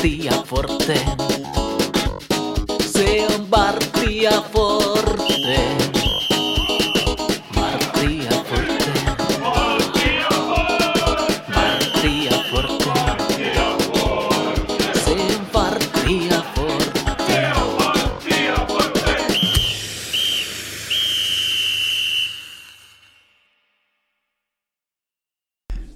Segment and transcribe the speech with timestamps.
[0.00, 0.96] Bartia Forte.
[2.90, 5.60] Se on Bartia Forte.
[7.54, 8.92] Bartia Forte.
[11.52, 13.52] Bartia Forte.
[15.04, 15.44] Se on
[16.54, 16.80] Forte.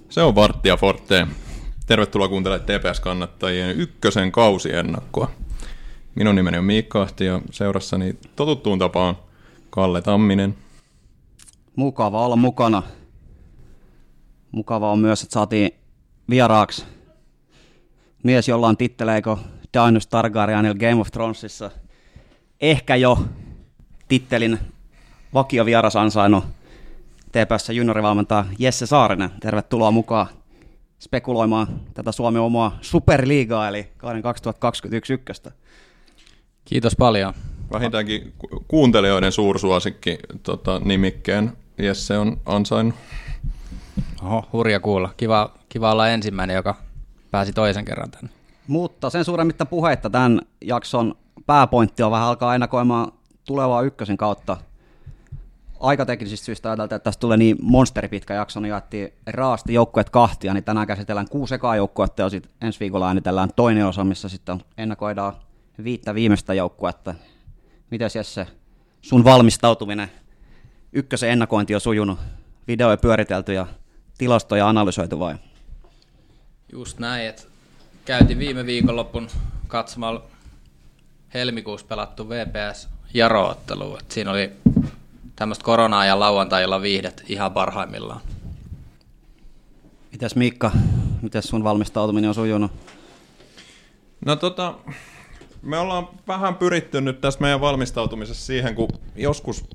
[0.09, 1.44] Se on Varttia Forte.
[1.85, 5.31] Tervetuloa kuuntelemaan TPS-kannattajien ykkösen kausiennakkoa.
[6.15, 9.17] Minun nimeni on Miikka Ahti ja seurassani totuttuun tapaan
[9.69, 10.55] Kalle Tamminen.
[11.75, 12.83] Mukava olla mukana.
[14.51, 15.71] Mukava on myös, että saatiin
[16.29, 16.85] vieraaksi
[18.23, 19.39] mies, jolla on titteleiko
[19.73, 21.71] Daenerys Targaryenilla Game of Thronesissa.
[22.61, 23.25] Ehkä jo
[24.07, 24.59] tittelin
[25.33, 26.43] vakiovieras ansainnut
[27.31, 29.29] TPS juniorivalmentaja Jesse Saarinen.
[29.39, 30.27] Tervetuloa mukaan
[30.99, 35.51] spekuloimaan tätä Suomen omaa superliigaa, eli kauden 2021 ykköstä.
[36.65, 37.33] Kiitos paljon.
[37.71, 42.95] Vähintäänkin ku- kuuntelijoiden suursuosikki tota, nimikkeen Jesse on ansainnut.
[44.23, 45.13] Oho, hurja kuulla.
[45.17, 46.75] Kiva, kiva olla ensimmäinen, joka
[47.31, 48.29] pääsi toisen kerran tänne.
[48.67, 53.11] Mutta sen suuremmitta puheitta tämän jakson pääpointti on vähän alkaa ennakoimaan
[53.47, 54.57] tulevaa ykkösen kautta.
[55.85, 60.63] Aikateknisistä syistä ajateltiin, että tästä tulee niin monsteripitkä jakso, niin jaettiin raasti joukkueet kahtia, niin
[60.63, 65.33] tänään käsitellään kuusi ekaa joukkuetta ja sitten ensi viikolla äänitellään toinen osa, missä sitten ennakoidaan
[65.83, 67.15] viittä viimeistä joukkuetta.
[67.91, 68.47] Mites Jesse,
[69.01, 70.11] sun valmistautuminen,
[70.93, 72.19] ykkösen ennakointi on sujunut,
[72.67, 73.67] videoja pyöritelty ja
[74.17, 75.35] tilastoja analysoitu vai?
[76.71, 77.43] Just näin, että
[78.05, 79.27] käytiin viime viikonloppun
[79.67, 80.23] katsomalla
[81.33, 83.97] helmikuussa pelattu VPS Jaro-ottelu.
[84.09, 84.51] Siinä oli
[85.35, 88.21] tämmöistä koronaa ja lauantailla viihdet ihan parhaimmillaan.
[90.11, 90.71] Mitäs Miikka,
[91.21, 92.71] mitäs sun valmistautuminen on sujunut?
[94.25, 94.73] No tota,
[95.61, 99.65] me ollaan vähän pyritty nyt tässä meidän valmistautumisessa siihen, kun joskus,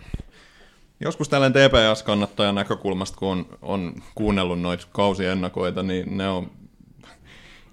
[1.01, 6.51] joskus tällainen TPS-kannattajan näkökulmasta, kun on, on kuunnellut noita kausiennakoita, niin ne on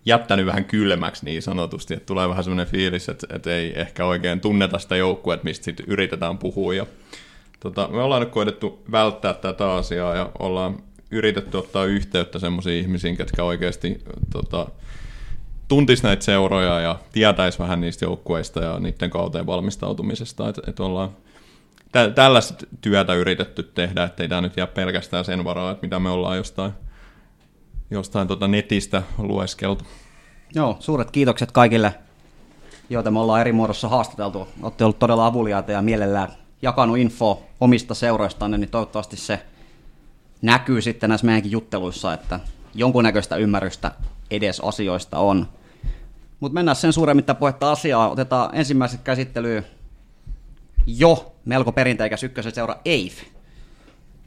[0.05, 4.41] jättänyt vähän kylmäksi niin sanotusti, että tulee vähän semmoinen fiilis, että, että ei ehkä oikein
[4.41, 6.73] tunneta sitä joukkuetta, mistä sit yritetään puhua.
[6.73, 6.85] Ja,
[7.59, 13.17] tota, me ollaan nyt koitettu välttää tätä asiaa ja ollaan yritetty ottaa yhteyttä semmoisiin ihmisiin,
[13.17, 14.67] ketkä oikeasti tota,
[15.67, 21.09] tuntis näitä seuroja ja tietäisi vähän niistä joukkueista ja niiden kauteen valmistautumisesta, että et ollaan
[21.91, 26.09] tä- tällaista työtä yritetty tehdä, ettei tämä nyt jää pelkästään sen varaa, että mitä me
[26.09, 26.71] ollaan jostain,
[27.91, 29.83] jostain tota netistä lueskeltu.
[30.55, 31.95] Joo, suuret kiitokset kaikille,
[32.89, 34.47] joita me ollaan eri muodossa haastateltu.
[34.61, 36.29] Olette ollut todella avuliaita ja mielellään
[36.61, 39.45] jakanut info omista seuroistanne, niin toivottavasti se
[40.41, 42.39] näkyy sitten näissä meidänkin jutteluissa, että
[42.73, 43.91] jonkunnäköistä ymmärrystä
[44.31, 45.47] edes asioista on.
[46.39, 48.09] Mutta mennään sen suuremmitta puhetta asiaa.
[48.09, 49.65] Otetaan ensimmäiset käsittelyyn
[50.87, 53.13] jo melko perinteikäs ykkösen seura EIF.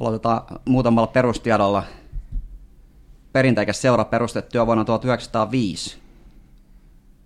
[0.00, 1.82] Aloitetaan muutamalla perustiedolla.
[3.32, 5.99] Perinteikäs seura perustettu jo vuonna 1905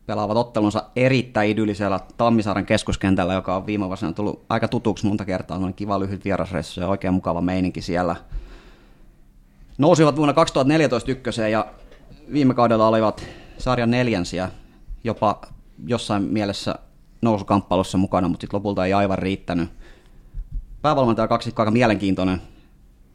[0.07, 5.57] pelaavat ottelunsa erittäin idyllisellä Tammisaaren keskuskentällä, joka on viime vuosina tullut aika tutuksi monta kertaa.
[5.57, 8.17] On kiva lyhyt vierasreissu ja oikein mukava meininki siellä.
[9.79, 11.67] Nousivat vuonna 2014 ykköseen ja
[12.33, 13.25] viime kaudella olivat
[13.59, 14.51] sarjan neljänsiä,
[15.05, 15.41] jopa
[15.87, 16.75] jossain mielessä
[17.23, 19.71] nousukamppailussa mukana, mutta sitten lopulta ei aivan riittänyt.
[20.83, 22.43] Päävalmentaja kaksikko aika mielenkiintoinen.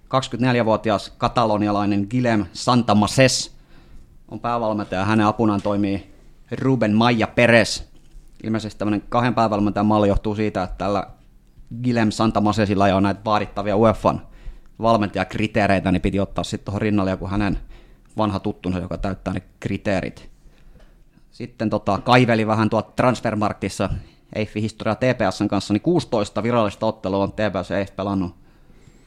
[0.05, 3.55] 24-vuotias katalonialainen Guilhem Santamases
[4.31, 5.05] on päävalmentaja.
[5.05, 6.18] Hänen apunaan toimii
[6.51, 7.83] Ruben Maija Perez.
[8.43, 11.07] Ilmeisesti tämmöinen kahden päävalmentajan malli johtuu siitä, että tällä
[11.83, 14.21] Guilhem Santamasesilla ei ole näitä vaadittavia UEFan
[14.81, 17.57] valmentajakriteereitä, niin piti ottaa sitten tuohon rinnalle joku hänen
[18.17, 20.29] vanha tuttunsa, joka täyttää ne kriteerit.
[21.31, 23.89] Sitten tota, kaiveli vähän tuot Transfermarktissa
[24.35, 28.35] Eiffin historia TPSn kanssa, niin 16 virallista ottelua on TPS ja Eiff pelannut.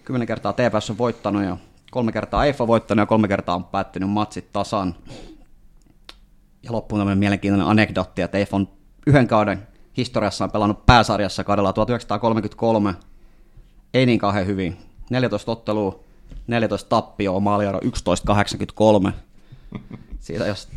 [0.05, 1.57] 10 kertaa TPS on voittanut ja
[1.91, 4.95] kolme kertaa Eiff on voittanut ja kolme kertaa on päättynyt matsit tasan.
[6.63, 8.69] Ja loppuun tämmöinen mielenkiintoinen anekdotti, että Eiff on
[9.07, 12.95] yhden kauden historiassaan pelannut pääsarjassa kaudella 1933.
[13.95, 14.77] Ei niin kauhean hyvin.
[15.11, 16.01] 14 ottelua,
[16.47, 17.81] 14 tappioa, maaliero
[19.05, 19.13] 11.83.
[20.21, 20.69] Siitä jos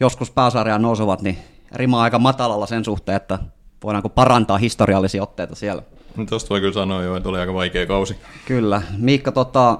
[0.00, 1.38] joskus pääsarjaan nousevat, niin
[1.72, 3.38] rima aika matalalla sen suhteen, että
[3.84, 5.82] voidaanko parantaa historiallisia otteita siellä.
[6.16, 8.16] No, Tuosta voi kyllä sanoa jo, että oli aika vaikea kausi.
[8.46, 8.82] Kyllä.
[8.98, 9.78] Miikka, tota,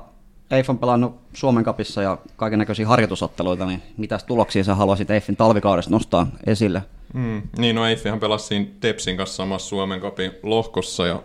[0.53, 5.37] Eif on pelannut Suomen kapissa ja kaiken näköisiä harjoitusotteluita, niin mitä tuloksia sä haluaisit Eifin
[5.37, 6.83] talvikaudesta nostaa esille?
[7.15, 7.43] Mm.
[7.59, 11.23] Niin, no Eiffihan pelasi siinä Tepsin kanssa samassa Suomen kapin lohkossa ja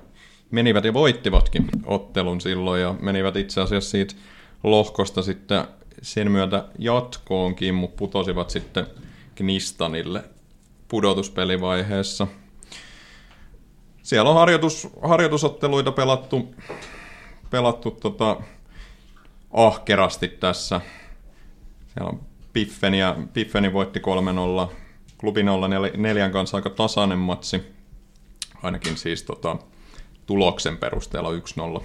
[0.51, 4.15] menivät ja voittivatkin ottelun silloin ja menivät itse asiassa siitä
[4.63, 5.63] lohkosta sitten
[6.01, 8.87] sen myötä jatkoonkin, mutta putosivat sitten
[9.35, 10.23] Knistanille
[10.87, 12.27] pudotuspelivaiheessa.
[14.03, 16.55] Siellä on harjoitus, harjoitusotteluita pelattu,
[17.49, 18.37] pelattu tota,
[19.53, 20.81] ahkerasti tässä.
[21.93, 22.19] Siellä on
[22.53, 23.99] Piffeni ja Piffeni voitti
[24.67, 24.71] 3-0.
[25.17, 25.41] Klubi
[25.97, 27.63] 04 kanssa aika tasainen matsi.
[28.63, 29.57] Ainakin siis tota,
[30.25, 31.29] tuloksen perusteella
[31.79, 31.83] 1-0.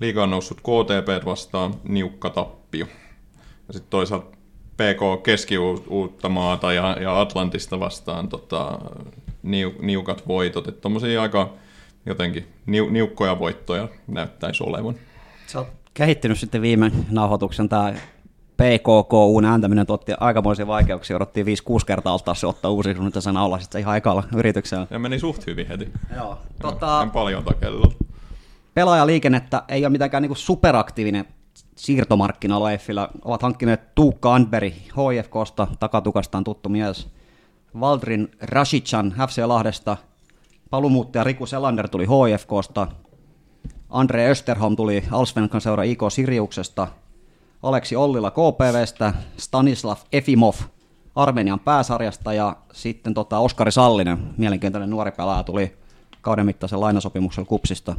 [0.00, 2.86] Liiga on noussut KTP vastaan niukka tappio.
[3.68, 4.36] Ja sitten toisaalta
[4.76, 8.78] PK Keski-Uuttamaata ja, ja Atlantista vastaan tota,
[9.42, 10.68] niu, niukat voitot.
[10.68, 10.88] Että
[11.20, 11.52] aika
[12.06, 14.94] jotenkin niu, niukkoja voittoja näyttäisi olevan.
[15.46, 17.94] Sä oot kehittynyt sitten viime nauhoituksen tämä
[18.56, 21.50] PKKUn ääntäminen otti aikamoisia vaikeuksia, odottiin 5-6
[21.86, 24.86] kertaa ottaa se ottaa uusi, kun nyt sen alla sitten ihan ekalla yrityksellä.
[24.90, 25.88] Ja meni suht hyvin heti.
[26.16, 26.38] Joo.
[26.62, 27.92] Tota, En paljon takella.
[28.74, 31.24] pelaajaliikennettä ei ole mitenkään niinku superaktiivinen
[31.76, 33.08] siirtomarkkinoilla Eiffillä.
[33.24, 37.08] Ovat hankkineet Tuukka Anberi HFKsta, takatukastaan tuttu mies.
[37.80, 39.96] Valdrin Rashican FC Lahdesta,
[40.70, 42.86] palumuuttaja Riku Selander tuli HFKsta,
[43.94, 46.88] Andre Österholm tuli Alsvenkan seura IK Siriuksesta,
[47.62, 50.54] Aleksi Ollila KPVstä, Stanislav Efimov
[51.14, 55.76] Armenian pääsarjasta ja sitten tota Oskari Sallinen, mielenkiintoinen nuori pelaaja, tuli
[56.20, 57.96] kauden mittaisen lainasopimuksella Kupsista.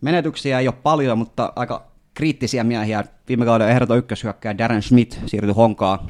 [0.00, 3.04] Menetyksiä ei ole paljon, mutta aika kriittisiä miehiä.
[3.28, 6.06] Viime kauden ehdoton ykköshyökkäjä Darren Schmidt siirtyi Honkaa.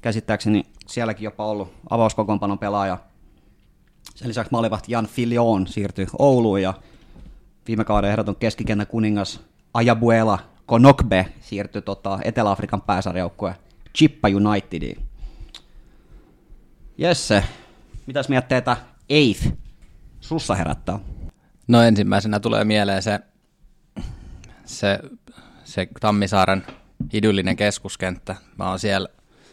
[0.00, 2.98] Käsittääkseni sielläkin jopa ollut avauskokoonpanon pelaaja.
[4.14, 6.74] Sen lisäksi maalivahti Jan Filion siirtyi Ouluun ja
[7.66, 9.40] viime kauden ehdoton keskikentän kuningas
[9.74, 13.54] Ayabuela Konokbe siirtyi tota Etelä-Afrikan pääsarjoukkueen
[13.96, 14.98] Chippa Unitediin.
[16.98, 17.44] Jesse,
[18.06, 18.76] mitäs mietteitä
[19.08, 19.48] Eighth
[20.20, 20.98] sussa herättää?
[21.68, 23.20] No ensimmäisenä tulee mieleen se,
[24.64, 24.98] se,
[25.64, 26.66] se Tammisaaren
[27.12, 28.36] idyllinen keskuskenttä.
[28.58, 29.08] Mä oon siellä,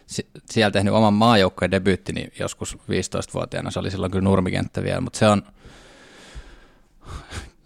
[0.06, 3.72] si- siellä tehnyt oman maajoukkojen debyyttini joskus 15-vuotiaana.
[3.72, 5.44] Se oli silloin kyllä nurmikenttä vielä, mutta se on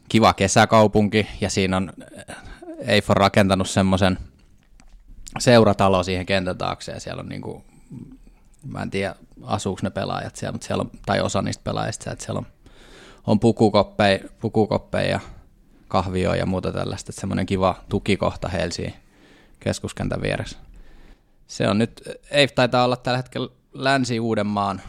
[0.10, 1.94] kiva kesäkaupunki ja siinä on
[2.88, 4.18] Eif on rakentanut semmoisen
[5.40, 7.64] seuratalo siihen kentän taakse ja siellä on niinku,
[8.68, 12.26] mä en tiedä asuuko ne pelaajat siellä, mutta siellä on, tai osa niistä pelaajista, että
[12.26, 12.46] siellä on,
[13.28, 15.20] on pukukoppeja, pukukoppeja ja
[15.88, 18.94] kahvioja ja muuta tällaista, että semmoinen kiva tukikohta Helsingin
[19.60, 20.58] keskuskentän vieressä.
[21.48, 24.82] Se on nyt, ei taitaa olla tällä hetkellä Länsi-Uudenmaan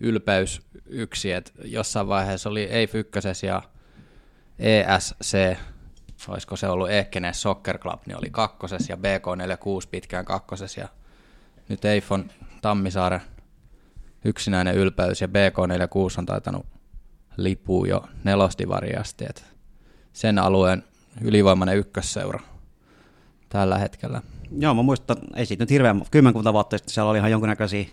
[0.00, 3.62] ylpeys yksi, että jossain vaiheessa oli EIF ykkösessä ja
[4.58, 5.56] ESC,
[6.28, 10.88] olisiko se ollut Eekkenes Soccer Club, niin oli kakkosessa ja BK46 pitkään kakkosessa ja
[11.68, 12.30] nyt EIF on
[12.62, 13.20] Tammisaaren
[14.24, 16.66] yksinäinen ylpeys ja BK46 on taitanut
[17.36, 19.42] lipua jo nelosdivariin asti, että
[20.12, 20.84] sen alueen
[21.20, 22.40] ylivoimainen ykkösseura
[23.48, 24.22] tällä hetkellä.
[24.58, 27.86] Joo, mä muistan, ei siitä nyt hirveän kymmenkunta vuotta sitten siellä oli ihan jonkunnäköisiä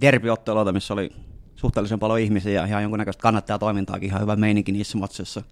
[0.00, 1.10] derbyotteluita, missä oli
[1.56, 5.42] suhteellisen paljon ihmisiä ja ihan jonkunnäköistä kannattajatoimintaakin, ihan hyvä meininki niissä matsissa.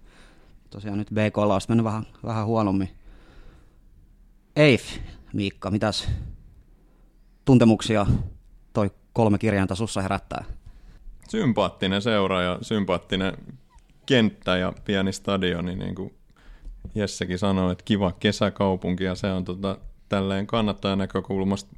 [0.69, 2.89] Tosiaan nyt BK on mennyt vähän, vähän huonommin.
[4.55, 4.97] Eif,
[5.33, 6.09] Miikka, mitäs
[7.45, 8.05] tuntemuksia
[8.73, 10.45] toi kolme kirjainta sussa herättää?
[11.29, 13.37] Sympaattinen seura ja sympaattinen
[14.05, 16.13] kenttä ja pieni stadioni, niin kuin
[16.95, 19.77] Jessekin sanoi, että kiva kesäkaupunki ja se on tota,
[20.09, 21.75] tälleen kannattajan näkökulmasta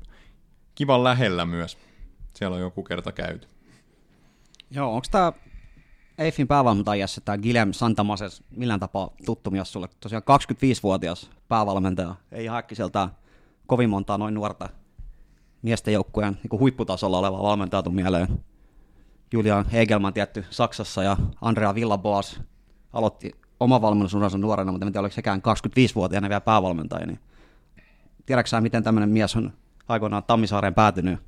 [0.76, 1.78] kivan lähellä myös.
[2.34, 3.48] Siellä on joku kerta käyty.
[4.72, 5.34] Joo, onko tämä
[6.20, 9.90] Eiffin päävalmentajassa tämä Guillem Santamases millään tapaa tuttu mies sulle?
[10.00, 13.10] Tosiaan 25-vuotias päävalmentaja, ei ihan äkkiseltään
[13.68, 14.70] kovin montaa noin nuorta
[15.62, 18.28] miesten joukkueen niin huipputasolla oleva valmentaja tuu mieleen.
[19.34, 22.42] Julian Hegelman tietty Saksassa ja Andrea Villaboas
[22.94, 27.06] aloitti oma valmennusuransa nuorena, mutta en tiedä, oliko sekään 25-vuotiaana vielä päävalmentaja.
[27.06, 27.20] Niin
[28.26, 29.54] tiedätkö sä, miten tämmöinen mies on
[29.88, 31.20] aikoinaan Tammisaareen päätynyt?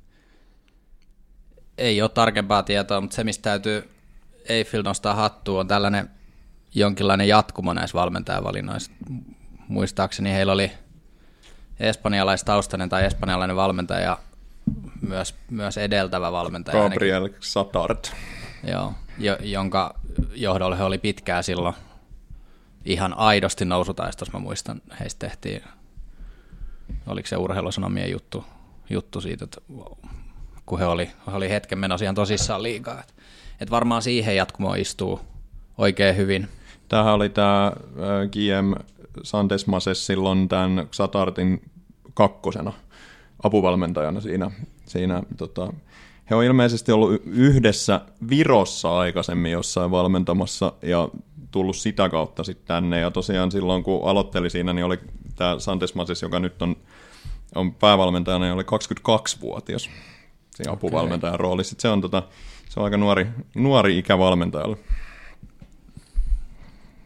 [1.78, 3.90] Ei ole tarkempaa tietoa, mutta se, mistä täytyy
[4.50, 6.10] Eiffel nostaa hattua, on tällainen
[6.76, 8.92] jonkinlainen jatkumo näissä valmentajavalinnoissa.
[9.68, 10.72] Muistaakseni heillä oli
[11.80, 14.18] espanjalaistaustainen tai espanjalainen valmentaja,
[15.02, 16.90] myös, myös edeltävä valmentaja.
[16.90, 18.06] Gabriel Satard.
[18.68, 20.00] Joo, jo, jonka
[20.36, 21.76] johdolla he oli pitkään silloin
[22.86, 24.34] ihan aidosti nousutaistossa.
[24.34, 25.64] Mä muistan, heistä tehtiin,
[27.08, 28.46] oliko se urheilusanomien juttu,
[28.90, 29.62] juttu siitä, että
[30.66, 33.00] kun he oli, he oli hetken menossa ihan tosissaan liikaa.
[33.00, 33.16] Et,
[33.62, 35.20] et varmaan siihen jatkumoon istuu
[35.78, 36.48] oikein hyvin.
[36.90, 37.72] Tämähän oli tämä
[38.32, 38.74] GM
[39.24, 41.62] Sandes Mases silloin tämän Satartin
[42.14, 42.74] kakkosena
[43.44, 44.52] apuvalmentajana siinä.
[44.86, 45.74] siinä tota,
[46.30, 51.10] he on ilmeisesti ollut yhdessä Virossa aikaisemmin jossain valmentamassa ja
[51.52, 53.00] tullut sitä kautta sitten tänne.
[53.00, 55.00] Ja tosiaan silloin kun aloitteli siinä, niin oli
[55.36, 56.76] tämä Sandes Mases, joka nyt on,
[57.56, 59.90] on päävalmentajana, niin oli 22-vuotias
[60.56, 61.76] siinä apuvalmentajan roolissa.
[61.80, 62.24] Se on, tota,
[62.72, 64.78] se on aika nuori, nuori ikä valmentajalle.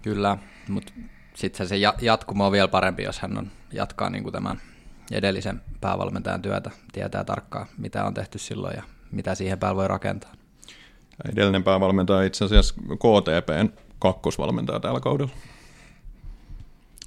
[0.01, 0.93] Kyllä, mutta
[1.33, 4.61] sitten se ja- jatkuma on vielä parempi, jos hän on, jatkaa niin kuin tämän
[5.11, 10.33] edellisen päävalmentajan työtä, tietää tarkkaan, mitä on tehty silloin ja mitä siihen päällä voi rakentaa.
[11.31, 13.69] Edellinen päävalmentaja itse asiassa KTPn
[13.99, 15.33] kakkosvalmentaja tällä kaudella.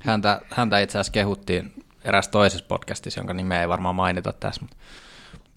[0.02, 4.76] Häntä, häntä itse asiassa kehuttiin eräs toisessa podcastissa, jonka nimeä ei varmaan mainita tässä, mutta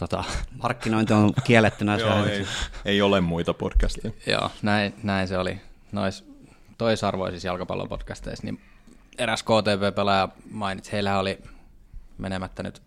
[0.01, 0.24] tota,
[0.63, 2.46] Markkinointi on kielletty näissä Joo, ei,
[2.86, 4.13] ei ole muita podcasteja.
[4.27, 5.62] joo, näin, näin se oli.
[5.91, 6.25] Nois
[6.77, 8.62] toisarvoisissa jalkapallopodcasteissa, niin
[9.17, 11.39] eräs KTP-pelaaja mainitsi, heillä oli
[12.17, 12.81] menemättä nyt,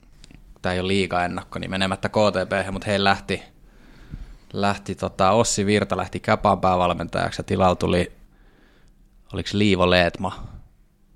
[0.62, 3.42] tämä ei ole liiga ennakko, niin menemättä KTP, mutta heillä lähti,
[4.52, 8.12] lähti tota, Ossi Virta lähti Käpän päävalmentajaksi ja tilalla tuli,
[9.32, 10.46] oliko Liivo Leetma,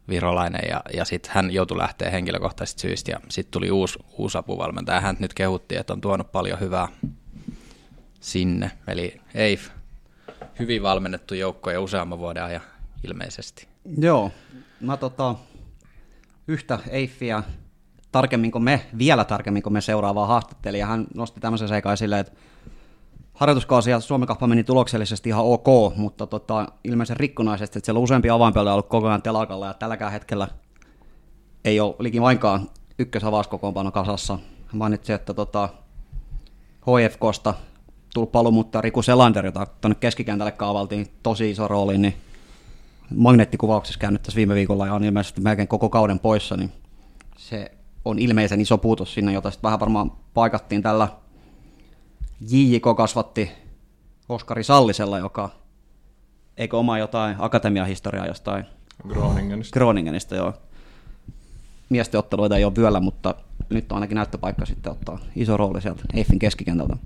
[0.09, 5.01] virolainen, ja, ja sitten hän joutui lähteä henkilökohtaisista syistä, ja sitten tuli uusi, uusi apuvalmentaja.
[5.01, 6.89] Hän nyt kehuttiin, että on tuonut paljon hyvää
[8.21, 9.69] sinne, eli EIF,
[10.59, 12.63] hyvin valmennettu joukko ja useamman vuoden ajan
[13.05, 13.69] ilmeisesti.
[13.99, 14.31] Joo,
[14.81, 15.35] mä tota,
[16.49, 17.43] yhtä Eiffiä
[18.13, 22.33] tarkemmin kuin me, vielä tarkemmin kuin me seuraavaa haastattelija, hän nosti tämmöisen seikan esille, että
[23.39, 28.05] harjoituskausi ja Suomen kappa meni tuloksellisesti ihan ok, mutta tota, ilmeisen rikkonaisesti, että siellä on
[28.05, 30.49] useampi avainpelejä ollut koko ajan telakalla ja tälläkään hetkellä
[31.65, 32.69] ei ole liki vainkaan
[32.99, 34.39] ykkösavauskokoonpano kasassa.
[34.67, 35.69] Hän Mainitsi, että tota,
[36.81, 37.55] HFKsta
[38.15, 42.15] tullut palu, mutta Riku Selander, jota tuonne keskikentälle kaavaltiin tosi iso rooli, niin
[43.17, 46.73] magneettikuvauksessa käynyt tässä viime viikolla ja on ilmeisesti melkein koko kauden poissa, niin
[47.37, 47.71] se
[48.05, 51.09] on ilmeisen iso puutos sinne, jota sitten vähän varmaan paikattiin tällä
[52.41, 53.51] JJK kasvatti
[54.29, 55.51] Oskari Sallisella, joka
[56.57, 58.65] eikö oma jotain akatemiahistoriaa jostain
[59.09, 59.75] Groningenista.
[59.75, 60.55] Groningenista, joo.
[61.89, 63.35] Miesten otteluita ei ole vyöllä, mutta
[63.71, 66.97] nyt on ainakin näyttöpaikka sitten ottaa iso rooli sieltä Eiffin keskikentältä.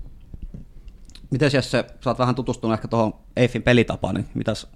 [1.31, 4.67] Miten Jesse, sä oot vähän tutustunut ehkä tuohon Eiffin pelitapaan, niin mitäs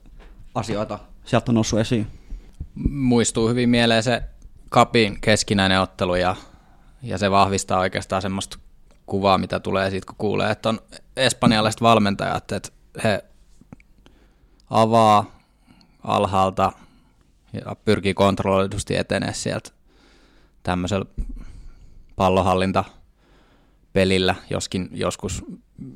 [0.54, 2.06] asioita sieltä on noussut esiin?
[2.90, 4.22] Muistuu hyvin mieleen se
[4.68, 6.36] Kapin keskinäinen ottelu ja,
[7.02, 8.58] ja se vahvistaa oikeastaan semmoista
[9.06, 10.80] kuvaa, mitä tulee siitä, kun kuulee, että on
[11.16, 12.68] espanjalaiset valmentajat, että
[13.04, 13.24] he
[14.70, 15.38] avaa
[16.02, 16.72] alhaalta
[17.52, 19.70] ja pyrkii kontrolloidusti etenee sieltä
[20.62, 21.06] tämmöisellä
[22.16, 22.84] pallohallinta
[23.92, 25.44] pelillä, joskin joskus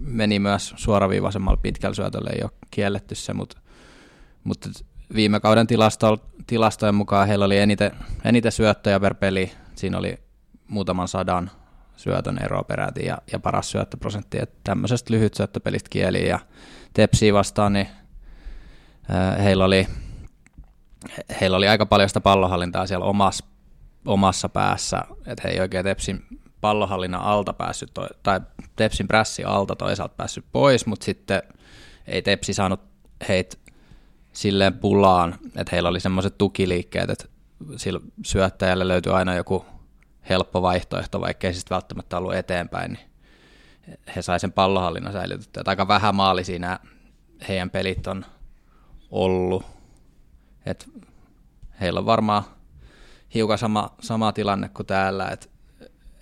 [0.00, 3.58] meni myös suoraviivaisemmalla pitkällä syötöllä, ei ole kielletty se, mutta,
[4.44, 4.68] mutta
[5.14, 7.90] viime kauden tilasto, tilastojen mukaan heillä oli eniten,
[8.24, 10.18] eniten syöttöjä per peli, siinä oli
[10.68, 11.50] muutaman sadan
[12.00, 16.38] syötön ero peräti ja, ja paras syöttöprosentti, että tämmöisestä lyhyt syöttöpelistä kieli ja
[16.92, 17.88] Tepsiä vastaan, niin
[19.42, 19.86] heillä oli,
[21.40, 23.44] heillä oli aika paljon sitä pallohallintaa siellä omassa,
[24.04, 26.26] omassa päässä, että he ei oikein Tepsin
[26.60, 28.40] pallohallinnan alta päässyt, toi, tai
[28.76, 31.42] Tepsin prässi alta toisaalta päässyt pois, mutta sitten
[32.06, 32.80] ei Tepsi saanut
[33.28, 33.56] heitä
[34.32, 37.24] silleen pulaan, että heillä oli semmoiset tukiliikkeet, että
[37.76, 39.64] sillä syöttäjälle löytyi aina joku
[40.30, 43.10] helppo vaihtoehto, vaikka ei sitten välttämättä ollut eteenpäin, niin
[44.16, 45.62] he sai sen pallohallinnan säilytettyä.
[45.66, 46.78] Aika vähän maali siinä
[47.48, 48.24] heidän pelit on
[49.10, 49.66] ollut.
[50.66, 50.88] Et
[51.80, 52.42] heillä on varmaan
[53.34, 55.46] hiukan sama, sama tilanne kuin täällä, että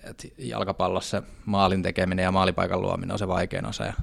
[0.03, 3.93] et jalkapallossa maalin tekeminen ja maalipaikan luominen on se vaikein osa ja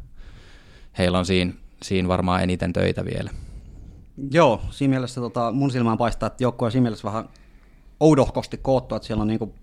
[0.98, 3.30] heillä on siinä, siinä varmaan eniten töitä vielä.
[4.30, 7.28] Joo, siinä mielessä tota, mun silmään paistaa, että joukkue on siinä mielessä vähän
[8.00, 9.54] oudohkosti koottu, että siellä on niinku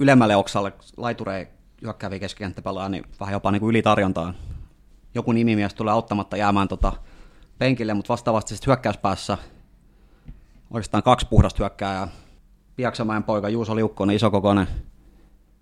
[0.00, 1.46] ylemmälle oksalle laiturei
[1.82, 4.34] hyökkääviä keskikenttäpelaa, niin vähän jopa niinku ylitarjontaa.
[5.14, 6.92] Joku nimimies tulee auttamatta jäämään tota
[7.58, 9.38] penkille, mutta vastaavasti sitten hyökkäyspäässä
[10.70, 12.08] oikeastaan kaksi puhdasta hyökkääjää.
[12.76, 14.66] Piaksamäen poika Juuso Liukkonen, isokokoinen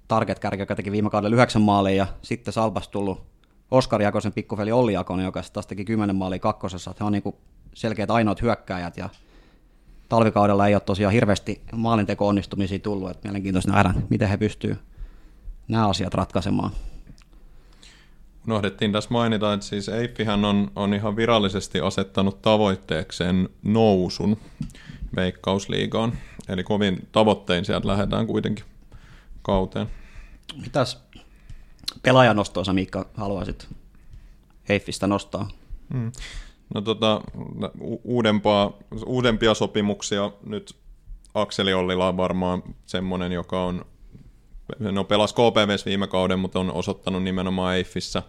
[0.08, 3.22] target-kärki, joka teki viime kaudella yhdeksän maalia, ja sitten Salpas tullut
[3.70, 6.94] Oskari Jakosen pikkuveli Olli Jakonen, joka taas teki kymmenen maalia kakkosessa.
[7.00, 7.38] He on niinku
[7.74, 9.08] selkeät ainoat hyökkääjät, ja
[10.12, 14.78] talvikaudella ei ole tosiaan hirveästi maalinteko onnistumisia tullut, että mielenkiintoista nähdä, miten he pystyvät
[15.68, 16.70] nämä asiat ratkaisemaan.
[18.46, 24.36] Unohdettiin tässä mainita, että siis Eiffihän on, on ihan virallisesti asettanut tavoitteekseen nousun
[25.16, 26.12] veikkausliigaan.
[26.48, 28.64] Eli kovin tavoittein sieltä lähdetään kuitenkin
[29.42, 29.86] kauteen.
[30.62, 31.02] Mitäs
[32.02, 33.68] pelaajanostoa sä Miikka haluaisit
[34.68, 35.48] Heiffistä nostaa?
[35.94, 36.12] Hmm.
[36.74, 37.20] No tota,
[38.04, 40.76] uudempaa, uudempia sopimuksia nyt
[41.34, 43.84] Akseli Ollila on varmaan semmoinen, joka on,
[44.78, 48.22] no pelasi KPVs viime kauden, mutta on osoittanut nimenomaan Eiffissä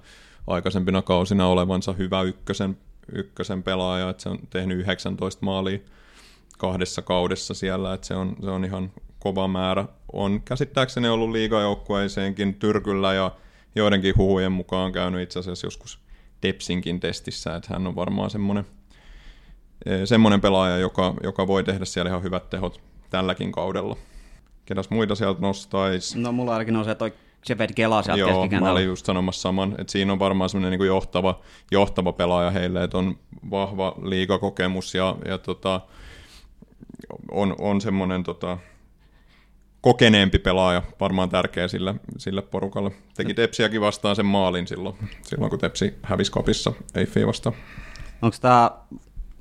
[0.47, 2.77] aikaisempina kausina olevansa hyvä ykkösen,
[3.11, 5.79] ykkösen pelaaja, että se on tehnyt 19 maalia
[6.57, 9.85] kahdessa kaudessa siellä, että se on, se on ihan kova määrä.
[10.13, 13.31] On käsittääkseni ollut liigajoukkueeseenkin Tyrkyllä ja
[13.75, 16.02] joidenkin huhujen mukaan käynyt itse asiassa joskus
[16.43, 18.65] Tepsinkin testissä, että hän on varmaan semmoinen,
[19.85, 23.97] eh, semmoinen pelaaja, joka, joka voi tehdä siellä ihan hyvät tehot tälläkin kaudella.
[24.65, 26.19] Ketäs muita sieltä nostaisi?
[26.19, 27.13] No mulla ainakin on se toi
[27.47, 30.87] Shepard Kela sieltä Joo, mä olin just sanomassa saman, että siinä on varmaan semmoinen niin
[30.87, 33.17] johtava, johtava pelaaja heille, että on
[33.51, 35.81] vahva liigakokemus ja, ja tota,
[37.31, 38.57] on, on semmoinen tota,
[39.83, 42.91] kokeneempi pelaaja, varmaan tärkeä sille, sille porukalle.
[43.15, 47.55] Teki Tepsiäkin vastaan sen maalin silloin, silloin kun Tepsi hävisi kopissa Eiffiä vastaan.
[48.21, 48.71] Onko tämä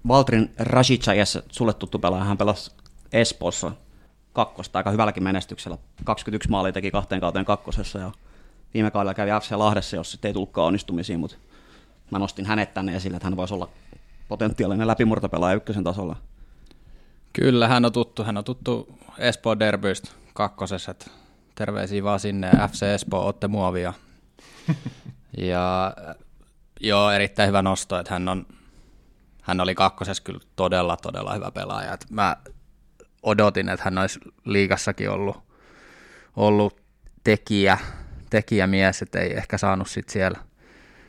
[0.09, 1.13] Valtrin Rashica,
[1.51, 2.71] sulle tuttu pelaaja, hän pelasi
[3.13, 3.73] Espoossa
[4.33, 5.79] kakkosta aika hyvälläkin menestyksellä.
[6.05, 8.11] 21 maalia teki kahteen kauteen kakkosessa ja
[8.75, 11.37] viime kaudella kävi FC Lahdessa, jos sitten ei tullutkaan onnistumisiin, mutta
[12.11, 13.69] mä nostin hänet tänne esille, että hän voisi olla
[14.29, 16.17] potentiaalinen läpimurtopelaaja ykkösen tasolla.
[17.33, 18.25] Kyllä, hän on tuttu.
[18.25, 20.91] Hän on tuttu Espoo Derbystä kakkosessa.
[20.91, 21.11] Että
[21.55, 22.51] terveisiä vaan sinne.
[22.73, 23.93] FC Espoo, otte muovia.
[25.39, 25.95] ja
[26.81, 28.47] joo, erittäin hyvä nosto, että hän, on,
[29.43, 31.93] hän oli kakkosessa kyllä todella, todella hyvä pelaaja.
[31.93, 32.37] Et mä
[33.23, 35.37] odotin, että hän olisi liigassakin ollut,
[36.37, 36.81] ollut
[37.25, 37.79] tekijä,
[38.31, 40.39] tekijämies, että ei ehkä saanut sit siellä.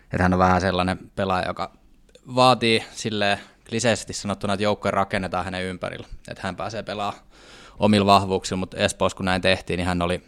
[0.04, 1.72] Että hän on vähän sellainen pelaaja, joka
[2.36, 3.40] vaatii sille
[3.70, 7.24] kliseisesti sanottuna, että joukkoja rakennetaan hänen ympärillä, että hän pääsee pelaamaan
[7.80, 10.24] omilla vahvuuksilla, mutta Espoossa kun näin tehtiin, niin hän oli,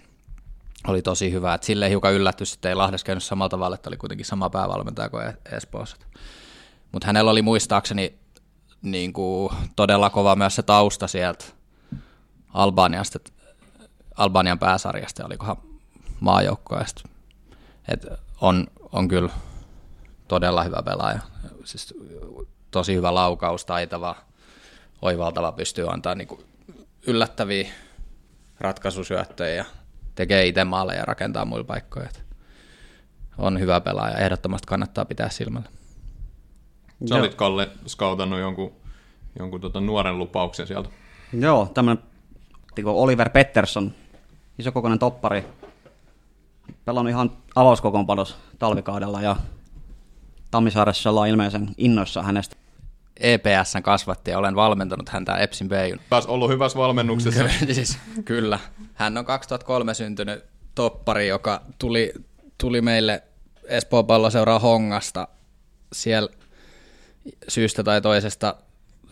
[0.88, 1.54] oli tosi hyvä.
[1.54, 5.10] Et silleen hiukan yllätty, että ei Lahdessa käynyt samalla tavalla, että oli kuitenkin sama päävalmentaja
[5.10, 5.98] kuin Espoossa.
[6.92, 8.20] Mutta hänellä oli muistaakseni
[8.82, 11.46] niin kuin, todella kova myös se tausta sieltä
[12.54, 13.20] Albaniasta,
[14.18, 15.58] Albanian pääsarjasta, olikohan
[16.20, 17.10] maajoukkoista.
[17.88, 18.06] Et
[18.42, 19.30] on, on kyllä
[20.28, 21.20] todella hyvä pelaaja.
[21.64, 21.94] Siis
[22.72, 24.16] tosi hyvä laukaus, taitava,
[25.02, 26.28] oivaltava, pystyy antaa niin
[27.08, 27.68] yllättäviä
[28.60, 29.66] ratkaisusyöttöjä ja
[30.16, 32.10] tekee itse maaleja ja rakentaa muilla paikkoja.
[33.38, 35.70] On hyvä pelaaja, ehdottomasti kannattaa pitää silmällä.
[37.10, 38.74] Sä olit, Kalle, skautannut jonkun,
[39.40, 40.90] jonkun tota nuoren lupauksen sieltä.
[41.34, 42.04] Joo, tämmöinen
[42.86, 43.92] Oliver Pettersson,
[44.60, 45.46] isokokoinen toppari,
[46.86, 49.36] pelannut ihan avauskokoonpanos talvikaudella ja
[50.52, 52.56] Tammisaaressa ollaan ilmeisen innoissa hänestä.
[53.20, 56.00] EPSn kasvatti ja olen valmentanut häntä Epsin Bayun.
[56.10, 57.44] Pääs ollut hyvässä valmennuksessa.
[57.72, 58.60] siis, kyllä.
[58.94, 60.44] Hän on 2003 syntynyt
[60.76, 62.14] toppari, joka tuli,
[62.58, 63.24] tuli meille
[63.64, 65.28] Espoon palloseuraa Hongasta.
[65.94, 66.30] Siellä
[67.48, 68.56] syystä tai toisesta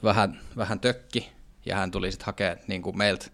[0.03, 1.31] vähän, vähän tökki,
[1.65, 3.25] ja hän tuli sitten hakemaan niin kuin meiltä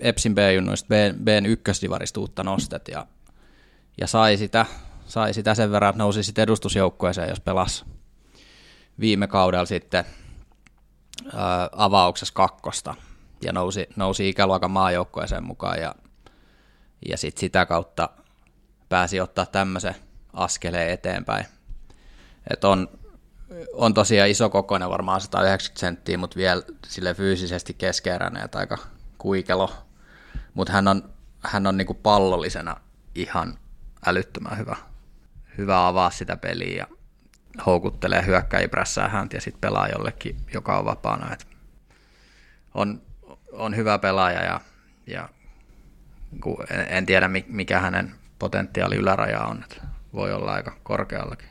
[0.00, 0.88] Epsin B-junnuista
[1.24, 3.06] Bn ykkösdivarista uutta nostet, ja,
[4.00, 4.66] ja sai, sitä,
[5.06, 7.84] sai sitä sen verran, että nousi sitten edustusjoukkueeseen, jos pelasi
[9.00, 10.04] viime kaudella sitten
[11.34, 12.94] ää, avauksessa kakkosta
[13.42, 15.94] ja nousi, nousi ikäluokan maajoukkueeseen mukaan ja,
[17.08, 18.08] ja sitten sitä kautta
[18.88, 19.94] pääsi ottaa tämmöisen
[20.32, 21.46] askeleen eteenpäin.
[22.50, 22.88] Et on,
[23.72, 28.78] on tosiaan iso kokoinen, varmaan 190 senttiä, mutta vielä sille fyysisesti keskeeräinen ja aika
[29.18, 29.70] kuikelo.
[30.54, 32.76] Mutta hän on, hän on niinku pallollisena
[33.14, 33.58] ihan
[34.06, 34.76] älyttömän hyvä.
[35.58, 36.97] Hyvä avaa sitä peliä ja
[37.66, 41.32] houkuttelee hyökkäjiä prässää häntä ja sitten pelaa jollekin, joka on vapaana.
[41.32, 41.46] Et
[42.74, 43.02] on,
[43.52, 44.60] on hyvä pelaaja ja,
[45.06, 45.28] ja
[46.88, 49.76] en, tiedä mikä hänen potentiaali yläraja on, että
[50.14, 51.48] voi olla aika korkeallakin.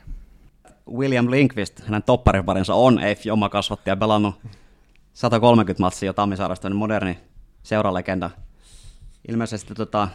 [0.92, 4.40] William Linkvist, hänen toppariparinsa on EIFin oma kasvattaja, pelannut
[5.12, 7.18] 130 matsia Tammisaaresta, niin moderni
[7.62, 8.30] seuralegenda.
[9.28, 10.08] Ilmeisesti tota,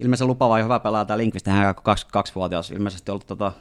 [0.00, 3.52] ilmeisesti lupava ja hyvä pelaaja tämä Linkvist, hän on 22-vuotias, ilmeisesti ollut tota,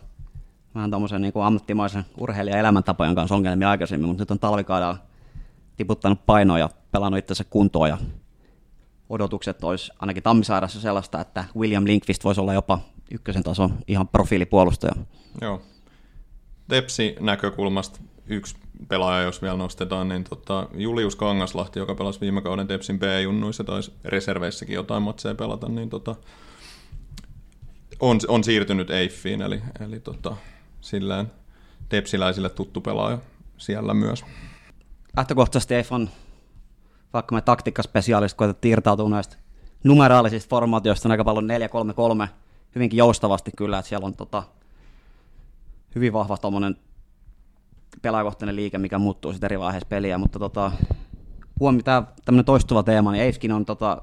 [0.75, 4.97] vähän tuommoisen niin ammattimaisen urheilijan elämäntapojen kanssa ongelmia aikaisemmin, mutta nyt on talvikaudella
[5.75, 7.97] tiputtanut painoa ja pelannut itsensä kuntoon ja
[9.10, 12.79] odotukset olisi ainakin Tammisairassa sellaista, että William Linkvist voisi olla jopa
[13.12, 14.93] ykkösen tason ihan profiilipuolustaja.
[15.41, 15.62] Joo.
[16.67, 18.55] Tepsi näkökulmasta yksi
[18.88, 23.82] pelaaja, jos vielä nostetaan, niin tota, Julius Kangaslahti, joka pelasi viime kauden Tepsin B-junnuissa tai
[24.05, 26.15] reserveissäkin jotain matseja pelata, niin tota,
[27.99, 30.36] on, on siirtynyt Eiffiin, eli, eli tota,
[30.81, 31.31] silleen
[31.89, 33.17] tepsiläisille tuttu pelaaja
[33.57, 34.25] siellä myös.
[35.17, 36.09] Lähtökohtaisesti Eif on,
[37.13, 39.37] vaikka me taktiikkaspesiaalista koetettiin irtautua näistä
[39.83, 41.49] numeraalisista formaatioista, on aika paljon
[42.25, 42.27] 4-3-3,
[42.75, 44.43] hyvinkin joustavasti kyllä, että siellä on tota,
[45.95, 46.75] hyvin vahva tuommoinen
[48.01, 50.71] pelaajakohtainen liike, mikä muuttuu sitten eri vaiheessa peliä, mutta tota,
[51.59, 54.01] huomi, tämä tämmöinen toistuva teema, niin Eifkin on tota,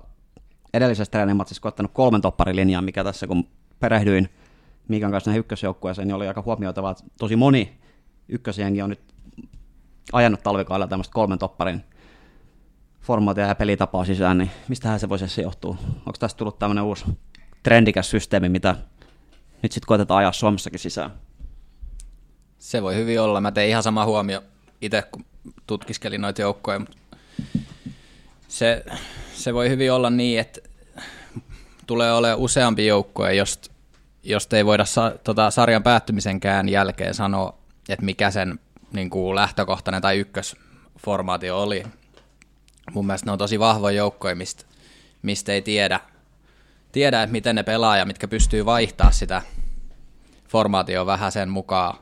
[0.74, 3.48] edellisessä treenimatsissa koettanut kolmen topparilinjaa, mikä tässä kun
[3.80, 4.28] perehdyin
[4.88, 7.78] Miikan kanssa näihin ykkösjoukkueeseen, niin oli aika huomioitavaa, että tosi moni
[8.28, 9.00] ykkösjengi on nyt
[10.12, 11.84] ajanut talvikaudella tämmöistä kolmen topparin
[13.00, 15.76] formaatia ja pelitapaa sisään, niin mistähän se voisi se johtua?
[15.96, 17.04] Onko tästä tullut tämmöinen uusi
[17.62, 18.76] trendikäs systeemi, mitä
[19.62, 21.10] nyt sitten koetetaan ajaa Suomessakin sisään.
[22.58, 23.40] Se voi hyvin olla.
[23.40, 24.42] Mä tein ihan sama huomio
[24.80, 25.24] itse, kun
[25.66, 26.78] tutkiskelin noita joukkoja.
[26.78, 26.96] Mutta
[28.48, 28.84] se,
[29.34, 30.60] se voi hyvin olla niin, että
[31.86, 33.70] tulee olemaan useampi joukkue, josta
[34.26, 37.58] jost ei voida sa, tota, sarjan päättymisenkään jälkeen sanoa,
[37.88, 38.58] että mikä sen
[38.92, 41.82] niin kuin lähtökohtainen tai ykkösformaatio oli.
[42.92, 44.64] Mun mielestä ne on tosi vahvoja joukkoja, mistä,
[45.22, 46.00] mistä ei tiedä,
[46.92, 49.42] tiedä, että miten ne pelaa ja mitkä pystyy vaihtaa sitä
[50.48, 51.98] formaatio vähän sen mukaan,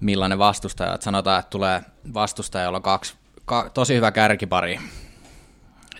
[0.00, 0.94] millainen vastustaja.
[0.94, 1.82] Että sanotaan, että tulee
[2.14, 3.14] vastustaja, jolla on kaksi,
[3.44, 4.80] ka, tosi hyvä kärkipari,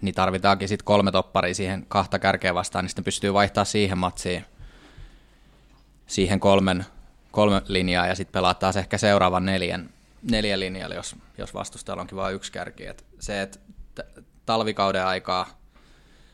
[0.01, 4.45] niin tarvitaankin sitten kolme topparia siihen kahta kärkeä vastaan, niin sitten pystyy vaihtaa siihen matsiin
[6.09, 6.87] siihen kolmen,
[7.31, 9.91] kolme linjaa ja sitten pelaa taas ehkä seuraavan neljän,
[10.31, 12.87] neljän linjalla, jos, jos vastustajalla onkin vain yksi kärki.
[12.87, 13.59] Et se, että
[14.47, 15.47] talvikauden aikaa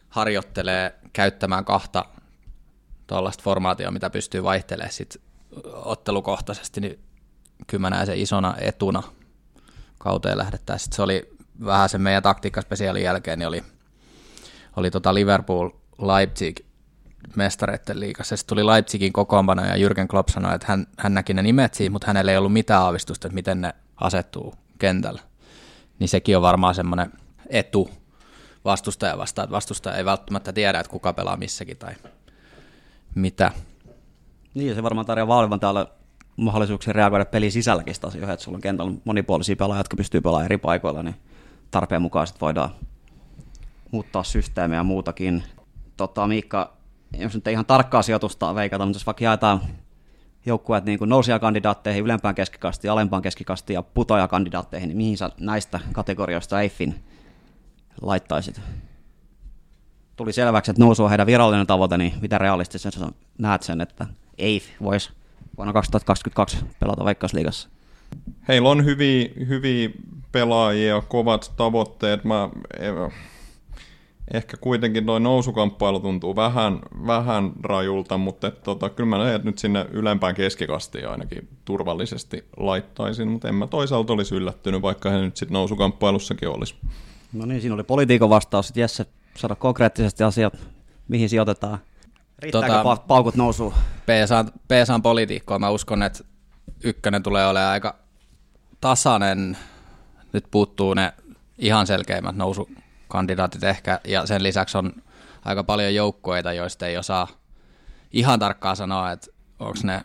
[0.09, 2.05] harjoittelee käyttämään kahta
[3.07, 5.21] tuollaista formaatioa, mitä pystyy vaihtelemaan sit
[5.73, 6.99] ottelukohtaisesti, niin
[7.67, 9.03] kyllä mä näen sen isona etuna
[9.99, 10.91] kauteen lähdettäessä.
[10.95, 13.65] Se oli vähän sen meidän taktiikkaspesiaalin jälkeen, niin oli,
[14.77, 16.61] oli tota Liverpool Leipzig
[17.37, 18.37] mestareiden liigassa.
[18.37, 21.93] Sitten tuli Leipzigin kokoonpano ja Jürgen Klopp sanoi, että hän, hän näki ne nimet siitä,
[21.93, 25.21] mutta hänellä ei ollut mitään aavistusta, että miten ne asettuu kentällä.
[25.99, 27.13] Niin sekin on varmaan semmoinen
[27.51, 27.91] etu
[28.65, 31.95] vastustaja vastaan, että vastustaja ei välttämättä tiedä, että kuka pelaa missäkin tai
[33.15, 33.53] mitä.
[34.55, 35.87] Niin, se varmaan tarjoaa valvontalle
[36.37, 40.59] mahdollisuuksia reagoida pelin sisälläkin asioihin, että sulla on kentällä monipuolisia pelaajia, jotka pystyy pelaamaan eri
[40.59, 41.17] paikoilla, niin
[41.71, 42.71] tarpeen mukaan sitten voidaan
[43.91, 45.45] muuttaa systeemiä ja muutakin.
[45.97, 46.74] Tota, Miikka,
[47.19, 49.61] jos nyt ei ihan tarkkaa sijoitusta veikata, mutta jos vaikka jaetaan
[50.47, 56.95] joukkueet niin nousijakandidaatteihin, ylempään keskikastiin, alempaan keskikastiin ja putoajakandidaatteihin, niin mihin sä näistä kategorioista Eiffin
[58.01, 58.61] laittaisit?
[60.17, 63.01] Tuli selväksi, että nousu on heidän virallinen tavoite, niin mitä realistisesti
[63.39, 64.07] näet sen, että
[64.39, 65.11] Eiff voisi
[65.57, 67.69] vuonna 2022 pelata Veikkausliigassa?
[68.49, 69.91] Heillä on hyviä, hyviä
[70.33, 72.25] pelaajia, kovat tavoitteet.
[72.25, 72.51] Mä,
[74.33, 79.59] ehkä kuitenkin tuo nousukamppailu tuntuu vähän, vähän rajulta, mutta et, tota, kyllä mä näen, nyt
[79.59, 85.37] sinne ylempään keskikastiin ainakin turvallisesti laittaisin, mutta en mä toisaalta olisi yllättynyt, vaikka he nyt
[85.37, 86.75] sitten nousukamppailussakin olisi.
[87.33, 88.67] No niin, siinä oli politiikon vastaus.
[88.67, 89.07] Sitten Jesse,
[89.37, 90.55] saada konkreettisesti asiat,
[91.09, 91.79] mihin sijoitetaan.
[92.39, 93.75] Riittääkö tota, paukut nousuun?
[94.07, 95.59] PSAn, PSAn politiikkoa.
[95.59, 96.25] Mä uskon, että
[96.85, 97.99] ykkönen tulee olemaan aika
[98.81, 99.57] tasainen.
[100.33, 101.13] Nyt puuttuu ne
[101.59, 102.37] ihan selkeimmät
[103.05, 104.93] nousukandidaatit ehkä, ja sen lisäksi on
[105.45, 107.29] aika paljon joukkueita, joista ei osaa
[108.13, 109.27] ihan tarkkaan sanoa, että
[109.59, 110.03] onko ne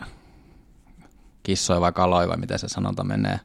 [1.44, 3.40] kissoja vai kaloja vai miten se sanonta menee.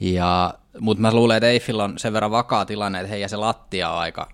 [0.00, 3.90] Ja, mutta mä luulen, että Eiffillä on sen verran vakaa tilanne, että heidän se lattia
[3.90, 4.28] on aika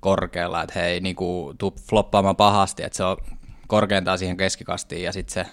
[0.00, 3.16] korkealla, että he ei niinku tuu floppaamaan pahasti, että se on
[3.66, 5.46] korkeintaan siihen keskikastiin ja sitten se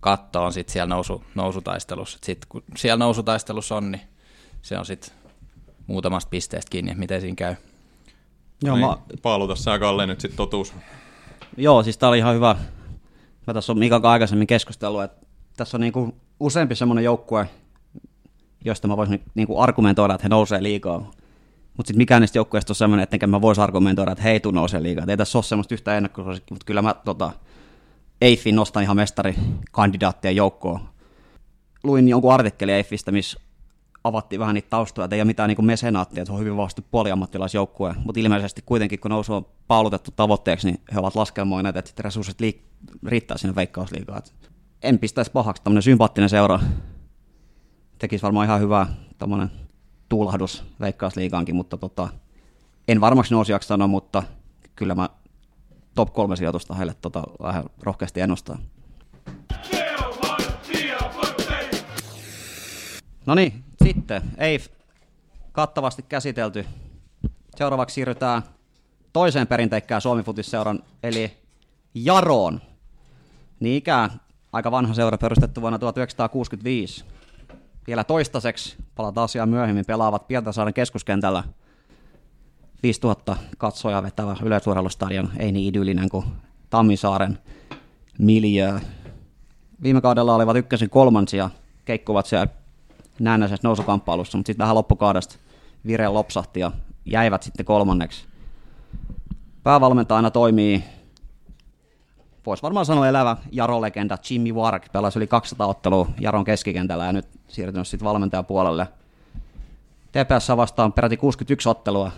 [0.00, 2.18] katto on sitten siellä nousu, nousutaistelussa.
[2.22, 4.02] Sitten kun siellä nousutaistelussa on, niin
[4.62, 5.25] se on sitten
[5.86, 7.54] muutamasta pisteestä kiinni, että miten siinä käy.
[8.62, 8.96] Joo, niin, mä...
[9.22, 10.74] Paaluta sä Kalle nyt sitten totuus.
[11.56, 12.56] Joo, siis tää oli ihan hyvä.
[13.46, 17.48] Mä tässä on Mikan aikaisemmin keskustellut, että tässä on niinku useampi semmoinen joukkue,
[18.64, 20.98] josta mä voisin niinku argumentoida, että he nousee liikaa.
[21.76, 24.82] Mutta sitten mikään niistä joukkueista on sellainen, että mä voisi argumentoida, että hei, tuu nousee
[24.82, 25.04] liikaa.
[25.08, 27.32] ei tässä ole semmoista yhtä ennakkosuosikki, mutta kyllä mä tota,
[28.20, 30.80] Eiffin nostan ihan mestarikandidaattien joukkoon.
[31.84, 33.40] Luin jonkun artikkeli Eiffistä, missä
[34.06, 36.82] avattiin vähän niitä taustoja, että ei ole mitään niin mesenaattia, että se on hyvin vahvasti
[36.90, 42.40] puoliammattilaisjoukkue, mutta ilmeisesti kuitenkin kun nousu on paulutettu tavoitteeksi, niin he ovat laskelmoineet, että resurssit
[42.40, 42.62] liik-
[43.06, 44.22] riittää sinne veikkausliigaan.
[44.82, 46.60] En pistäisi pahaksi, tämmöinen sympaattinen seura
[47.98, 48.86] tekisi varmaan ihan hyvää
[49.18, 49.50] tämmöinen
[50.08, 52.08] tuulahdus veikkausliigaankin, mutta tota,
[52.88, 54.22] en varmaksi nousijaksi sano, mutta
[54.76, 55.08] kyllä mä
[55.94, 58.58] top kolme sijoitusta heille tota, vähän rohkeasti ennustaa.
[63.26, 64.60] No niin, sitten ei
[65.52, 66.66] kattavasti käsitelty.
[67.56, 68.42] Seuraavaksi siirrytään
[69.12, 71.32] toiseen perinteikkään Suomi-futisseuran, eli
[71.94, 72.60] Jaroon.
[73.60, 74.10] Niin ikään
[74.52, 77.04] aika vanha seura perustettu vuonna 1965.
[77.86, 81.44] Vielä toistaiseksi, palataan asiaan myöhemmin, pelaavat Pietasaaren keskuskentällä
[82.82, 86.24] 5000 katsojaa vetävä yleisurheilustadion, ei niin idyllinen kuin
[86.70, 87.38] Tammisaaren
[88.18, 88.80] miljö.
[89.82, 91.50] Viime kaudella olivat ykkösin kolmansia,
[91.84, 92.46] keikkuvat siellä
[93.18, 95.36] näennäisessä nousukamppailussa, mutta sitten vähän loppukaudesta
[95.86, 96.72] vire lopsahti ja
[97.04, 98.26] jäivät sitten kolmanneksi.
[99.62, 100.84] Päävalmentajana toimii,
[102.46, 107.26] voisi varmaan sanoa elävä Jaro-legenda Jimmy Wark, pelasi yli 200 ottelua Jaron keskikentällä ja nyt
[107.48, 108.88] siirtynyt sitten valmentajapuolelle.
[110.12, 112.10] TPS vastaan peräti 61 ottelua,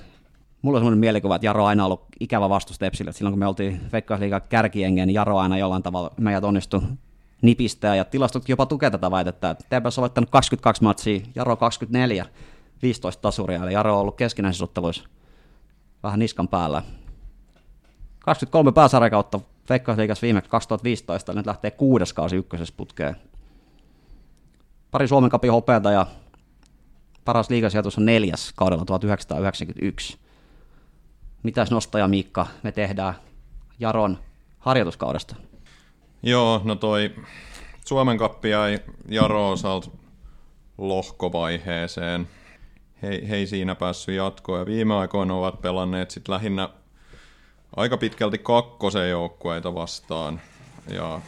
[0.63, 3.13] mulla on semmoinen mielikuva, että Jaro aina ollut ikävä vastus Tepsille.
[3.13, 6.83] Silloin kun me oltiin Veikkausliigan kärkiengen, niin Jaro aina jollain tavalla meidät onnistui
[7.42, 7.96] nipistää.
[7.96, 9.55] Ja tilastot jopa tukee tätä väitettä.
[9.55, 12.27] TPS on voittanut 22 matsia, Jaro 24,
[12.83, 13.62] 15 tasuria.
[13.62, 15.09] Eli Jaro on ollut keskinäisissä otteluissa
[16.03, 16.83] vähän niskan päällä.
[18.20, 23.16] 23 pääsarjakautta Veikkausliigassa viimeksi 2015, nyt lähtee kuudes kausi ykkösessä putkeen.
[24.90, 26.07] Pari Suomen kapin hopeata ja
[27.24, 30.18] paras liigasijoitus on neljäs kaudella 1991.
[31.42, 33.14] Mitäs nostaja Miikka me tehdään
[33.79, 34.18] Jaron
[34.59, 35.37] harjoituskaudesta?
[36.23, 37.15] Joo, no toi
[37.85, 38.79] Suomen kappi jäi
[39.09, 39.91] Jaro osalta
[40.79, 42.29] lohkovaiheeseen.
[43.03, 46.69] He, he ei siinä päässyt jatkoon ja viime aikoina ovat pelanneet sit lähinnä
[47.77, 50.41] aika pitkälti kakkosen joukkueita vastaan.
[50.91, 51.21] Ja,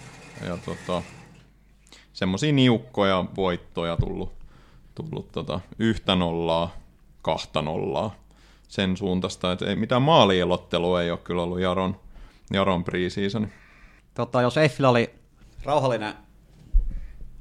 [0.46, 1.02] ja tota,
[2.12, 4.32] semmoisia niukkoja voittoja tullut,
[4.94, 6.76] tullut tota, yhtä nollaa,
[7.22, 8.14] kahta nollaa
[8.68, 11.96] sen suuntaista, että ei, mitään maalielottelua ei ole kyllä ollut Jaron,
[12.52, 13.48] Jaron preseason.
[14.20, 15.14] Tota, jos Eiffillä oli
[15.64, 16.14] rauhallinen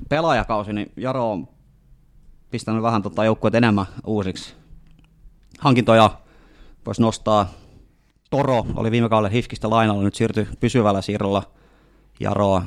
[0.09, 1.47] pelaajakausi, niin Jaro on
[2.51, 4.53] pistänyt vähän tota joukkueet enemmän uusiksi.
[5.59, 6.11] Hankintoja
[6.85, 7.49] voisi nostaa.
[8.29, 11.43] Toro oli viime kaudella Hifkistä lainalla, nyt siirtyi pysyvällä siirrolla
[12.19, 12.61] Jaroa.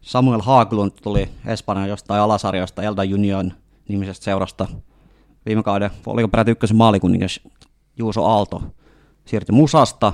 [0.00, 3.52] Samuel Haaglund tuli Espanjan jostain alasarjoista Elda Union
[3.88, 4.68] nimisestä seurasta.
[5.46, 7.40] Viime kauden, oliko peräti ykkösen maalikuningas
[7.96, 8.62] Juuso Aalto
[9.24, 10.12] siirtyi Musasta.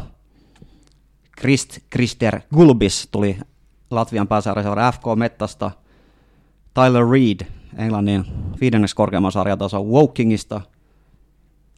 [1.41, 3.39] Christ, Krister Gulbis tuli
[3.91, 5.71] Latvian pääsarjaseura FK Mettasta.
[6.75, 8.25] Tyler Reed Englannin
[8.61, 10.61] viidenneksi korkeamman sarjatason Wokingista.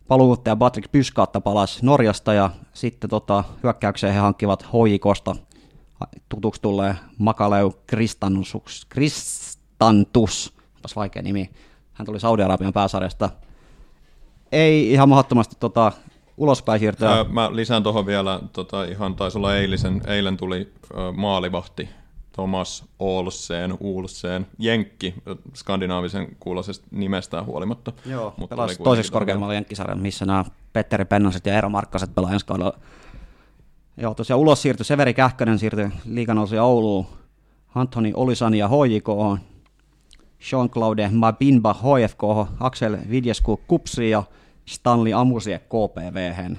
[0.08, 5.36] Paluuttaja Patrick Pyskaatta palasi Norjasta ja sitten tota, hyökkäykseen he hankkivat HJKosta
[6.28, 10.54] tutuksi tulee Makaleu Kristantus, Kristantus,
[10.96, 11.50] vaikea nimi.
[11.92, 13.30] Hän tuli Saudi-Arabian pääsarjasta.
[14.52, 15.92] Ei ihan mahdottomasti tota,
[16.42, 17.10] ulospäin siirtyä.
[17.10, 21.88] Ää, mä lisään tuohon vielä, tota, ihan taisi olla eilisen, eilen tuli ä, maalivahti
[22.32, 25.14] Thomas Olsen, Ulsen, Jenkki,
[25.54, 27.92] skandinaavisen kuuloisesta nimestään huolimatta.
[28.06, 32.46] Joo, mutta pelasi toiseksi korkeammalla Jenkkisarjan, missä nämä Petteri Pennaset ja Eero Markkaset pelaa ensi
[32.46, 32.78] kaudella.
[33.96, 37.06] Joo, tosiaan ulos siirtyi Severi Kähkönen, siirtyi liikanousi Ouluun,
[37.74, 39.40] Antoni Olisani ja HJK,
[40.40, 42.22] Jean-Claude Mabinba HFK,
[42.60, 44.22] Axel Vidjesku Kupsi ja
[44.66, 46.54] Stanley Amusie KPV.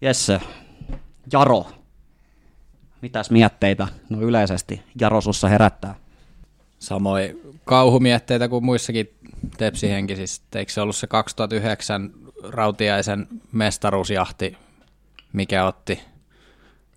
[0.00, 0.40] Jesse,
[1.32, 1.66] Jaro,
[3.02, 5.94] mitäs mietteitä no yleisesti Jaro sussa herättää?
[6.78, 9.14] Samoin kauhumietteitä kuin muissakin
[9.56, 10.42] tepsihenkisissä.
[10.54, 12.10] Eikö se ollut se 2009
[12.48, 14.56] Rautiaisen mestaruusjahti,
[15.32, 16.00] mikä otti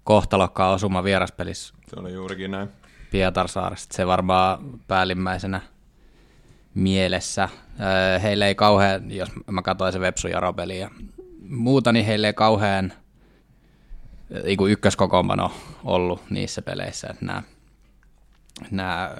[0.04, 1.74] kohtalokkaan osuma vieraspelissä?
[1.88, 2.70] Se oli juurikin näin.
[3.12, 3.96] Pietarsaaresta.
[3.96, 5.62] Se varmaan päällimmäisenä
[6.78, 7.50] mielessä.
[8.24, 10.90] Heille ei kauhean, jos mä katsoin se Vepsu Jaro-peli ja
[11.50, 12.94] muuta, niin heille ei kauhean
[14.44, 15.52] niin ykköskokoonpano
[15.84, 17.44] ollut niissä peleissä, että nämä,
[18.72, 19.16] nämä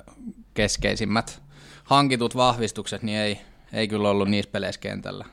[0.54, 1.42] keskeisimmät
[1.84, 3.42] hankitut vahvistukset niin ei,
[3.74, 5.26] ei kyllä ollut niissä peleissä kentällä.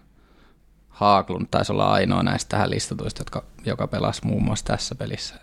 [0.88, 5.34] Haaklund taisi olla ainoa näistä tähän listatuista, jotka, joka pelasi muun muassa tässä pelissä.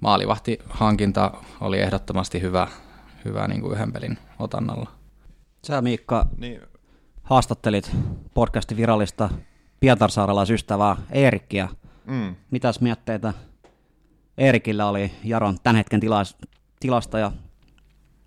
[0.00, 2.68] Maalivahti hankinta oli ehdottomasti hyvä,
[3.24, 4.99] hyvä niin kuin yhden pelin otannalla.
[5.66, 6.60] Sä Miikka niin.
[7.22, 7.90] haastattelit
[8.34, 9.30] podcastin virallista
[9.80, 11.68] Pietarsaaralaisystävää Eerikkiä.
[12.06, 12.36] Mm.
[12.50, 13.34] Mitäs mietteitä
[14.38, 16.36] Eerikillä oli Jaron tämän hetken tilas,
[16.80, 17.32] tilasta ja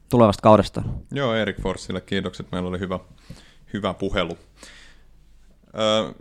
[0.10, 0.84] tulevasta kaudesta?
[1.12, 2.52] Joo, Erik Forssille kiitokset.
[2.52, 3.00] Meillä oli hyvä,
[3.74, 4.38] hyvä puhelu.
[5.80, 6.14] Öö,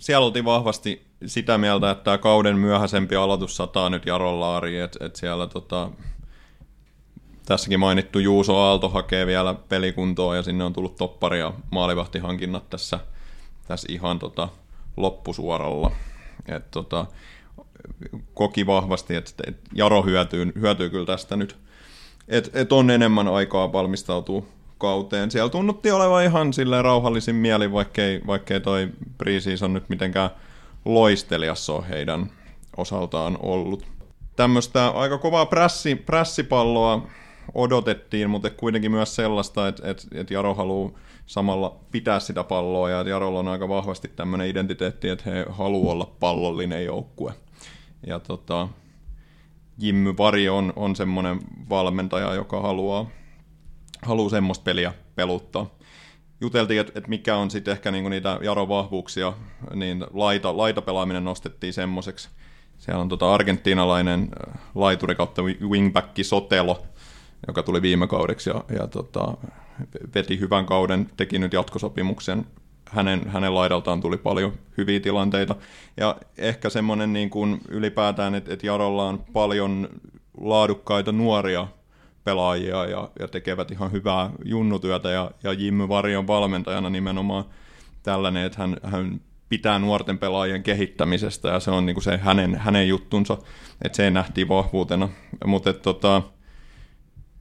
[0.00, 5.04] siellä oltiin vahvasti sitä mieltä, että tämä kauden myöhäisempi aloitus sataa nyt Jaron laariin, että
[5.04, 5.90] et siellä tota,
[7.50, 13.00] tässäkin mainittu Juuso Aalto hakee vielä pelikuntoa ja sinne on tullut toppari ja maalivahtihankinnat tässä,
[13.68, 14.48] tässä ihan tota,
[14.96, 15.90] loppusuoralla.
[16.48, 17.06] Et, tota,
[18.34, 21.56] koki vahvasti, että et Jaro hyötyy, hyötyy kyllä tästä nyt,
[22.28, 24.42] että et on enemmän aikaa valmistautua
[24.78, 25.30] kauteen.
[25.30, 30.30] Siellä tunnutti olevan ihan silleen rauhallisin mieli, vaikkei, vaikkei toi preseason nyt mitenkään
[30.84, 32.30] loistelias ole heidän
[32.76, 33.86] osaltaan ollut.
[34.36, 37.06] Tämmöistä aika kovaa prässi, prässipalloa
[37.54, 40.90] odotettiin, mutta kuitenkin myös sellaista, että, että, että Jaro haluaa
[41.26, 46.12] samalla pitää sitä palloa, ja Jarolla on aika vahvasti tämmöinen identiteetti, että he haluaa olla
[46.20, 47.34] pallollinen joukkue.
[48.06, 48.68] Ja tota,
[49.78, 53.06] Jimmy Vari on, on semmoinen valmentaja, joka haluaa,
[54.02, 55.66] haluaa semmoista peliä peluttaa.
[56.40, 59.32] Juteltiin, että, että mikä on sitten ehkä niinku niitä Jaron vahvuuksia,
[59.74, 62.28] niin laita, laitapelaaminen nostettiin semmoiseksi.
[62.78, 66.82] Siellä on tota argentiinalainen äh, laituri kautta wingback Sotelo,
[67.46, 69.34] joka tuli viime kaudeksi ja, ja tota,
[70.14, 72.46] veti hyvän kauden, teki nyt jatkosopimuksen
[72.90, 75.56] hänen, hänen laidaltaan tuli paljon hyviä tilanteita.
[75.96, 79.88] Ja ehkä semmoinen niin kuin ylipäätään, että, että Jarolla on paljon
[80.40, 81.66] laadukkaita nuoria
[82.24, 87.44] pelaajia ja, ja tekevät ihan hyvää junnutyötä ja, ja Jimmy Varion valmentajana nimenomaan
[88.02, 92.54] tällainen, että hän, hän pitää nuorten pelaajien kehittämisestä ja se on niin kuin se hänen,
[92.54, 93.38] hänen juttunsa,
[93.84, 95.08] että se nähtiin vahvuutena.
[95.46, 96.22] Mutta tota,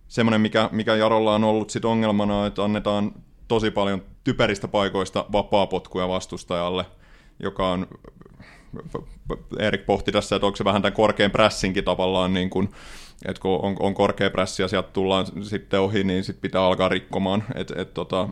[0.10, 3.12] semmoinen, mikä, mikä Jarolla on ollut sit ongelmana, että annetaan
[3.48, 6.86] tosi paljon typeristä paikoista vapaapotkuja vastustajalle,
[7.39, 7.88] joka on,
[9.60, 12.69] Erik pohti tässä, että onko se vähän tämän korkean pressinkin tavallaan, niin kuin,
[13.26, 16.89] että kun on, on korkea pressi ja sieltä tullaan sitten ohi, niin sitten pitää alkaa
[16.89, 17.43] rikkomaan.
[17.56, 18.30] Et, et, tota,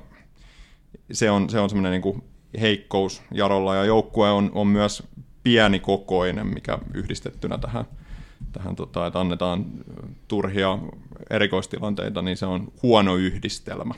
[1.12, 2.24] se on, se on semmoinen niin kuin
[2.62, 5.04] heikkous Jarolla, ja joukkue on, on myös
[5.44, 7.86] pieni kokoinen, mikä yhdistettynä tähän,
[8.58, 9.66] tähän tota, että annetaan
[10.28, 10.80] turhia
[11.30, 13.94] erikoistilanteita, niin se on huono yhdistelmä.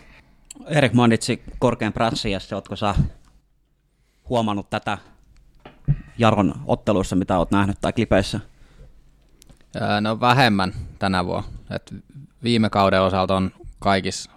[0.67, 2.95] Erik mainitsi korkean prässin, ja oletko sä
[4.29, 4.97] huomannut tätä
[6.17, 8.39] Jaron otteluissa, mitä olet nähnyt tai klipeissä?
[10.01, 11.49] No vähemmän tänä vuonna.
[11.75, 11.95] Et
[12.43, 14.31] viime kauden osalta on kaikissa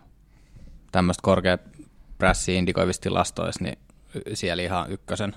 [0.92, 1.60] tämmöistä korkeat
[2.18, 3.78] prässiä indikoivissa tilastoissa, niin
[4.34, 5.34] siellä ihan ykkösen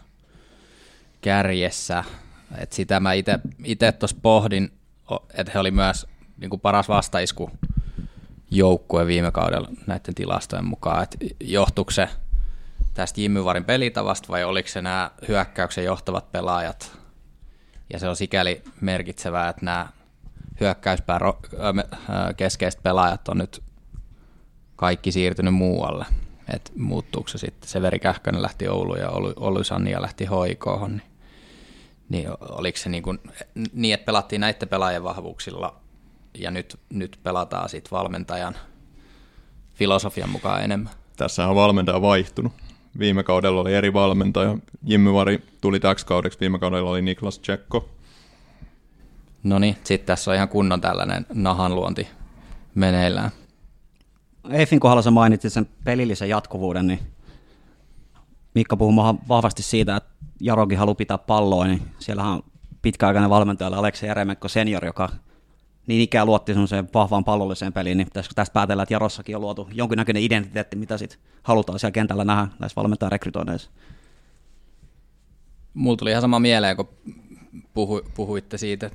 [1.21, 2.03] kärjessä.
[2.57, 3.13] Et sitä mä
[3.63, 4.71] itse tuossa pohdin,
[5.33, 7.51] että he oli myös niin kuin paras vastaisku
[8.51, 12.09] joukkue viime kaudella näiden tilastojen mukaan, että johtuuko se
[12.93, 16.97] tästä Jimmyvarin pelitavasta vai oliko se nämä hyökkäyksen johtavat pelaajat.
[17.93, 19.87] Ja se on sikäli merkitsevää, että nämä
[20.59, 21.19] hyökkäyspää
[22.37, 23.63] keskeiset pelaajat on nyt
[24.75, 26.05] kaikki siirtynyt muualle.
[26.53, 31.14] Että muuttuuko se sitten, se Kähkönen lähti Ouluun ja Oulu Sannia lähti hoikoon, niin,
[32.09, 33.19] niin oliko se niin, kuin,
[33.73, 35.79] niin, että pelattiin näiden pelaajien vahvuuksilla
[36.37, 38.55] ja nyt, nyt pelataan sitten valmentajan
[39.73, 40.93] filosofian mukaan enemmän.
[41.17, 42.53] Tässä on valmentaja vaihtunut.
[42.99, 44.57] Viime kaudella oli eri valmentaja.
[44.83, 47.89] Jimmy Vari tuli täksi kaudeksi, viime kaudella oli Niklas Tsekko.
[49.43, 52.07] No niin, sitten tässä on ihan kunnon tällainen nahanluonti
[52.75, 53.31] meneillään.
[54.49, 56.99] Eiffin kohdalla sä mainitsit sen pelillisen jatkuvuuden, niin
[58.55, 60.09] Mikka puhuu vahvasti siitä, että
[60.41, 62.43] Jarokin haluaa pitää palloa, niin siellähän on
[62.81, 65.09] pitkäaikainen valmentaja Aleksi Jeremekko senior, joka
[65.87, 69.69] niin ikään luotti semmoiseen vahvaan pallolliseen peliin, niin pitäisikö tästä päätellä, että Jarossakin on luotu
[69.73, 73.69] jonkinnäköinen identiteetti, mitä sitten halutaan siellä kentällä nähdä näissä valmentajarekrytoinneissa?
[75.73, 76.89] Mulla tuli ihan sama mieleen, kun
[77.73, 78.91] puhu, puhuitte siitä,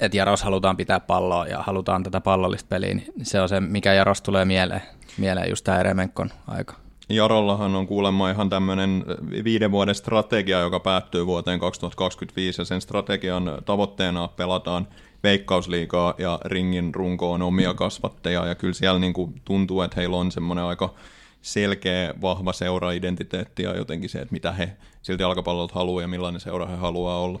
[0.00, 3.92] että Jaros halutaan pitää palloa ja halutaan tätä pallollista peliä, niin se on se, mikä
[3.94, 4.82] Jaros tulee mieleen,
[5.18, 6.85] mieleen just tämä Eremenkon aika.
[7.08, 9.04] Jarollahan on kuulemma ihan tämmöinen
[9.44, 14.88] viiden vuoden strategia, joka päättyy vuoteen 2025, ja sen strategian tavoitteena pelataan
[15.22, 20.32] veikkausliigaa ja ringin runkoon omia kasvatteja, ja kyllä siellä niin kuin tuntuu, että heillä on
[20.32, 20.94] semmoinen aika
[21.42, 26.66] selkeä, vahva seura-identiteetti ja jotenkin se, että mitä he silti jalkapallolta haluaa ja millainen seura
[26.66, 27.40] he haluaa olla.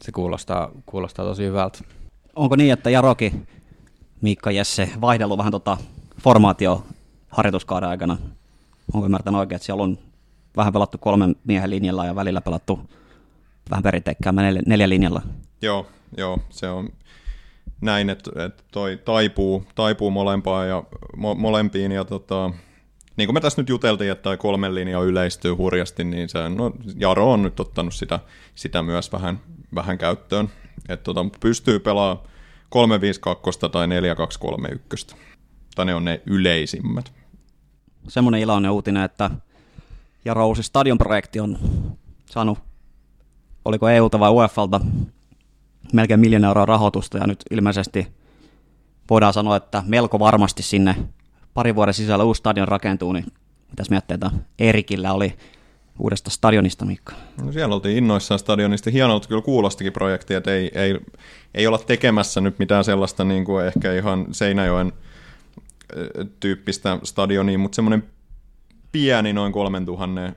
[0.00, 1.78] Se kuulostaa, kuulostaa tosi hyvältä.
[2.36, 3.32] Onko niin, että Jaroki,
[4.20, 5.76] Miikka, Jesse, vaihdellut vähän tota
[6.22, 6.84] formaatio
[7.28, 8.18] harjoituskauden aikana?
[8.94, 9.98] Onko ymmärtänyt oikein, että siellä on
[10.56, 12.80] vähän pelattu kolmen miehen linjalla ja välillä pelattu
[13.70, 15.22] vähän perinteikkäämään neljä, neljä linjalla?
[15.62, 15.86] Joo,
[16.16, 16.88] joo, se on
[17.80, 20.84] näin, että, että toi taipuu, taipuu molempaa ja,
[21.16, 22.50] mo, molempiin ja tota,
[23.16, 27.32] niin kuin me tässä nyt juteltiin, että kolmen linja yleistyy hurjasti, niin se, no, Jaro
[27.32, 28.20] on nyt ottanut sitä,
[28.54, 29.40] sitä myös vähän,
[29.74, 30.48] vähän käyttöön.
[30.88, 32.28] Että tota, pystyy pelaamaan
[32.68, 35.16] 352 tai 4231.
[35.74, 37.12] Tai ne on ne yleisimmät.
[38.08, 39.30] Semmoinen iloinen uutinen, että
[40.24, 41.58] Jaro uusi stadionprojekti on
[42.26, 42.58] saanut,
[43.64, 44.80] oliko EUta vai UEFalta,
[45.92, 48.06] melkein miljoona euroa rahoitusta ja nyt ilmeisesti
[49.10, 50.96] voidaan sanoa, että melko varmasti sinne
[51.54, 53.24] parin vuoden sisällä uusi stadion rakentuu, niin
[53.70, 55.36] mitäs mietteitä Erikillä oli
[55.98, 57.12] uudesta stadionista, Mikko?
[57.42, 58.90] No siellä oltiin innoissaan stadionista.
[58.90, 60.98] Hienolta kyllä kuulostikin projekti, että ei, ei,
[61.54, 64.92] ei olla tekemässä nyt mitään sellaista niin kuin ehkä ihan Seinäjoen
[66.40, 68.04] tyyppistä stadionia, mutta semmoinen
[68.92, 70.32] pieni noin 3000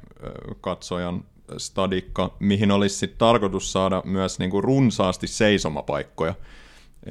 [0.61, 1.23] katsojan
[1.57, 6.35] stadikka, mihin olisi sit tarkoitus saada myös niin kuin runsaasti seisomapaikkoja.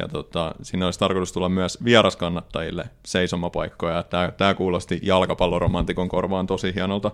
[0.00, 4.04] Ja tota, siinä olisi tarkoitus tulla myös vieraskannattajille seisomapaikkoja.
[4.36, 7.10] Tämä, kuulosti jalkapalloromantikon korvaan tosi hienolta,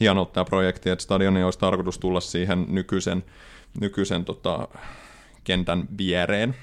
[0.00, 3.24] hienolta tämä projekti, että stadioni olisi tarkoitus tulla siihen nykyisen,
[3.80, 4.68] nykyisen tota,
[5.44, 6.56] kentän viereen.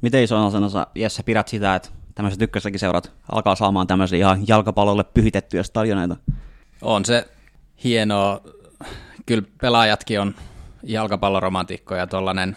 [0.00, 5.04] Miten iso osana Jesse pidät sitä, että tämmöiset ykkössäkin seurat alkaa saamaan tämmöisiä ihan jalkapallolle
[5.04, 6.16] pyhitettyjä stadioneita?
[6.82, 7.28] On se
[7.84, 8.40] hienoa.
[9.26, 10.34] Kyllä pelaajatkin on
[10.82, 12.56] jalkapalloromantikkoja, tuollainen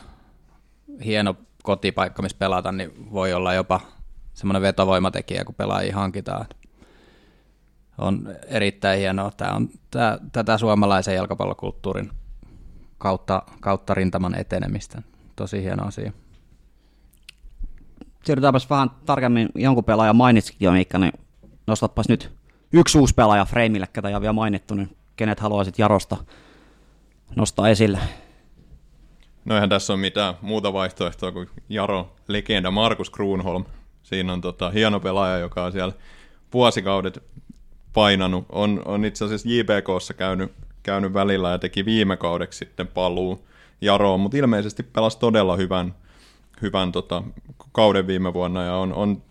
[1.06, 3.80] hieno kotipaikka, missä pelata, niin voi olla jopa
[4.34, 6.46] semmoinen vetovoimatekijä, kun pelaajia hankitaan.
[7.98, 9.32] on erittäin hienoa.
[9.32, 12.12] Tämä on tää, tätä suomalaisen jalkapallokulttuurin
[12.98, 15.02] kautta, kautta rintaman etenemistä.
[15.36, 16.12] Tosi hieno asia.
[18.24, 21.14] Siirrytäänpäs vähän tarkemmin, jonkun pelaajan mainitsikin jo, Miikka, niin
[21.68, 22.32] nostatpas nyt
[22.74, 26.18] yksi uusi pelaaja Freimille, ketä ei ole vielä mainittu, niin kenet haluaisit Jarosta
[27.36, 28.00] nostaa esille?
[29.46, 33.66] No eihän tässä ole mitään muuta vaihtoehtoa kuin Jaro, legenda Markus Kruunholm.
[34.04, 35.94] Siinä on tota, hieno pelaaja, joka on siellä
[36.54, 37.24] vuosikaudet
[37.94, 38.46] painanut.
[38.50, 40.52] On, on itse asiassa JPKssa käynyt,
[40.84, 43.48] käynyt välillä ja teki viime kaudeksi sitten paluu
[43.82, 45.96] Jaroon, mutta ilmeisesti pelasi todella hyvän,
[46.62, 47.24] hyvän tota,
[47.72, 49.22] kauden viime vuonna ja on, on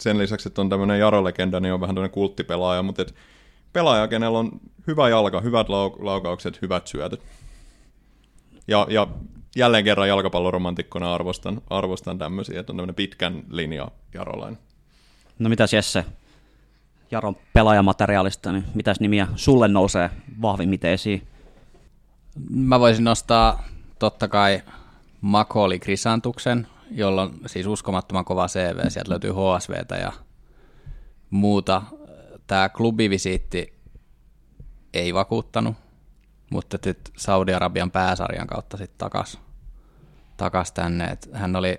[0.00, 3.14] sen lisäksi, että on tämmöinen Jaro-legenda, niin on vähän tämmöinen kulttipelaaja, mutta et
[3.72, 4.50] pelaaja, kenellä on
[4.86, 7.22] hyvä jalka, hyvät lau- laukaukset, hyvät syötöt.
[8.68, 9.06] Ja, ja
[9.56, 14.58] jälleen kerran jalkapalloromantikkona arvostan, arvostan tämmöisiä, että on tämmöinen pitkän linja Jarolainen.
[15.38, 16.04] No mitäs Jesse,
[17.10, 20.10] Jaron pelaajamateriaalista, niin mitäs nimiä sulle nousee
[20.42, 21.22] vahvimmiten esiin?
[22.50, 23.64] Mä voisin nostaa
[23.98, 24.62] totta kai
[25.20, 28.88] Makoli Krisantuksen, jolla on siis uskomattoman kova CV.
[28.88, 30.12] Sieltä löytyy HSVtä ja
[31.30, 31.82] muuta.
[32.46, 33.74] Tämä klubivisiitti
[34.94, 35.76] ei vakuuttanut,
[36.50, 39.40] mutta nyt Saudi-Arabian pääsarjan kautta sitten takas,
[40.36, 41.04] takas tänne.
[41.04, 41.78] Et hän oli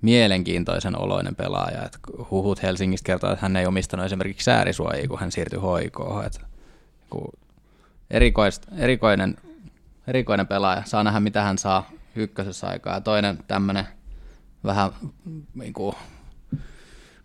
[0.00, 1.84] mielenkiintoisen oloinen pelaaja.
[1.84, 1.98] Et
[2.30, 6.24] huhut Helsingistä kertoo, että hän ei omistanut esimerkiksi säärisuojia, kun hän siirtyi hoikoon.
[6.24, 6.40] Et,
[8.10, 9.36] erikoist, erikoinen,
[10.06, 10.82] erikoinen pelaaja.
[10.86, 12.94] Saa nähdä, mitä hän saa ykkösessä aikaa.
[12.94, 13.86] Ja toinen tämmöinen
[14.64, 14.90] vähän
[15.54, 15.96] niin kuin,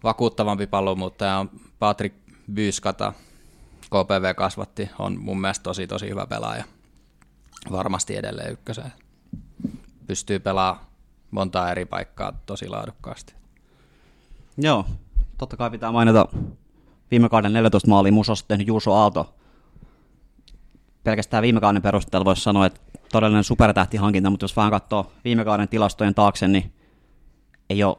[0.04, 2.16] vakuuttavampi pallonmuuttaja on Patrick
[2.54, 3.14] Byyskata.
[3.86, 6.64] KPV kasvatti, on mun mielestä tosi tosi hyvä pelaaja.
[7.72, 8.92] Varmasti edelleen ykköseen.
[10.08, 10.86] Pystyy pelaamaan
[11.32, 13.36] montaa eri paikkaa tosi laadukkaasti.
[14.58, 14.86] Joo,
[15.38, 16.28] totta kai pitää mainita
[17.12, 19.36] viime kauden 14 maalia musossa tehnyt Juuso Aalto.
[21.04, 22.82] Pelkästään viime kauden perusteella voisi sanoa, että
[23.12, 26.74] todellinen supertähtihankinta, mutta jos vähän katsoo viime kauden tilastojen taakse, niin
[27.70, 27.98] ei ole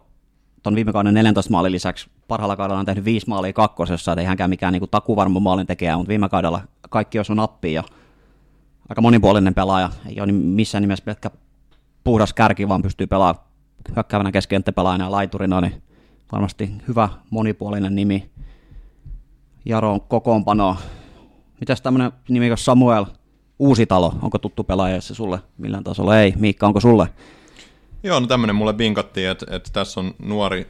[0.62, 4.26] tuon viime kauden 14 maalin lisäksi parhaalla kaudella on tehnyt viisi maalia kakkosessa, että ei
[4.26, 7.84] hänkään mikään niin takuvarma maalin tekijä, mutta viime kaudella kaikki osui nappiin ja
[8.88, 11.30] aika monipuolinen pelaaja, ei ole missään nimessä pelkkä
[12.04, 13.44] puhdas kärki, vaan pystyy pelaamaan
[13.96, 15.82] hyökkäävänä keskikenttäpelaajana ja laiturina, niin
[16.32, 18.30] varmasti hyvä monipuolinen nimi.
[19.64, 20.76] Jaron kokoonpano.
[21.60, 23.04] Mitäs tämmöinen nimi kuin Samuel
[23.60, 26.20] Uusitalo, onko tuttu pelaaja se sulle millään tasolla?
[26.20, 26.34] Ei.
[26.36, 27.08] Miikka, onko sulle?
[28.02, 30.66] Joo, no tämmöinen mulle vinkattiin, että, että tässä on nuori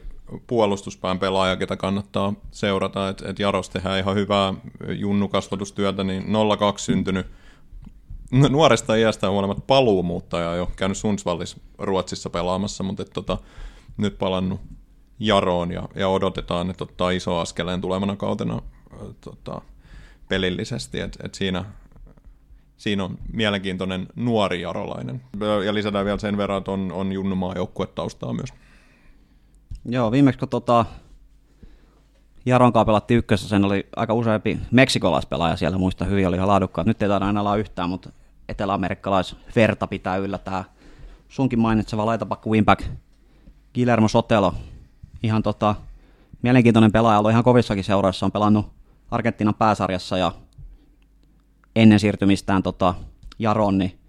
[0.47, 4.53] puolustuspään pelaaja, ketä kannattaa seurata, että, että Jaros tehdään ihan hyvää
[4.89, 6.23] junnukasvatustyötä, niin
[6.59, 7.27] 02 syntynyt
[8.49, 13.37] nuoresta iästä huolimatta paluumuuttaja jo käynyt Sundsvallissa Ruotsissa pelaamassa, mutta et, tota,
[13.97, 14.61] nyt palannut
[15.19, 18.61] Jaroon ja, ja odotetaan, että ottaa iso askeleen tulevana kautena
[19.21, 19.61] tota,
[20.27, 21.65] pelillisesti, että et siinä,
[22.81, 25.21] siinä on mielenkiintoinen nuori jarolainen.
[25.65, 28.49] Ja lisätään vielä sen verran, että on, on Junnumaa joukkuetaustaa myös.
[29.85, 30.85] Joo, viimeksi kun tota,
[32.45, 36.87] Jaron kanssa pelattiin ykkössä, sen oli aika useampi meksikolaispelaaja siellä, muista hyvin, oli ihan laadukkaat.
[36.87, 38.09] Nyt ei taida aina olla yhtään, mutta
[38.49, 40.63] eteläamerikkalaisverta pitää yllä tämä
[41.29, 42.83] sunkin mainitseva laitapakku wingback
[43.73, 44.53] Guillermo Sotelo.
[45.23, 45.75] Ihan tota,
[46.41, 48.65] mielenkiintoinen pelaaja, ollut ihan kovissakin seuroissa, on pelannut
[49.11, 50.31] Argentiinan pääsarjassa ja
[51.75, 52.93] ennen siirtymistään tota,
[53.39, 53.99] Jaron, niin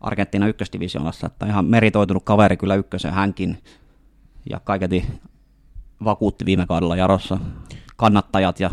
[0.00, 3.58] Argentiinan ykkösdivisioonassa, että ihan meritoitunut kaveri kyllä ykkösen hänkin
[4.50, 5.06] ja kaiketi
[6.04, 7.38] vakuutti viime kaudella Jarossa
[7.96, 8.70] kannattajat ja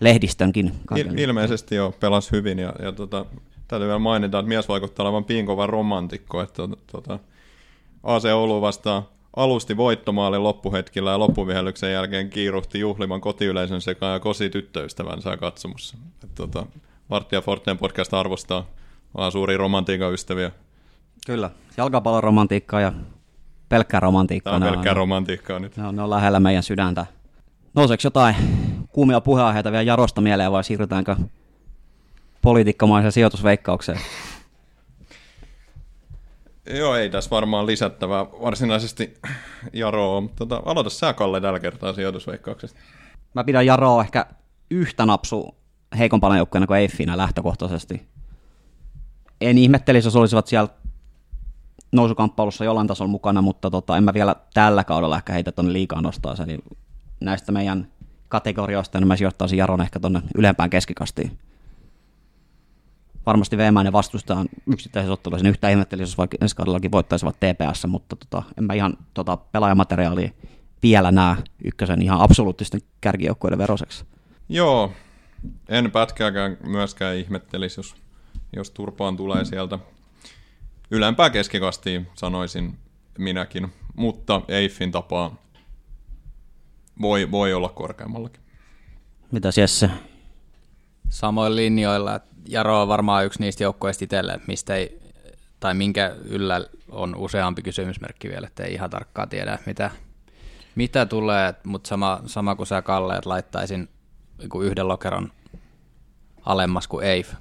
[0.00, 0.72] lehdistönkin.
[0.94, 3.26] Il- ilmeisesti jo pelasi hyvin ja, ja tota,
[3.68, 6.62] täytyy vielä mainita, että mies vaikuttaa olevan piinkova romantikko, että
[6.92, 7.18] tota,
[8.02, 9.02] AC Oulu vastaan
[9.36, 15.96] alusti voittomaali loppuhetkillä ja loppuvihellyksen jälkeen kiiruhti juhliman kotiyleisön sekaan ja kosi tyttöystävänsä katsomussa.
[16.24, 16.66] Et, tota,
[17.08, 17.42] Martti ja
[17.80, 18.66] podcast arvostaa,
[19.16, 20.50] vaan suuri romantiikan ystäviä.
[21.26, 22.92] Kyllä, jalkapalloromantiikkaa ja
[23.68, 24.52] pelkkää romantiikkaa.
[24.52, 25.76] Tämä on pelkkää romantiikkaa nyt.
[25.76, 27.06] Ne on, ne on lähellä meidän sydäntä.
[27.74, 28.36] Nouseeko jotain
[28.88, 31.16] kuumia puheenaiheita vielä Jarosta mieleen vai siirrytäänkö
[32.42, 34.00] politiikkamaisen sijoitusveikkaukseen?
[36.70, 39.14] Joo, ei tässä varmaan lisättävää varsinaisesti
[39.72, 42.80] Jaroa, mutta tota, aloita sä Kalle tällä kertaa sijoitusveikkauksesta.
[43.34, 44.26] Mä pidän Jaroa ehkä
[44.70, 45.56] yhtä napsu
[45.98, 48.08] heikompana joukkueena kuin Eiffinä lähtökohtaisesti.
[49.40, 50.68] En ihmettelisi, jos olisivat siellä
[51.92, 56.00] nousukamppailussa jollain tasolla mukana, mutta tota, en mä vielä tällä kaudella ehkä heitä tuonne liikaa
[56.00, 56.34] nostaa.
[56.44, 56.58] Eli
[57.20, 57.88] näistä meidän
[58.28, 61.38] kategorioista niin mä sijoittaisin Jaron ehkä tuonne ylempään keskikastiin
[63.26, 68.42] varmasti veemäinen vastustajan yksittäisessä ottelussa yhtä ihmettelisi, jos vaikka ensi kaudellakin voittaisivat TPS, mutta tota,
[68.58, 70.30] en mä ihan tota, pelaajamateriaalia
[70.82, 74.04] vielä näe ykkösen ihan absoluuttisten kärkijoukkueiden veroseksi.
[74.48, 74.92] Joo,
[75.68, 77.94] En pätkääkään myöskään ihmettelisi, jos,
[78.56, 79.78] jos turpaan tulee sieltä
[80.90, 82.78] ylempää keskikastiin, sanoisin
[83.18, 83.72] minäkin.
[83.94, 85.36] Mutta Eiffin tapaa
[87.00, 88.42] voi, voi olla korkeammallakin.
[89.30, 89.90] Mitä Jesse?
[91.08, 95.00] Samoin linjoilla, Jaro on varmaan yksi niistä joukkueista itselle, mistä ei,
[95.60, 99.90] tai minkä yllä on useampi kysymysmerkki vielä, että ei ihan tarkkaan tiedä, mitä,
[100.74, 103.88] mitä tulee, mutta sama, sama kuin sä Kalle, että laittaisin
[104.38, 105.32] niinku yhden lokeron
[106.46, 107.32] alemmas kuin Eif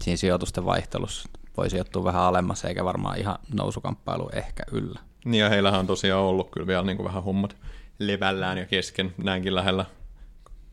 [0.00, 1.28] siinä sijoitusten vaihtelussa.
[1.56, 5.00] Voi sijoittua vähän alemmas, eikä varmaan ihan nousukamppailu ehkä yllä.
[5.24, 7.56] Niin ja heillähän on tosiaan ollut kyllä vielä niin kuin vähän hommat
[7.98, 9.84] levällään ja kesken näinkin lähellä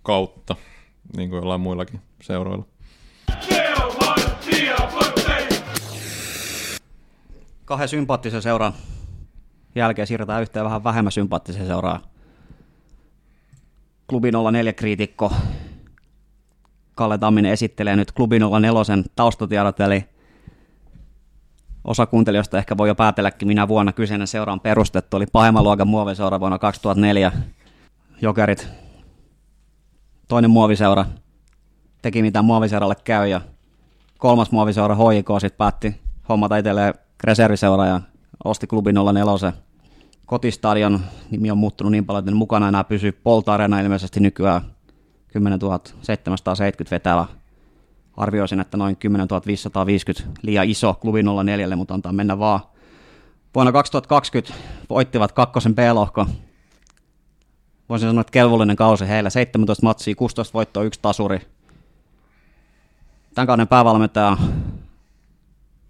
[0.03, 0.55] kautta,
[1.17, 2.65] niin kuin jollain muillakin seuroilla.
[7.65, 8.73] Kahden sympaattisen seuran
[9.75, 12.01] jälkeen siirrytään yhteen vähän vähemmän sympaattisen seuraan.
[14.07, 15.31] Klubi 04 kriitikko
[16.99, 20.05] Kalle Tamminen esittelee nyt Klubi 04 taustatiedot, eli
[21.83, 25.87] osa kuuntelijoista ehkä voi jo päätelläkin, minä vuonna kyseinen seura on perustettu, oli pahemman luokan
[25.87, 27.31] muoviseura vuonna 2004.
[28.21, 28.67] Jokerit,
[30.27, 31.05] toinen muoviseura,
[32.01, 33.41] teki mitä muoviseuralle käy ja
[34.17, 35.95] kolmas muoviseura HJK sitten päätti
[36.29, 36.93] hommata itselleen
[37.23, 38.01] reserviseura ja
[38.43, 39.53] osti klubi 04.
[40.25, 40.99] Kotistadion
[41.31, 44.61] nimi on muuttunut niin paljon, että mukana enää pysyy Polta Arena ilmeisesti nykyään
[45.31, 45.59] 10
[46.01, 47.25] 770 vetävä.
[48.17, 52.59] Arvioisin, että noin 10 550 liian iso klubi 04, mutta antaa mennä vaan.
[53.55, 54.53] Vuonna 2020
[54.89, 56.25] voittivat kakkosen B-lohko.
[57.89, 59.29] Voisin sanoa, että kelvollinen kausi heillä.
[59.29, 61.39] 17 matsia, 16 voittoa, yksi tasuri.
[63.33, 64.37] Tämän kauden päävalmentaja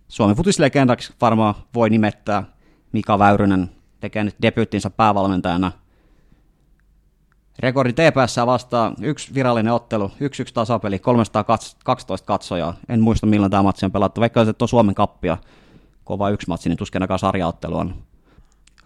[0.07, 2.43] Suomen futislegendaksi varmaan voi nimettää
[2.91, 3.69] Mika Väyrynen
[3.99, 5.71] tekee nyt debyyttinsä päävalmentajana.
[7.59, 12.73] Rekordi TPS vastaa yksi virallinen ottelu, yksi yksi tasapeli, 312 katsojaa.
[12.89, 15.37] En muista milloin tämä matsi on pelattu, vaikka se on Suomen kappia,
[16.03, 17.95] kova yksi matsi, niin tuskin ainakaan sarjaottelu on.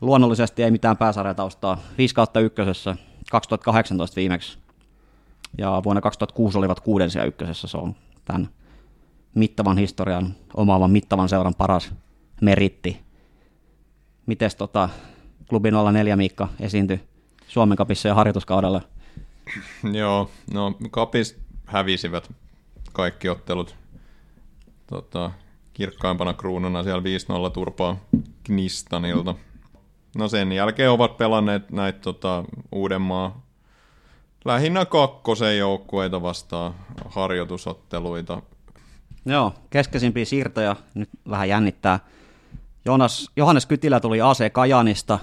[0.01, 2.95] Luonnollisesti ei mitään pääsarjataustaa, 5 kautta ykkösessä,
[3.31, 4.57] 2018 viimeksi.
[5.57, 7.95] Ja vuonna 2006 olivat kuudensia ykkösessä, se on
[8.25, 8.49] tämän
[9.35, 11.93] mittavan historian omaavan mittavan seuran paras
[12.41, 13.01] meritti.
[14.25, 14.89] Mites tota,
[15.49, 17.12] klubi 04 Miikka esiintyi
[17.53, 18.81] Suomen kapissa ja harjoituskaudella?
[19.99, 22.31] Joo, no kapis hävisivät
[22.93, 23.75] kaikki ottelut.
[24.87, 25.31] Tota,
[25.73, 27.03] kirkkaimpana kruununa siellä
[27.47, 27.97] 5-0 turpaa
[28.43, 29.35] Knistanilta.
[30.17, 33.41] No sen jälkeen ovat pelanneet näitä tota, Uudenmaa
[34.45, 36.73] lähinnä kakkosen joukkueita vastaan
[37.05, 38.41] harjoitusotteluita.
[39.25, 41.99] Joo, keskeisimpiä siirtoja nyt vähän jännittää.
[42.85, 45.19] Jonas, Johannes Kytilä tuli AC Kajanista,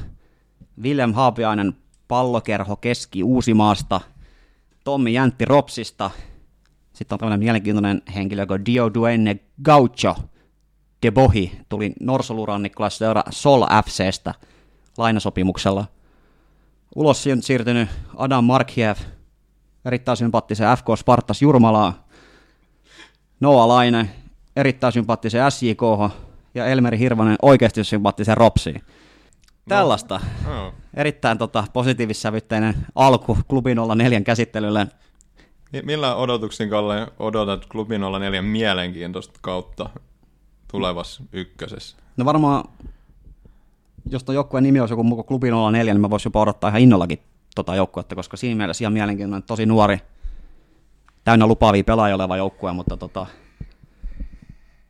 [0.83, 1.75] Willem Haapiainen
[2.11, 4.01] pallokerho Keski Uusimaasta,
[4.85, 6.11] Tommi Jäntti Ropsista,
[6.93, 10.17] sitten on tämmöinen mielenkiintoinen henkilö kuin Dio Duenne Gaucho
[11.03, 14.35] de Bohi, tuli Norsolurannikkola seura Sol FCstä
[14.99, 15.85] lainasopimuksella.
[16.97, 18.97] Ulos siirtynyt Adam Markiev,
[19.85, 22.07] erittäin sympaattisen FK Spartas Jurmalaa,
[23.41, 24.11] Noa Laine,
[24.57, 25.83] erittäin sympaattisen SJK
[26.55, 28.83] ja Elmeri Hirvonen oikeasti sympaattisen Ropsiin.
[29.77, 30.21] Tällaista.
[30.47, 30.75] No.
[30.95, 34.87] Erittäin tota, positiivissävytteinen alku klubi 04 käsittelylle.
[35.73, 39.91] Mi- Millä odotuksin, Kalle, odotat klubi 04 mielenkiintoista kautta
[40.71, 41.97] tulevassa ykkösessä?
[42.17, 42.65] No varmaan,
[44.11, 46.71] jos tuon joukkueen nimi olisi joku muu kuin klubi 04, niin mä voisin jopa odottaa
[46.71, 47.19] ihan innollakin
[47.55, 49.99] tota joukkuetta, koska siinä mielessä ihan mielenkiintoinen, tosi nuori,
[51.25, 53.27] täynnä lupaavia pelaajia oleva joukkue, mutta tota,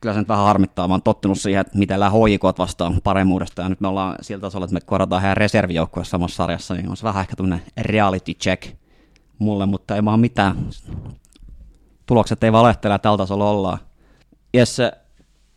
[0.01, 0.87] kyllä se nyt vähän harmittaa.
[0.87, 4.65] Oon tottunut siihen, että miten lähden hoikot vastaan paremmuudesta, ja nyt me ollaan sillä tasolla,
[4.65, 8.73] että me korataan heidän reservijoukkueessa samassa sarjassa, niin on se vähän ehkä tämmöinen reality check
[9.39, 10.57] mulle, mutta ei vaan mitään.
[12.07, 13.79] Tulokset ei valehtele, tällä tasolla ollaan.
[14.55, 14.93] Jesse,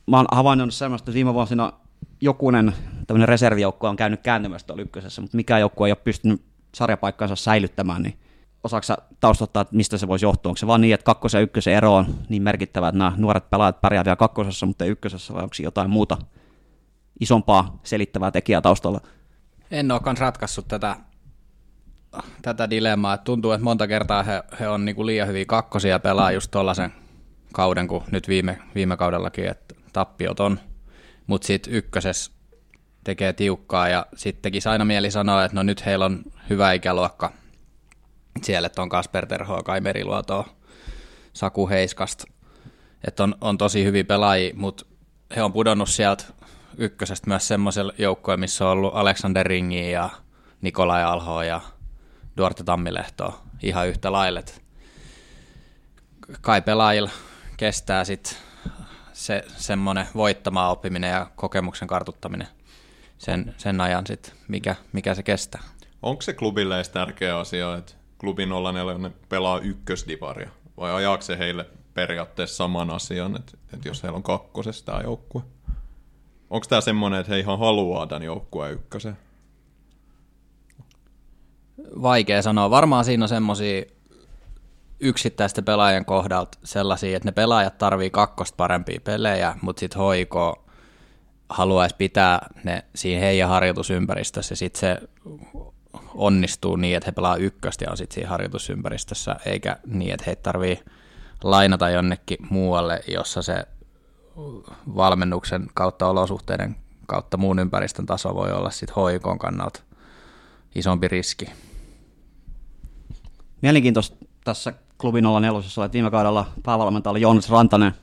[0.08, 1.74] mä oon havainnut semmoista, että viime vuosina
[2.22, 2.74] jokunen
[3.08, 6.42] tämmöinen reservijoukkue on käynyt kääntymässä tuolla ykkösessä, mutta mikä joukkue ei ole pystynyt
[6.76, 8.18] sarjapaikkansa säilyttämään, niin
[8.64, 10.50] osaako sä taustottaa, että mistä se voisi johtua?
[10.50, 13.50] Onko se vaan niin, että kakkosen ja ykkösen ero on niin merkittävä, että nämä nuoret
[13.50, 16.18] pelaajat pärjää vielä kakkosessa, mutta ykkösessä, vai onko jotain muuta
[17.20, 19.02] isompaa selittävää tekijää taustalla?
[19.72, 20.96] En ole kans ratkaissut tätä,
[22.42, 23.18] tätä dilemmaa.
[23.18, 26.94] Tuntuu, että monta kertaa he, he on niinku liian hyviä kakkosia pelaa just tuollaisen
[27.54, 30.60] kauden kuin nyt viime, viime kaudellakin, että tappiot on.
[31.28, 32.32] Mutta sitten ykkösessä
[33.04, 37.32] tekee tiukkaa ja sitten tekisi aina mieli sanoa, että no nyt heillä on hyvä ikäluokka.
[38.42, 40.50] Siellä että on Kasper Terhoa, Kai Meriluotoa,
[41.34, 42.24] Saku Heiskasta.
[43.08, 44.86] Että on, on tosi hyviä pelaajia, mutta
[45.36, 46.24] he on pudonnut sieltä
[46.78, 50.10] ykkösestä myös semmoiselle joukkoon, missä on ollut Alexander Ringi ja
[50.62, 51.62] Nikolai Alho ja
[52.38, 54.42] Duarte Tammilehto ihan yhtä lailla.
[56.42, 57.10] Kai pelaajilla
[57.58, 58.38] kestää sitten
[59.14, 62.48] se semmoinen voittamaan oppiminen ja kokemuksen kartuttaminen
[63.18, 65.62] sen, sen ajan sitten, mikä, mikä se kestää.
[66.02, 67.94] Onko se klubille edes tärkeä asia, että
[68.24, 70.50] klubi 04 pelaa ykkösdivaria?
[70.78, 75.42] Vai ajaako se heille periaatteessa saman asian, että, että jos heillä on kakkosessa tämä joukkue?
[76.50, 79.18] Onko tämä semmoinen, että he ihan haluaa tämän joukkueen ykkösen?
[82.02, 82.70] Vaikea sanoa.
[82.70, 83.84] Varmaan siinä on semmoisia
[85.00, 90.66] yksittäisten pelaajien kohdalta sellaisia, että ne pelaajat tarvii kakkosta parempia pelejä, mutta sitten hoiko
[91.50, 94.98] haluaisi pitää ne siinä heidän harjoitusympäristössä ja sitten se
[96.16, 100.42] onnistuu niin, että he pelaa ykköstä ja on sitten siinä harjoitusympäristössä, eikä niin, että heitä
[100.42, 100.80] tarvii
[101.44, 103.66] lainata jonnekin muualle, jossa se
[104.96, 106.76] valmennuksen kautta olosuhteiden
[107.08, 109.82] kautta muun ympäristön taso voi olla sitten hoikon kannalta
[110.76, 111.46] isompi riski.
[113.62, 117.94] Mielenkiintoista tässä klubi 04, että viime kaudella päävalmentaja oli Joonas Rantanen,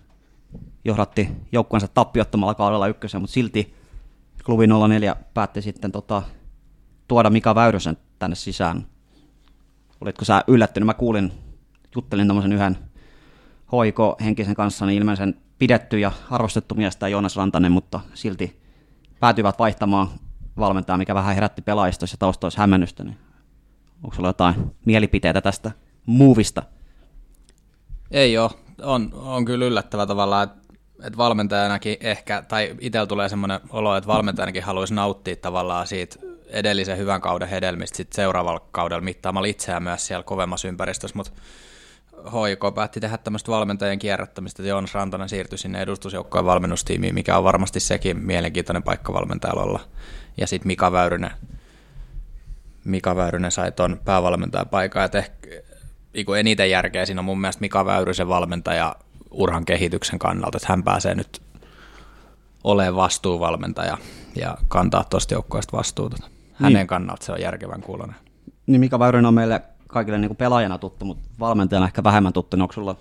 [0.85, 3.75] johdatti joukkueensa tappiottomalla kaudella ykkösen, mutta silti
[4.45, 6.23] klubi 04 päätti sitten tota,
[7.11, 8.87] tuoda Mika Väyrysen tänne sisään.
[10.01, 10.87] Olitko sä yllättynyt?
[10.87, 11.33] Mä kuulin,
[11.97, 12.79] juttelin tämmöisen yhden
[13.73, 18.63] hoiko henkisen kanssa, niin ilmeisen pidetty ja arvostettu miestä Joonas Rantanen, mutta silti
[19.21, 20.09] päätyivät vaihtamaan
[20.59, 23.05] valmentajaa, mikä vähän herätti pelaajistossa ja taustoissa hämmennystä.
[23.05, 23.17] Niin
[24.03, 24.55] onko sulla jotain
[24.85, 25.71] mielipiteitä tästä
[26.07, 26.63] muuvista?
[28.11, 28.51] Ei ole.
[28.83, 30.61] On, on kyllä yllättävä tavallaan, että
[31.05, 36.99] että valmentajanakin ehkä, tai itsellä tulee semmoinen olo, että valmentajanakin haluaisi nauttia tavallaan siitä edellisen
[36.99, 41.33] hyvän kauden hedelmistä sit seuraavalla kaudella mittaamalla itseään myös siellä kovemmassa ympäristössä, mutta
[42.25, 47.81] HIK päätti tehdä tämmöistä valmentajien kierrättämistä, Joonas Rantanen siirtyi sinne edustusjoukkojen valmennustiimiin, mikä on varmasti
[47.81, 49.81] sekin mielenkiintoinen paikka valmentajalla olla.
[50.37, 51.31] Ja sitten Mika Väyrynen,
[52.85, 55.49] Mika Väyrynen sai tuon päävalmentajan paikan, että ehkä
[56.15, 58.97] niin eniten järkeä siinä on mun mielestä Mika Väyrysen valmentaja
[59.31, 61.43] urhan kehityksen kannalta, että hän pääsee nyt
[62.65, 63.99] olemaan vastuuvalmentaja
[64.37, 66.17] ja kantaa tuosta joukkueesta vastuuta.
[66.61, 66.87] Hänen niin.
[66.87, 68.17] kannalta se on järkevän kuulonen.
[68.67, 72.57] Niin Mika Väyrynen on meille kaikille niin kuin pelaajana tuttu, mutta valmentajana ehkä vähemmän tuttu.
[72.57, 72.97] Niin onko sulla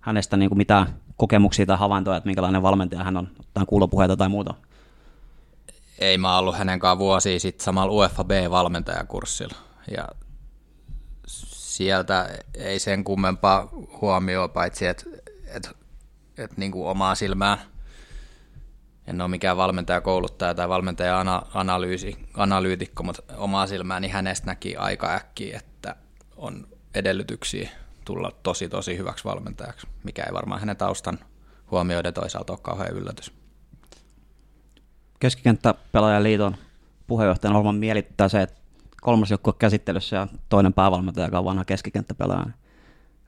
[0.00, 4.28] hänestä niin kuin mitään kokemuksia tai havaintoja, että minkälainen valmentaja hän on, ottaa kuulopuheita tai
[4.28, 4.54] muuta?
[5.98, 9.56] Ei mä ollut hänen kanssa vuosia sitten samalla UEFA B-valmentajakurssilla.
[9.96, 10.08] Ja
[11.26, 13.68] sieltä ei sen kummempaa
[14.00, 15.04] huomioon, paitsi että
[15.54, 15.76] et,
[16.38, 17.58] et niin kuin omaa silmää
[19.06, 25.14] en ole mikään valmentaja kouluttaja tai valmentaja analyysi, analyytikko, mutta omaa silmääni hänestä näki aika
[25.14, 25.96] äkkiä, että
[26.36, 27.70] on edellytyksiä
[28.04, 31.18] tulla tosi tosi hyväksi valmentajaksi, mikä ei varmaan hänen taustan
[31.70, 33.32] huomioiden toisaalta ole kauhean yllätys.
[35.20, 36.56] Keskikenttäpelaajan liiton
[37.06, 38.60] puheenjohtajan Holman mielittää se, että
[39.00, 42.50] kolmas joukkue käsittelyssä ja toinen päävalmentaja, joka on vanha keskikenttäpelaaja.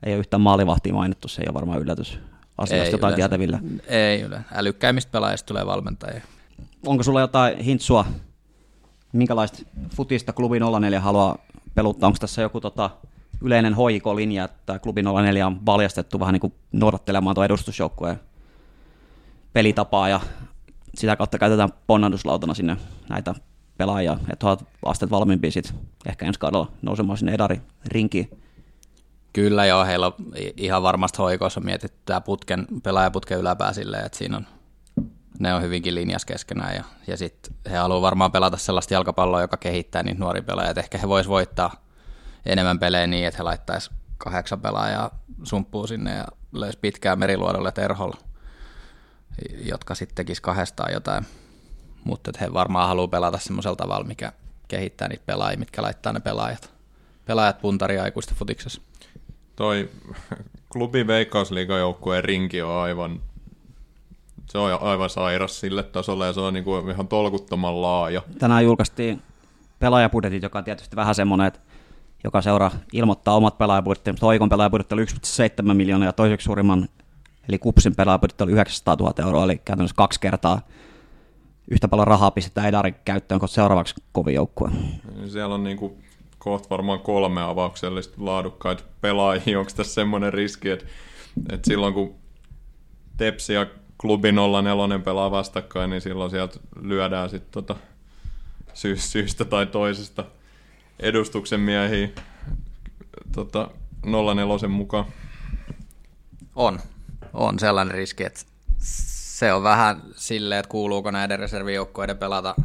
[0.03, 2.19] Ei ole yhtään maalivahtia mainittu, se ei ole varmaan yllätys
[2.59, 3.29] asiasta ei jotain yleensä.
[3.29, 3.59] tietävillä.
[3.87, 4.49] Ei yleensä.
[4.53, 6.21] Älykkäimmistä pelaajista tulee valmentajia.
[6.85, 8.05] Onko sulla jotain hintsua,
[9.13, 9.63] minkälaista
[9.95, 11.37] futista klubi 04 haluaa
[11.75, 12.07] peluttaa?
[12.07, 12.89] Onko tässä joku tota,
[13.41, 18.19] yleinen hoikolinja, että klubi 04 on valjastettu vähän niin kuin noudattelemaan tuon edustusjoukkueen
[19.53, 20.19] pelitapaa ja
[20.95, 22.77] sitä kautta käytetään ponnahduslautana sinne
[23.09, 23.35] näitä
[23.77, 28.29] pelaajia, että ovat asteet valmiimpia sitten ehkä ensi kaudella nousemaan sinne edari rinkiin.
[29.33, 30.13] Kyllä joo, heillä on
[30.57, 34.47] ihan varmasti hoikoissa mietitty tämä putken, pelaajaputken yläpää silleen, että siinä on,
[35.39, 39.57] ne on hyvinkin linjas keskenään ja, ja sitten he haluavat varmaan pelata sellaista jalkapalloa, joka
[39.57, 41.85] kehittää niitä nuoria pelaajia, ehkä he vois voittaa
[42.45, 48.17] enemmän pelejä niin, että he laittaisi kahdeksan pelaajaa sumppuun sinne ja löisi pitkää meriluodolle terholla,
[49.65, 51.25] jotka sitten tekisi kahdestaan jotain,
[52.03, 54.31] mutta he varmaan haluaa pelata semmoisella tavalla, mikä
[54.67, 56.73] kehittää niitä pelaajia, mitkä laittaa ne pelaajat,
[57.25, 58.81] pelaajat puntaria aikuisten futiksessa
[59.59, 59.89] toi
[60.73, 63.21] klubi veikkausliigajoukkueen rinki on aivan,
[64.49, 68.21] se on aivan sairas sille tasolle ja se on niinku ihan tolkuttoman laaja.
[68.39, 69.21] Tänään julkaistiin
[69.79, 71.59] pelaajapudjetit, joka on tietysti vähän semmoinen, että
[72.23, 76.89] joka seura ilmoittaa omat pelaajapudjetit, mutta Oikon pelaajapudjetti oli 1,7 miljoonaa ja toiseksi suurimman,
[77.49, 80.61] eli Kupsin pelaajapudjetti oli 900 000 euroa, eli käytännössä kaksi kertaa
[81.71, 84.69] yhtä paljon rahaa pistetään Edarin käyttöön kuin seuraavaksi kovin joukkue.
[85.27, 85.97] Siellä on niinku
[86.39, 89.59] kohta varmaan kolme avauksellista laadukkaita pelaajia.
[89.59, 90.85] Onko tässä semmoinen riski, että,
[91.49, 92.15] että silloin kun
[93.17, 93.65] Tepsi ja
[93.97, 97.75] klubi 04 pelaa vastakkain, niin silloin sieltä lyödään sitten tota
[98.73, 100.25] sy- syystä tai toisesta
[100.99, 102.09] edustuksen miehiä
[103.35, 103.69] tota
[104.05, 105.05] 04 mukaan.
[106.55, 106.79] On.
[107.33, 108.41] On sellainen riski, että
[108.77, 112.55] se on vähän silleen, että kuuluuko näiden reservijoukkoiden pelata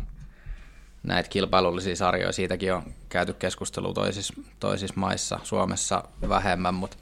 [1.04, 2.32] näitä kilpailullisia sarjoja.
[2.32, 6.96] Siitäkin on käyty keskustelua toisissa, toisissa maissa, Suomessa vähemmän, mutta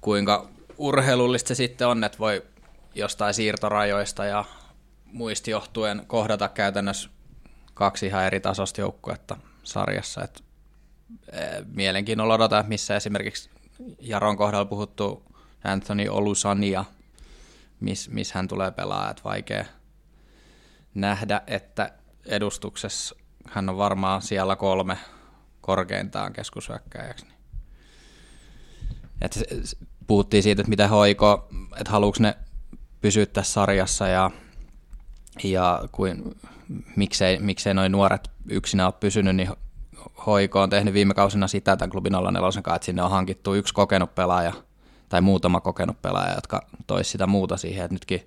[0.00, 0.48] kuinka
[0.78, 2.42] urheilullista se sitten on, että voi
[2.94, 4.44] jostain siirtorajoista ja
[5.04, 7.10] muista johtuen kohdata käytännössä
[7.74, 10.24] kaksi ihan eri tasosta joukkuetta sarjassa.
[10.24, 10.44] Et,
[11.32, 11.40] e,
[11.74, 13.50] mielenkiinnolla odotan, missä esimerkiksi
[14.00, 15.22] Jaron kohdalla puhuttu
[15.64, 16.84] Anthony Olusania,
[17.80, 19.64] missä miss hän tulee pelaamaan, vaikea
[20.94, 21.92] nähdä, että
[22.26, 23.16] edustuksessa
[23.48, 24.98] hän on varmaan siellä kolme
[25.60, 27.26] korkeintaan keskushyökkäjäksi.
[27.26, 27.36] Niin.
[29.22, 29.42] Et
[30.06, 31.48] puhuttiin siitä, että mitä hoiko,
[31.80, 32.36] että haluuks ne
[33.00, 34.30] pysyä tässä sarjassa ja,
[35.44, 36.34] ja kuin,
[36.96, 39.48] miksei, miksei noin nuoret yksinä ole pysynyt, niin
[40.26, 44.14] Hoiko on tehnyt viime kausina sitä tämän klubin 04 että sinne on hankittu yksi kokenut
[44.14, 44.52] pelaaja
[45.08, 48.26] tai muutama kokenut pelaaja, jotka toisi sitä muuta siihen, että nytkin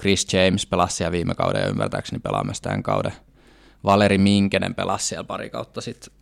[0.00, 3.12] Chris James pelasi siellä viime kauden ja ymmärtääkseni pelaamme tämän kauden.
[3.84, 6.14] Valeri Minkenen pelasi siellä pari kautta sitten,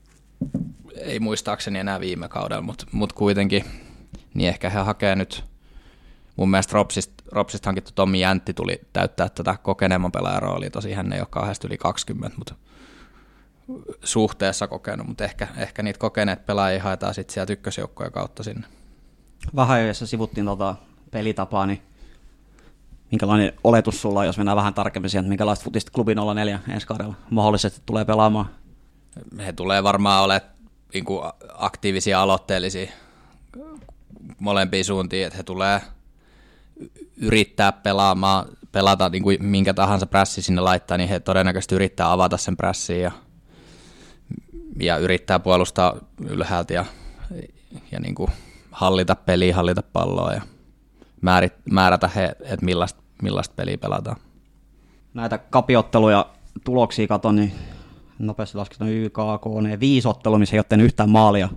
[0.96, 3.64] ei muistaakseni enää viime kaudella, mutta mut kuitenkin,
[4.34, 5.44] niin ehkä he hakee nyt,
[6.36, 11.12] mun mielestä Ropsista, Ropsista hankittu Tommi Jäntti tuli täyttää tätä kokeneemman pelaajan roolia, tosi hän
[11.12, 12.54] ei ole kahdesta yli 20, mutta
[14.04, 18.66] suhteessa kokenut, mutta ehkä, ehkä niitä kokeneet pelaajia haetaan sitten sieltä ykkösjoukkojen kautta sinne.
[19.56, 20.74] Vähän jos sivuttiin tota
[21.10, 21.82] pelitapaa, niin
[23.10, 26.86] minkälainen oletus sulla on, jos mennään vähän tarkemmin siihen, että minkälaista futista klubi 04 ensi
[26.86, 28.46] kaudella mahdollisesti tulee pelaamaan?
[29.38, 30.50] He tulee varmaan olemaan
[30.94, 31.22] niin kuin
[31.54, 32.90] aktiivisia aloitteellisia
[34.38, 35.80] molempiin suuntiin, että he tulee
[37.16, 42.36] yrittää pelaamaan, pelata niin kuin minkä tahansa prässi sinne laittaa, niin he todennäköisesti yrittää avata
[42.36, 43.12] sen prässiin ja,
[44.80, 45.96] ja yrittää puolustaa
[46.28, 46.84] ylhäältä ja,
[47.92, 48.30] ja niin kuin
[48.70, 50.42] hallita peliä, hallita palloa ja
[51.24, 54.16] määrit, määrätä he, että millaista, millaista peliä pelataan.
[55.14, 56.26] Näitä kapiotteluja
[56.64, 57.52] tuloksia katon, niin
[58.18, 61.48] nopeasti lasketaan YKK, ne viisi ottelua, missä ei ole tehnyt yhtään maalia.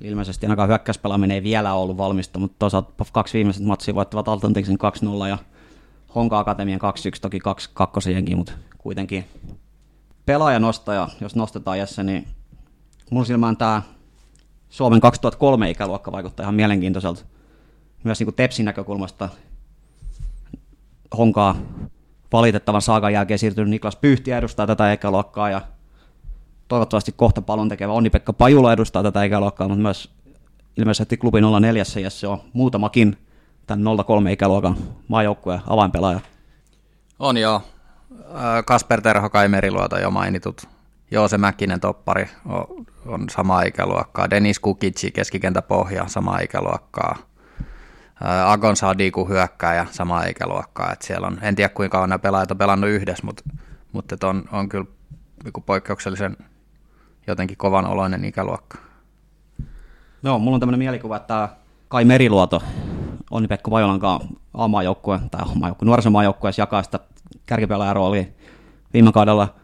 [0.00, 4.78] Eli ilmeisesti ainakaan hyökkäyspelaaminen ei vielä ollut valmista, mutta toisaalta kaksi viimeiset matsia voittavat Altantiksen
[5.24, 5.38] 2-0 ja
[6.14, 6.82] Honka Akatemian 2-1,
[7.20, 9.24] toki kaksi kakkosienkin, mutta kuitenkin
[10.26, 12.28] pelaajanostaja, jos nostetaan Jesse, niin
[13.10, 13.82] mun silmään tämä
[14.68, 17.35] Suomen 2003 ikäluokka vaikuttaa ihan mielenkiintoiselta.
[18.06, 19.28] Myös niin kuin Tepsin näkökulmasta
[21.18, 21.56] Honkaa
[22.32, 25.60] valitettavan saakan jälkeen siirtynyt Niklas Pyhti edustaa tätä ikäluokkaa ja
[26.68, 30.10] toivottavasti kohta palon tekevä Onni-Pekka Pajula edustaa tätä ikäluokkaa, mutta myös
[30.76, 33.16] ilmeisesti klubi 04 ja se on muutamakin
[33.66, 34.76] tämän 03 ikäluokan
[35.08, 36.20] maajoukkueen avainpelaaja.
[37.18, 37.62] On joo.
[38.66, 40.62] Kasper Terho, Kai Meriluota jo mainitut.
[41.10, 44.30] Joose Mäkinen toppari on, on sama ikäluokkaa.
[44.30, 47.16] Denis Kukitsi keskikentäpohja sama ikäluokkaa.
[48.46, 50.92] Agon Sadiku hyökkääjä sama ikäluokkaa.
[50.92, 53.42] Et siellä on, en tiedä kuinka kauan nämä pelaajat on pelannut yhdessä, mutta,
[53.92, 54.86] mutta on, on kyllä
[55.66, 56.36] poikkeuksellisen
[57.26, 58.78] jotenkin kovan oloinen ikäluokka.
[60.22, 61.48] Joo, mulla on tämmöinen mielikuva, että
[61.88, 62.62] Kai Meriluoto
[63.30, 64.20] Onni Pekka Vajolankaan
[64.54, 67.00] A-maajoukkue tai A-maajoukkue, nuorisomaajoukkueessa jakaa sitä
[67.46, 68.24] kärkipelaajan roolia
[68.92, 69.54] viime kaudella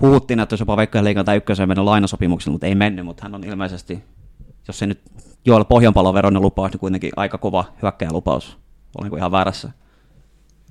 [0.00, 3.34] huuttiin, että jos jopa Veikkojen liikan tai ykköseen mennyt lainasopimuksella, mutta ei mennyt, mutta hän
[3.34, 4.04] on ilmeisesti,
[4.68, 5.00] jos se nyt
[5.44, 8.58] Joel Pohjanpalon veroinen lupaus, niin kuitenkin aika kova hyökkäjälupaus.
[8.98, 9.70] Olenko ihan väärässä?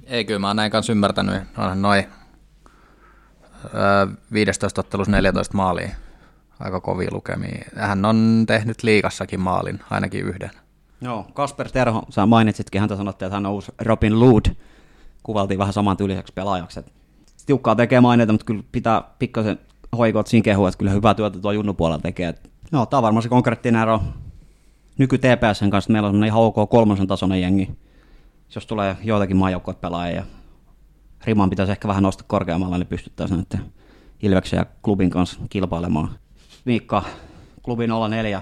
[0.03, 1.43] Ei, kyllä mä oon näin kanssa ymmärtänyt.
[1.57, 2.05] Onhan noin
[4.33, 5.89] 15 ottelussa 14 maalia.
[6.59, 7.65] Aika kovia lukemia.
[7.75, 10.51] Hän on tehnyt liikassakin maalin, ainakin yhden.
[11.01, 14.45] Joo, Kasper Terho, sä mainitsitkin, häntä sanottiin, että hän on uusi Robin Lood.
[15.23, 16.79] Kuvaltiin vähän saman tyyliseksi pelaajaksi.
[17.45, 19.59] Tiukkaa tekee mainita, mutta kyllä pitää pikkasen
[19.97, 22.35] hoikoot siinä kehua, että kyllä hyvää työtä tuo Junnu puolella tekee.
[22.72, 24.01] Joo, tämä on varmaan se konkreettinen ero
[24.97, 25.91] nyky TPSn kanssa.
[25.93, 27.70] Meillä on ihan OK kolmosen tasoinen jengi,
[28.55, 30.24] jos tulee joitakin maajoukkoja pelaajia ja
[31.26, 33.72] riman pitäisi ehkä vähän nostaa korkeammalle, niin pystyttäisiin näiden
[34.22, 36.09] Ilveksen ja klubin kanssa kilpailemaan.
[36.65, 37.03] Miikka,
[37.63, 38.41] klubi 04,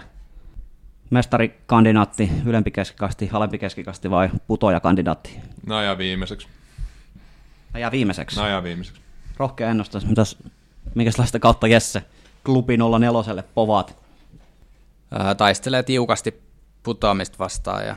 [1.10, 5.40] mestarikandidaatti, ylempi keskikasti, alempi keskikasti vai putoja kandidaatti?
[5.66, 6.48] No ja viimeiseksi.
[7.74, 8.40] No ja viimeiseksi.
[8.40, 9.02] No ja viimeiseksi.
[9.38, 10.06] Rohkea ennustus.
[10.06, 10.38] Mitäs,
[10.96, 12.04] minkälaista kautta Jesse
[12.44, 14.05] klubi 04 povaat?
[15.12, 16.42] Ää, taistelee tiukasti
[16.84, 17.96] putoamista vastaan ja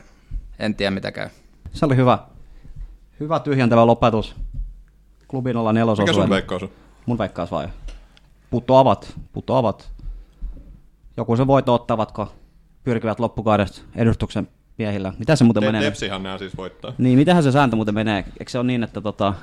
[0.59, 1.29] en tiedä mitä käy.
[1.73, 2.19] Se oli hyvä.
[3.19, 4.35] Hyvä tyhjentävä lopetus.
[5.27, 6.69] Klubi 04 Mikä sun veikkaus on?
[7.05, 7.67] Mun veikkaus vai?
[8.49, 9.91] Putoavat, putoavat.
[11.17, 12.33] Joku se voito ottavatko
[12.83, 14.47] pyrkivät loppukaudesta edustuksen
[14.77, 15.13] miehillä.
[15.19, 15.81] Mitä se muuten Te- menee?
[15.81, 16.93] Tepsihan nämä siis voittaa.
[16.97, 18.25] Niin, mitähän se sääntö muuten menee?
[18.39, 19.33] Eikö se ole niin, että tota,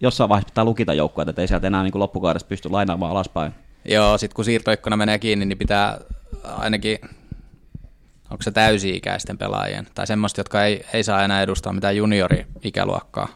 [0.00, 3.52] jossain vaiheessa pitää lukita joukkoja, että ei sieltä enää niin loppukaudesta pysty lainaamaan alaspäin?
[3.84, 5.98] Joo, sit kun siirtoikkuna menee kiinni, niin pitää
[6.44, 6.98] ainakin,
[8.30, 13.28] onko se täysi-ikäisten pelaajien, tai semmoista, jotka ei, ei saa enää edustaa mitään juniori-ikäluokkaa,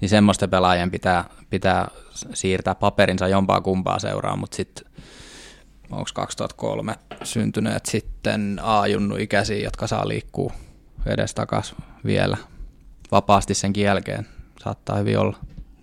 [0.00, 1.88] niin semmoisten pelaajien pitää, pitää
[2.34, 4.86] siirtää paperinsa jompaa kumpaa seuraa, mutta sitten
[5.90, 10.52] onko 2003 syntyneet sitten A-junnu ikäisiä, jotka saa liikkua
[11.06, 11.74] edes takas
[12.04, 12.36] vielä
[13.12, 14.26] vapaasti senkin jälkeen.
[14.64, 15.36] Saattaa hyvin olla.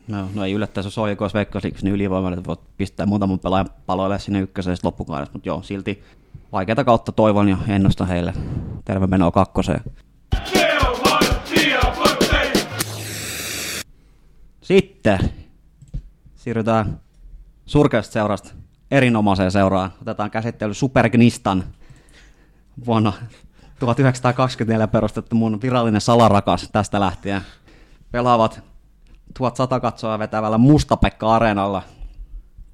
[0.08, 4.20] No, no ei yllättäisi, jos OJKs veikkosiksi, niin ylivoimainen, että voit pistää muutaman pelaajan paloille
[4.20, 6.04] sinne ykköseen loppukaudesta, mutta joo, silti
[6.52, 8.34] vaikeata kautta toivon ja ennustan heille
[8.86, 9.82] terve menoa kakkoseen.
[14.62, 15.20] Sitten
[16.36, 17.00] siirrytään
[17.66, 18.54] surkeasta seurasta
[18.92, 19.92] erinomaiseen seuraan.
[20.02, 21.64] Otetaan käsittely Supergnistan
[22.86, 23.14] vuonna
[23.80, 27.42] 1924 perustettu mun virallinen salarakas tästä lähtien.
[28.12, 28.64] Pelaavat
[29.38, 31.82] 1100 katsoa vetävällä Mustapekka-areenalla.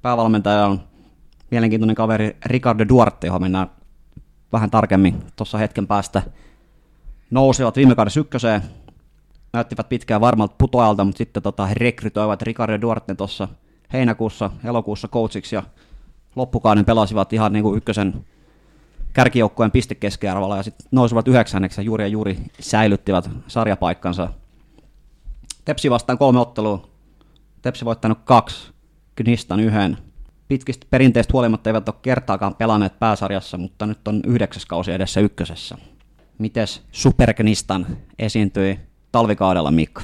[0.02, 0.87] Päävalmentaja on
[1.50, 3.70] mielenkiintoinen kaveri Ricardo Duarte, johon mennään
[4.52, 6.22] vähän tarkemmin tuossa hetken päästä.
[7.30, 8.62] Nousivat viime kauden ykköseen,
[9.52, 13.48] näyttivät pitkään varmalta putoajalta, mutta sitten tota, he rekrytoivat Ricardo Duarte tuossa
[13.92, 15.62] heinäkuussa, elokuussa coachiksi ja
[16.36, 18.24] loppukauden pelasivat ihan niin kuin ykkösen
[19.12, 24.28] kärkijoukkueen pistekeskiarvolla ja sitten nousivat yhdeksänneksi ja juuri ja juuri säilyttivät sarjapaikkansa.
[25.64, 26.88] Tepsi vastaan kolme ottelua.
[27.62, 28.72] Tepsi voittanut kaksi,
[29.16, 29.98] Knistan yhden.
[30.48, 35.78] Pitkistä perinteistä huolimatta eivät ole kertaakaan pelanneet pääsarjassa, mutta nyt on yhdeksäs kausi edessä ykkösessä.
[36.38, 37.86] Mites Superknistan
[38.18, 38.78] esiintyi
[39.12, 40.02] talvikaudella, Mikko?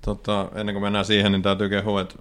[0.00, 2.14] Tota, ennen kuin mennään siihen, niin täytyy kehua, että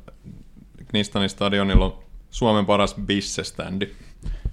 [0.88, 3.88] Knistanin stadionilla on Suomen paras bisseständi.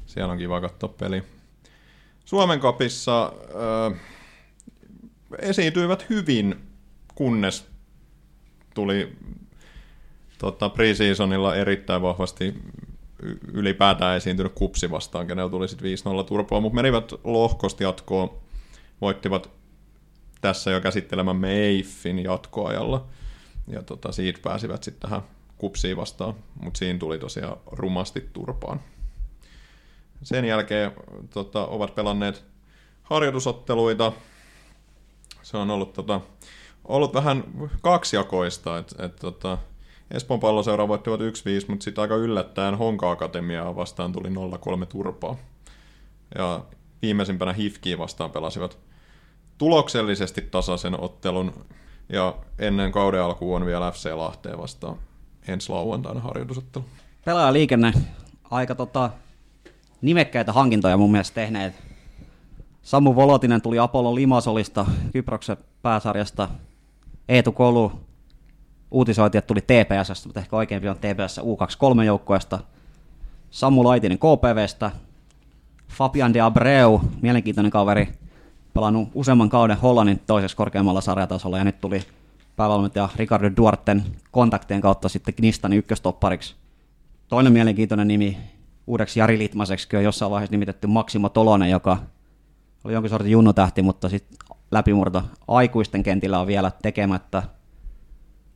[0.06, 1.22] Siellä on kiva katsoa peli.
[2.24, 3.32] Suomen kapissa
[3.92, 4.00] äh,
[5.38, 6.54] esiintyivät hyvin,
[7.14, 7.66] kunnes
[8.74, 9.16] tuli
[10.38, 12.54] tota, preseasonilla erittäin vahvasti
[13.52, 18.30] ylipäätään esiintynyt kupsi vastaan, kenellä tuli sitten 5-0 turpoa, mutta menivät lohkosti jatkoon,
[19.00, 19.50] voittivat
[20.40, 23.06] tässä jo käsittelemämme Eiffin jatkoajalla,
[23.66, 25.22] ja tota, siitä pääsivät sitten tähän
[25.58, 28.80] kupsiin vastaan, mutta siinä tuli tosiaan rumasti turpaan.
[30.22, 30.92] Sen jälkeen
[31.30, 32.44] tota, ovat pelanneet
[33.02, 34.12] harjoitusotteluita.
[35.42, 36.20] Se on ollut, tota,
[36.84, 37.44] ollut vähän
[37.82, 39.58] kaksijakoista, että et, tota,
[40.10, 41.24] Espoon palloseura voittivat 1-5,
[41.68, 45.36] mutta sitten aika yllättäen Honka Akatemiaa vastaan tuli 0-3 turpaa.
[46.38, 46.64] Ja
[47.02, 48.78] viimeisimpänä Hifkiin vastaan pelasivat
[49.58, 51.52] tuloksellisesti tasaisen ottelun,
[52.08, 54.96] ja ennen kauden alkuun on vielä FC Lahteen vastaan
[55.48, 56.84] ensi lauantaina harjoitusottelu.
[57.24, 57.92] Pelaajaliikenne,
[58.50, 59.10] aika tota,
[60.02, 61.74] nimekkäitä hankintoja mun mielestä tehneet.
[62.82, 66.48] Samu Volotinen tuli Apollo Limasolista, Kyproksen pääsarjasta.
[67.28, 68.07] Eetu Kolu
[68.90, 72.58] uutisoitiin, että tuli TPS, mutta ehkä oikeampi on TPS U23 joukkueesta.
[73.50, 74.90] Samu Laitinen KPVstä.
[75.88, 78.08] Fabian de Abreu, mielenkiintoinen kaveri,
[78.74, 82.02] pelannut useamman kauden Hollannin toiseksi korkeammalla sarjatasolla ja nyt tuli
[82.56, 86.54] päävalmentaja Ricardo Duarten kontaktien kautta sitten Knistan ykköstoppariksi.
[87.28, 88.38] Toinen mielenkiintoinen nimi
[88.86, 91.98] uudeksi Jari Litmaseksi on jossain vaiheessa nimitetty Maksimo Tolonen, joka
[92.84, 94.38] oli jonkin sortin junnutähti, mutta sitten
[94.70, 97.42] läpimurto aikuisten kentillä on vielä tekemättä.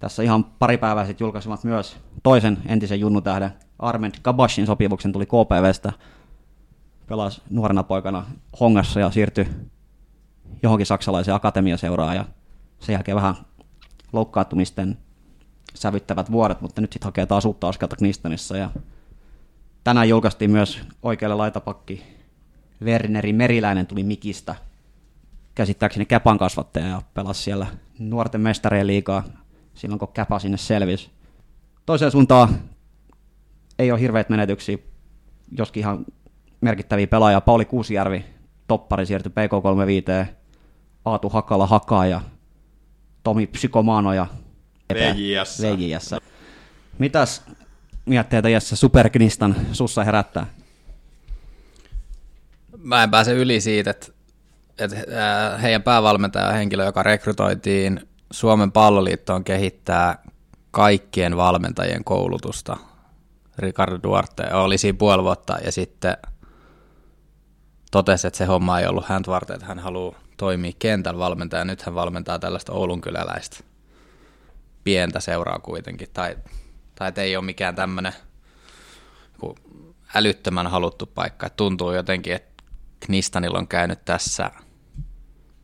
[0.03, 5.93] Tässä ihan pari päivää sitten julkaisivat myös toisen entisen junnutähden Armand Kabashin sopimuksen tuli KPVstä.
[7.07, 8.27] Pelasi nuorena poikana
[8.61, 9.49] Hongassa ja siirtyi
[10.63, 12.25] johonkin saksalaiseen akatemiaseuraan ja
[12.79, 13.35] sen jälkeen vähän
[14.13, 14.99] loukkaantumisten
[15.75, 18.57] sävyttävät vuodet, mutta nyt sitten hakee taas uutta askelta Knistanissa.
[18.57, 18.71] Ja
[19.85, 22.03] tänään julkaistiin myös oikealle laitapakki
[22.85, 24.55] Werneri Meriläinen tuli Mikistä,
[25.55, 27.67] käsittääkseni Käpan kasvattaja ja pelasi siellä
[27.99, 29.25] nuorten mestareen liikaa
[29.75, 31.11] silloin, kun Käpa sinne selvisi.
[31.87, 32.61] Toiseen suuntaan
[33.79, 34.79] ei ole hirveät menetyksiä,
[35.59, 36.05] joskin ihan
[36.61, 37.41] merkittäviä pelaajia.
[37.41, 38.25] Pauli Kuusijärvi,
[38.69, 40.35] toppari, siirtyi PK35,
[41.05, 42.21] Aatu Hakala Hakaa ja
[43.23, 44.27] Tomi Psykomano ja
[44.95, 45.63] VJS.
[45.63, 46.15] VJS.
[46.99, 47.43] Mitäs
[48.07, 50.47] mietteitä Jesse Superknistan sussa herättää?
[52.79, 54.07] Mä en pääse yli siitä, että,
[54.79, 54.97] että
[55.63, 60.23] heidän päävalmentaja henkilö, joka rekrytoitiin Suomen palloliittoon kehittää
[60.71, 62.77] kaikkien valmentajien koulutusta.
[63.59, 66.17] Ricardo Duarte oli siinä puoli vuotta ja sitten
[67.91, 71.65] totesi, että se homma ei ollut hän varten, että hän haluaa toimia kentällä valmentaja.
[71.65, 73.59] Nyt hän valmentaa tällaista Oulun kyläläistä
[74.85, 76.09] pientä seuraa kuitenkin.
[76.13, 76.37] Tai,
[76.95, 78.13] tai että ei ole mikään tämmöinen
[80.15, 81.47] älyttömän haluttu paikka.
[81.47, 82.65] Et tuntuu jotenkin, että
[83.01, 84.51] Knistanilla on käynyt tässä,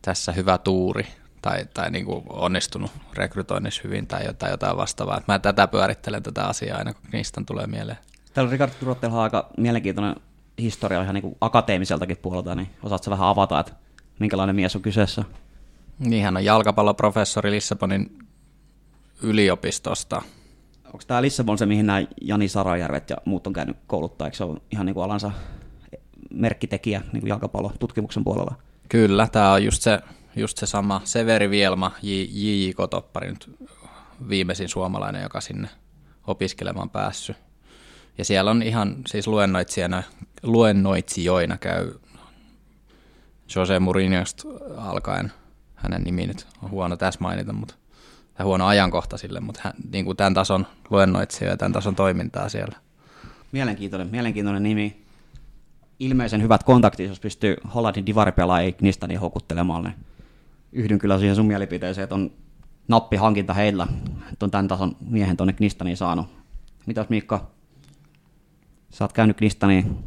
[0.01, 1.07] tässä hyvä tuuri
[1.41, 5.21] tai, tai niin kuin onnistunut rekrytoinnissa hyvin tai jotain, jotain vastaavaa.
[5.27, 7.97] Mä tätä pyörittelen tätä asiaa aina, kun Knistan tulee mieleen.
[8.33, 10.15] Täällä on Ricardo Turottelha aika mielenkiintoinen
[10.61, 13.73] historia ihan niin kuin akateemiseltakin puolelta, niin osaatko vähän avata, että
[14.19, 15.23] minkälainen mies on kyseessä?
[15.99, 18.19] Niin, hän on jalkapalloprofessori Lissabonin
[19.23, 20.21] yliopistosta.
[20.85, 24.43] onko tämä Lissabon se, mihin nämä Jani Sarajärvet ja muut on käynyt kouluttaa, eikö se
[24.43, 25.31] ole ihan niin kuin alansa
[26.33, 28.55] merkkitekijä niin kuin jalkapallon tutkimuksen puolella?
[28.89, 29.99] Kyllä, tämä on just se,
[30.39, 32.71] just se sama Severi Vielma, J.J.
[32.75, 33.57] Kotoppari, nyt
[34.29, 35.69] viimeisin suomalainen, joka sinne
[36.27, 37.37] opiskelemaan päässyt.
[38.17, 40.03] Ja siellä on ihan siis luennoitsijana,
[40.43, 41.93] luennoitsijoina käy
[43.55, 44.43] Jose Mourinhosta
[44.77, 45.31] alkaen.
[45.75, 47.75] Hänen nimi nyt on huono tässä mainita, mutta
[48.33, 52.49] tai huono ajankohta sille, mutta hän, niin kuin tämän tason luennoitsija ja tämän tason toimintaa
[52.49, 52.77] siellä.
[53.51, 55.05] Mielenkiintoinen, mielenkiintoinen nimi.
[55.99, 59.83] Ilmeisen hyvät kontaktit, jos pystyy Hollandin divaripelaajia niin houkuttelemaan.
[59.83, 59.95] Niin
[60.71, 62.31] yhdyn kyllä siihen sun mielipiteeseen, että on
[62.87, 63.87] nappihankinta heillä,
[64.33, 66.27] että on tämän tason miehen tuonne Knistaniin saanut.
[66.85, 67.51] Mitäs Miikka,
[68.89, 69.97] sä oot käynyt Knistaniin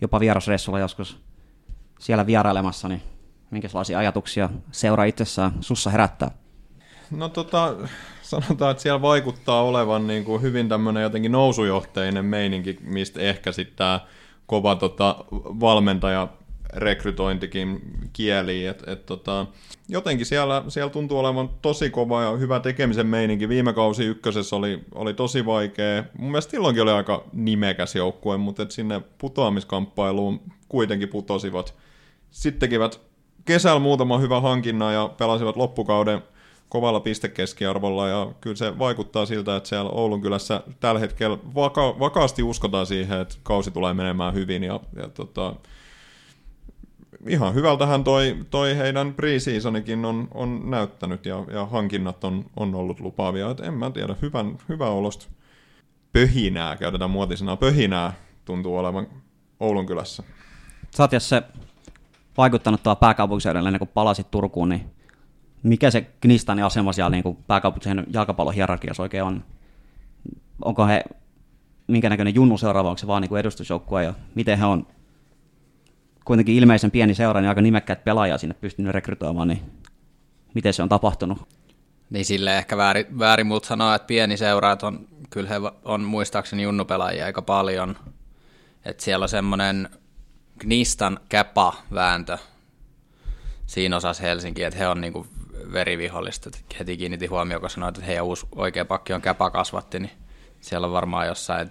[0.00, 1.20] jopa vierasreissulla joskus
[1.98, 3.02] siellä vierailemassa, niin
[3.50, 6.30] minkälaisia ajatuksia seura itsessään sussa herättää?
[7.10, 7.74] No tota,
[8.22, 13.76] sanotaan, että siellä vaikuttaa olevan niin kuin hyvin tämmöinen jotenkin nousujohteinen meininki, mistä ehkä sitten
[13.76, 14.00] tämä
[14.46, 16.28] kova tota, valmentaja
[16.76, 17.80] rekrytointikin
[18.12, 18.66] kieli.
[18.66, 19.46] Et, et, tota,
[19.88, 23.48] jotenkin siellä, siellä tuntuu olevan tosi kova ja hyvä tekemisen meininki.
[23.48, 26.04] Viime kausi ykkösessä oli, oli tosi vaikea.
[26.18, 31.74] Mun mielestä silloinkin oli aika nimekäs joukkue, mutta et sinne putoamiskamppailuun kuitenkin putosivat.
[32.30, 33.00] Sitten tekivät
[33.44, 36.22] kesällä muutama hyvä hankinnan ja pelasivat loppukauden
[36.68, 42.42] kovalla pistekeskiarvolla ja kyllä se vaikuttaa siltä, että siellä Oulun kylässä tällä hetkellä vaka- vakaasti
[42.42, 45.54] uskotaan siihen, että kausi tulee menemään hyvin ja, ja tota,
[47.28, 53.00] ihan hyvältähän toi, toi heidän pre-seasonikin on, on näyttänyt ja, ja hankinnat on, on ollut
[53.00, 53.50] lupaavia.
[53.50, 55.26] Et en mä tiedä, hyvän, hyvä olosta
[56.12, 58.12] pöhinää, käytetään muotisena pöhinää,
[58.44, 59.06] tuntuu olevan
[59.60, 60.22] Oulun kylässä.
[60.96, 61.42] Sä oot se
[62.36, 64.90] vaikuttanut tuolla pääkaupunkiseudulla ennen kuin palasit Turkuun, niin
[65.62, 69.44] mikä se Knistanin asema siellä niin pääkaupunkiseudulla jalkapallon hierarkiassa oikein on?
[70.64, 71.04] Onko he
[71.86, 74.86] minkä näköinen junnu seuraava, onko se vaan niin edustusjoukkue ja miten he on
[76.24, 79.62] kuitenkin ilmeisen pieni seura, niin aika nimekkäät pelaajia sinne pystynyt rekrytoimaan, niin
[80.54, 81.48] miten se on tapahtunut?
[82.10, 86.00] Niin sille ehkä väärin, väärin mutta sanoa, että pieni seura, että on, kyllä he on
[86.00, 87.96] muistaakseni junnupelaajia aika paljon.
[88.84, 89.88] Että siellä on semmoinen
[90.60, 92.38] Gnistan käpa-vääntö
[93.66, 95.26] siinä osassa Helsinki, että he on niinku
[95.72, 96.50] verivihollista.
[96.78, 100.10] Heti kiinnitin huomioon, kun sanoit, että heidän uusi oikea pakki on käpa kasvatti, niin
[100.60, 101.70] siellä on varmaan jossain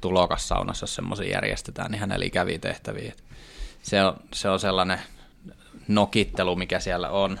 [0.00, 3.12] tulokassaunassa, jos semmoisia järjestetään, niin hänellä kävi tehtäviä.
[3.86, 5.00] Se on, se on sellainen
[5.88, 7.40] nokittelu, mikä siellä on.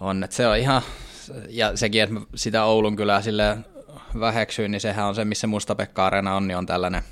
[0.00, 0.82] on että se on ihan,
[1.48, 3.58] ja sekin, että sitä Oulun kylää sille
[4.20, 7.02] väheksyin, niin sehän on se, missä Mustapekka Arena on, niin on tällainen,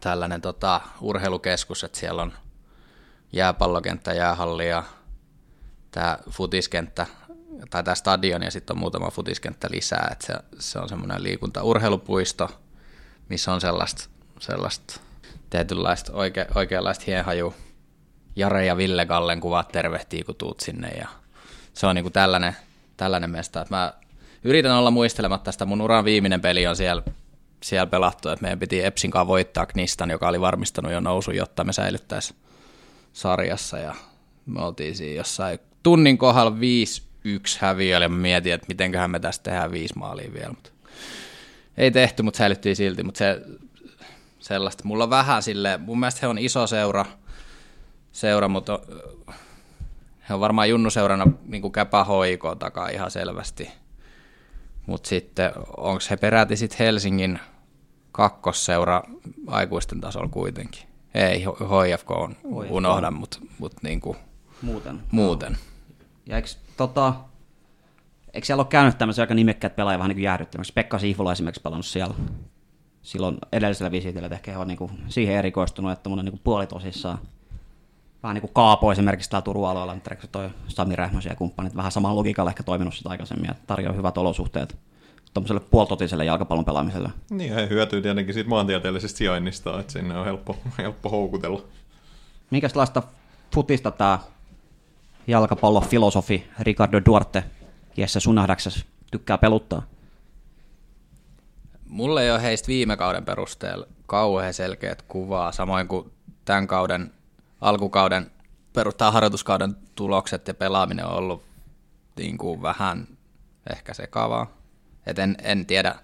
[0.00, 2.32] tällainen tota, urheilukeskus, että siellä on
[3.32, 4.82] jääpallokenttä, jäähalli ja
[5.90, 7.06] tämä futiskenttä,
[7.70, 12.48] tai tämä stadion ja sitten on muutama futiskenttä lisää, että se, se on semmoinen liikunta-urheilupuisto,
[13.28, 14.04] missä on sellaista,
[14.40, 15.00] sellaista
[15.52, 17.54] tietynlaista oike, oikeanlaista hienhaju.
[18.36, 21.08] Jare ja Ville Gallen kuvat tervehtii, kun tuut sinne ja
[21.74, 22.56] se on niinku tällainen,
[22.96, 23.60] tällainen mesta.
[23.60, 23.92] Että mä
[24.44, 27.02] yritän olla muistelematta sitä, mun uran viimeinen peli on siellä,
[27.62, 31.64] siellä pelattu, että meidän piti Epsin kanssa voittaa Knistan, joka oli varmistanut jo nousu, jotta
[31.64, 32.38] me säilyttäisiin
[33.12, 33.94] sarjassa ja
[34.46, 36.56] me oltiin siinä jossain tunnin kohdalla 5-1
[37.58, 40.70] häviöllä ja mä mietin, että mitenköhän me tästä tehdään viisi maalia vielä, mutta
[41.76, 43.42] ei tehty, mutta säilyttiin silti, mutta se
[44.42, 44.84] sellaista.
[44.84, 47.04] Mulla on vähän sille, mun mielestä he on iso seura,
[48.12, 48.78] seura mutta
[50.28, 53.70] he on varmaan junnuseurana niin käpähoiko takaa ihan selvästi.
[54.86, 57.38] Mutta sitten onko he peräti sitten Helsingin
[58.12, 59.02] kakkosseura
[59.46, 60.82] aikuisten tasolla kuitenkin?
[61.14, 62.36] Ei, HFK on,
[62.70, 64.16] unohdan, mutta mut niinku
[64.62, 65.00] muuten.
[65.10, 65.58] muuten.
[66.26, 67.14] Ja eikö, tota,
[68.34, 70.64] eikö siellä ole käynyt tämmöisiä aika nimekkäät pelaajia vähän niin kuin?
[70.74, 72.14] Pekka Siifola esimerkiksi pelannut siellä
[73.02, 77.18] silloin edellisellä visitillä, että ehkä he on niin kuin siihen erikoistunut, että tuommoinen niin puolitosissaan
[78.22, 81.92] vähän niin kuin Kaapo esimerkiksi täällä Turun alueella, nyt toi Sami Rähmös ja kumppanit, vähän
[81.92, 84.76] samalla logiikalla ehkä toiminut sitä aikaisemmin, että tarjoaa hyvät olosuhteet
[85.34, 87.10] tuommoiselle puoltotiselle jalkapallon pelaamiselle.
[87.30, 91.62] Niin, he hyötyy tietenkin siitä maantieteellisestä sijainnista, että sinne on helppo, helppo houkutella.
[92.50, 93.02] Minkälaista
[93.54, 94.18] futista tämä
[95.26, 97.44] jalkapallofilosofi Ricardo Duarte,
[97.96, 98.40] Jesse sun
[99.10, 99.82] tykkää peluttaa?
[101.92, 106.12] Mulle ei ole heistä viime kauden perusteella kauhean selkeät kuvaa, samoin kuin
[106.44, 107.12] tämän kauden,
[107.60, 108.30] alkukauden,
[108.72, 111.42] perustaa harjoituskauden tulokset ja pelaaminen on ollut
[112.16, 113.08] niin kuin vähän
[113.70, 114.56] ehkä sekavaa.
[115.06, 115.94] Et en, en tiedä,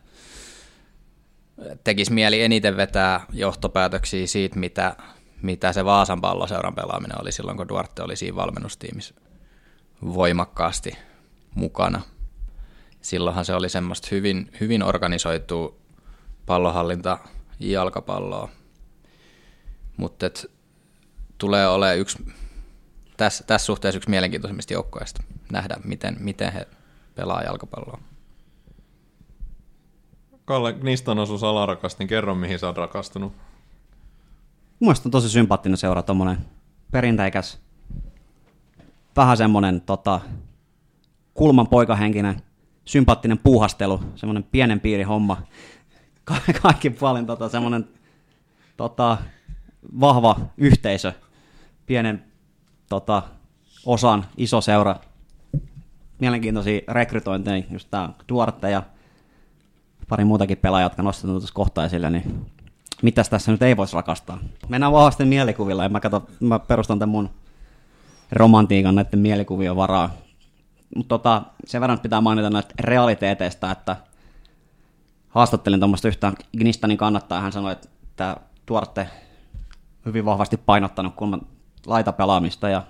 [1.85, 4.97] tekisi mieli eniten vetää johtopäätöksiä siitä, mitä,
[5.43, 9.15] mitä se Vaasan palloseuran pelaaminen oli silloin, kun Duarte oli siinä valmennustiimissä
[10.03, 10.99] voimakkaasti
[11.55, 12.01] mukana.
[13.01, 15.75] Silloinhan se oli semmoista hyvin, hyvin organisoitua
[16.47, 17.19] pallohallinta
[17.61, 18.49] jalkapalloa.
[19.97, 20.27] Mutta
[21.39, 22.27] tulee olemaan yksi,
[23.17, 25.23] tässä, tässä suhteessa yksi mielenkiintoisimmista joukkoista
[25.53, 26.69] nähdä, miten, miten he
[27.15, 28.01] pelaa jalkapalloa.
[30.45, 33.33] Kalle, Knistan osuus alarakasta, niin kerro mihin sä oot rakastunut.
[34.81, 36.39] Mielestäni on tosi sympaattinen seura, tommonen
[36.91, 37.61] perinteikäs,
[39.17, 40.21] vähän semmonen tota,
[41.35, 42.43] kulman poikahenkinen,
[42.89, 45.43] sympaattinen puuhastelu, semmonen pienen piiri homma.
[46.25, 47.89] Ka- kaikki puolin tota, semmonen
[48.77, 49.19] tota,
[50.01, 51.13] vahva yhteisö,
[51.87, 52.25] pienen
[52.89, 53.23] tota,
[53.87, 54.97] osan iso seura.
[56.21, 58.83] Mielenkiintoisia rekrytointeja, just tää Duarte ja
[60.09, 62.47] pari muutakin pelaajaa, jotka nostettu tuossa kohta esille, niin
[63.03, 64.39] mitäs tässä nyt ei voisi rakastaa.
[64.69, 67.31] Mennään vahvasti mielikuvilla, ja mä, kato, mä perustan tämän mun
[68.33, 70.11] romantiikan näiden mielikuvien varaa.
[70.97, 73.97] Mutta tota, sen verran pitää mainita näistä realiteeteista, että
[75.29, 78.37] haastattelin tuommoista yhtä Gnistanin kannattaa, hän sanoi, että
[78.67, 79.09] Tuorte
[80.07, 81.41] hyvin vahvasti painottanut kulman
[81.87, 82.83] laitapelaamista, ja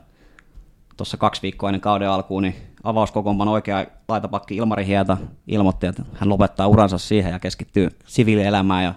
[0.97, 6.29] tuossa kaksi viikkoa ennen kauden alkuun, niin avauskokoonpano oikea laitapakki Ilmari Hieta ilmoitti, että hän
[6.29, 8.95] lopettaa uransa siihen ja keskittyy siviilielämään, ja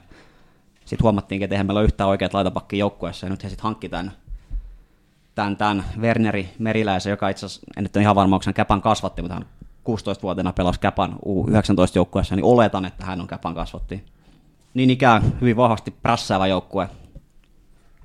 [0.86, 3.89] sitten huomattiinkin, että eihän meillä ole yhtään oikeat laitapakki joukkueessa, ja nyt he sitten hankki
[3.89, 4.12] tämän,
[5.36, 8.82] tämän, tämän Werneri Meriläisen, joka itse asiassa, en nyt ole ihan varma, onko hän Käpan
[8.82, 9.46] kasvatti, mutta hän
[9.90, 14.06] 16-vuotiaana pelasi Käpan U19-joukkueessa, niin oletan, että hän on Käpan kasvatti.
[14.74, 16.90] Niin ikään hyvin vahvasti prässäävä joukkue.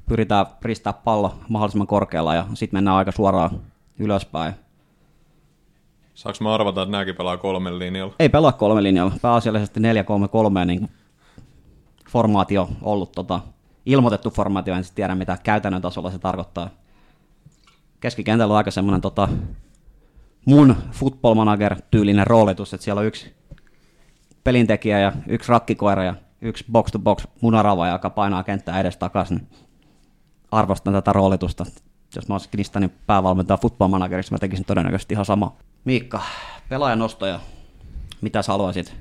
[0.08, 3.50] Pyritään ristää pallo mahdollisimman korkealla ja sitten mennään aika suoraan
[3.98, 4.54] ylöspäin.
[6.14, 8.14] Saanko mä arvata, että nämäkin pelaa kolmen linjalla?
[8.18, 10.90] Ei pelaa kolme linjalla, pääasiallisesti 4-3-3, niin
[12.10, 13.40] formaatio ollut tota,
[13.86, 16.70] ilmoitettu formaatio, en tiedä mitä käytännön tasolla se tarkoittaa.
[18.06, 19.28] Keskikentällä on aika semmoinen tota,
[20.44, 23.34] mun football manager tyylinen roolitus, että siellä on yksi
[24.44, 29.48] pelintekijä ja yksi rakkikoira ja yksi box to box munarava, joka painaa kenttää edes takaisin.
[30.50, 31.66] Arvostan tätä roolitusta.
[32.16, 35.56] Jos mä olisin Knistanin päävalmentaja football managerissa, mä tekisin todennäköisesti ihan sama.
[35.84, 36.22] Miikka,
[36.68, 37.40] pelaajan nostoja.
[38.20, 38.94] Mitä sä haluaisit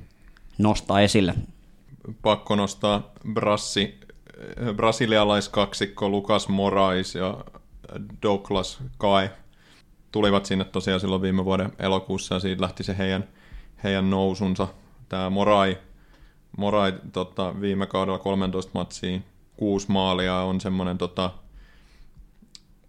[0.58, 1.34] nostaa esille?
[2.22, 4.00] Pakko nostaa Brassi,
[4.76, 7.44] brasilialaiskaksikko Lukas Morais ja
[8.22, 9.30] Douglas Kai
[10.12, 13.24] tulivat sinne tosiaan silloin viime vuoden elokuussa ja siitä lähti se heidän,
[13.84, 14.68] heidän nousunsa.
[15.08, 15.78] Tämä Morai,
[16.56, 19.20] Morai tota, viime kaudella 13 matsia,
[19.56, 21.30] kuusi maalia on semmoinen tota,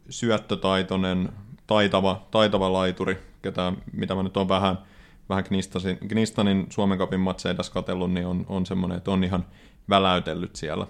[0.10, 1.30] syöttötaitoinen,
[1.68, 4.78] taitava, taitava laituri, ketä, mitä mä nyt on vähän,
[5.30, 9.46] vähän Knistasin, Knistanin Suomen Cupin matseja tässä katsellut, niin on, on semmoinen, että on ihan
[9.90, 10.88] väläytellyt siellä.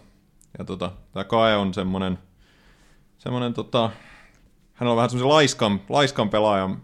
[0.58, 2.20] Ja tota, tämä Kae on semmoinen,
[3.18, 3.90] semmoinen tota,
[4.74, 6.82] hän on vähän semmoisen laiskan, laiskan pelaajan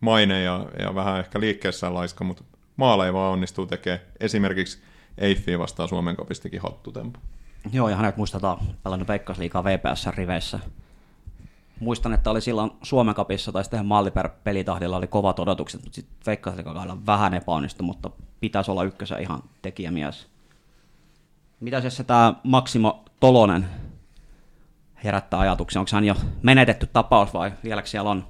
[0.00, 2.44] maine ja, ja vähän ehkä liikkeessään laiska, mutta
[2.76, 4.00] maaleja vaan onnistuu tekemään.
[4.20, 4.82] Esimerkiksi
[5.18, 7.18] Eiffiä vastaan Suomen kapistikin hattutempo.
[7.72, 10.58] Joo, ja hänet muistetaan pelannut Veikkausliikaa VPS-riveissä.
[11.80, 15.94] Muistan, että oli silloin Suomen kapissa tai sitten malli per pelitahdilla oli kovat odotukset, mutta
[15.94, 20.26] sitten Veikkausliikakaudella vähän epäonnistui, mutta pitäisi olla ykkösen ihan tekijämies.
[21.60, 23.66] Mitä se tämä Maksimo Tolonen
[25.04, 25.80] herättää ajatuksia?
[25.80, 28.26] Onko hän jo menetetty tapaus vai vieläkö siellä on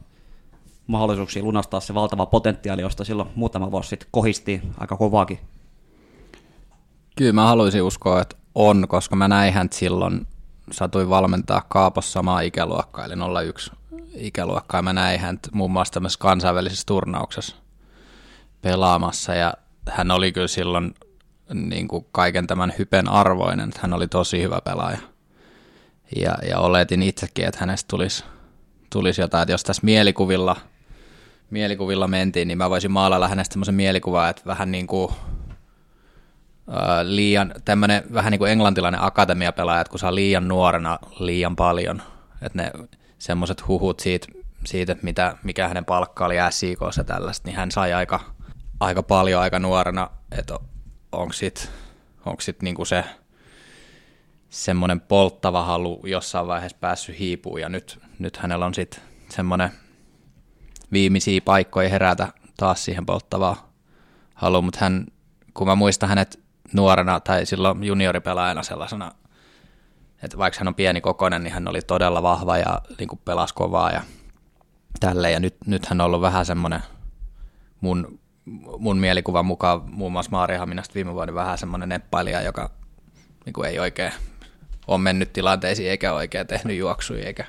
[0.87, 5.39] mahdollisuuksia lunastaa se valtava potentiaali, josta silloin muutama vuosi sitten kohisti aika kovaakin?
[7.17, 10.27] Kyllä mä haluaisin uskoa, että on, koska mä näin hän silloin,
[10.73, 13.15] satuin valmentaa Kaapossa samaa ikäluokkaa, eli
[13.45, 13.71] 01
[14.15, 17.57] ikäluokkaa, mä näin hän muun muassa tämmöisessä kansainvälisessä turnauksessa
[18.63, 19.55] pelaamassa, ja
[19.91, 20.95] hän oli kyllä silloin
[21.55, 24.99] niin kuin kaiken tämän hypen arvoinen, että hän oli tosi hyvä pelaaja.
[26.17, 28.25] Ja, ja oletin itsekin, että hänestä tulisi,
[28.91, 30.57] tulisi jotain, että jos tässä mielikuvilla,
[31.51, 35.13] mielikuvilla mentiin, niin mä voisin maalailla hänestä semmoisen mielikuvan, että vähän niin kuin
[37.03, 42.03] liian, tämmöinen vähän niin kuin englantilainen akatemiapelaaja, että kun saa liian nuorena liian paljon,
[42.43, 42.73] että ne
[43.19, 44.27] semmoiset huhut siitä,
[44.65, 48.21] siitä että mitä, mikä hänen palkka oli SIKssa tällaista, niin hän sai aika,
[48.81, 50.59] aika paljon aika nuorena, että
[51.13, 51.69] onko sitten
[52.27, 53.05] onko sit niinku se
[54.55, 59.71] semmoinen polttava halu jossain vaiheessa päässyt hiipuun ja nyt, nyt hänellä on sitten semmoinen
[60.93, 63.57] viimeisiä paikkoja herätä taas siihen polttavaan
[64.35, 65.07] haluun, mutta hän,
[65.55, 66.41] kun mä muistan hänet
[66.73, 69.13] nuorena tai silloin junioripelaajana sellaisena,
[70.23, 73.55] että vaikka hän on pieni kokoinen, niin hän oli todella vahva ja niin kuin pelasi
[73.55, 74.03] kovaa ja
[75.01, 76.81] tälle ja nyt, nyt hän on ollut vähän semmoinen
[77.81, 78.21] mun,
[78.79, 82.71] mun mielikuvan mukaan muun muassa Maarihaminasta viime vuoden vähän semmoinen neppailija, joka
[83.45, 84.13] niin kuin ei oikein
[84.87, 87.45] on mennyt tilanteisiin eikä oikein tehnyt juoksuja eikä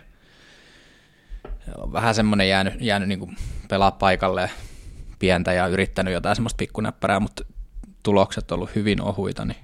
[1.78, 3.38] on vähän semmoinen jäänyt, jäänyt niin
[3.70, 4.50] pelaa paikalleen,
[5.20, 7.44] pientä ja yrittänyt jotain semmoista pikkunäppärää, mutta
[8.04, 9.58] tulokset on ollut hyvin ohuita, niin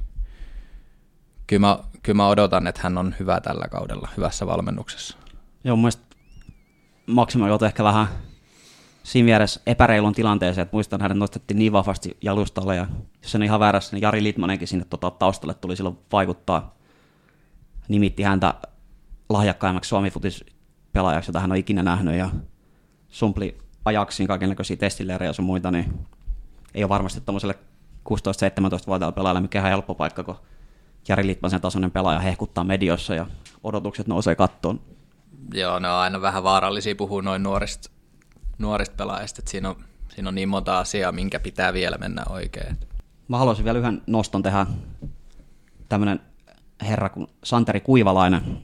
[1.48, 5.18] kyllä mä, kyllä mä odotan, että hän on hyvä tällä kaudella, hyvässä valmennuksessa.
[5.64, 6.15] Joo, mun mielestä
[7.06, 8.07] Maksimo joutui ehkä vähän
[9.03, 12.88] siinä vieressä epäreilun tilanteeseen, että muistan, hänet nostettiin niin vahvasti jalustalle, ja
[13.23, 16.80] jos en ihan väärässä, niin Jari Litmanenkin sinne tota, taustalle tuli silloin vaikuttaa.
[17.91, 18.53] Nimitti häntä
[19.30, 20.11] lahjakkaimmaksi suomi
[20.93, 22.30] pelaajaksi, jota hän on ikinä nähnyt, ja
[23.09, 25.93] sumpli ajaksiin kaikenlaisia testileirejä ja sun muita, niin
[26.73, 27.55] ei ole varmasti tuommoiselle
[28.09, 30.35] 16-17-vuotiaalle pelaajalle mikään helppo paikka, kun
[31.07, 33.26] Jari Litmasen tasoinen pelaaja hehkuttaa medioissa ja
[33.63, 34.81] odotukset nousee kattoon.
[35.53, 37.89] Joo, ne on aina vähän vaarallisia puhua noin nuorista,
[38.57, 39.76] nuorista pelaajista, että siinä on,
[40.15, 42.77] siinä on niin monta asiaa, minkä pitää vielä mennä oikein.
[43.27, 44.65] Mä haluaisin vielä yhden noston tehdä.
[45.89, 46.30] Tämmöinen
[46.81, 47.09] herra
[47.43, 48.61] Santeri Kuivalainen.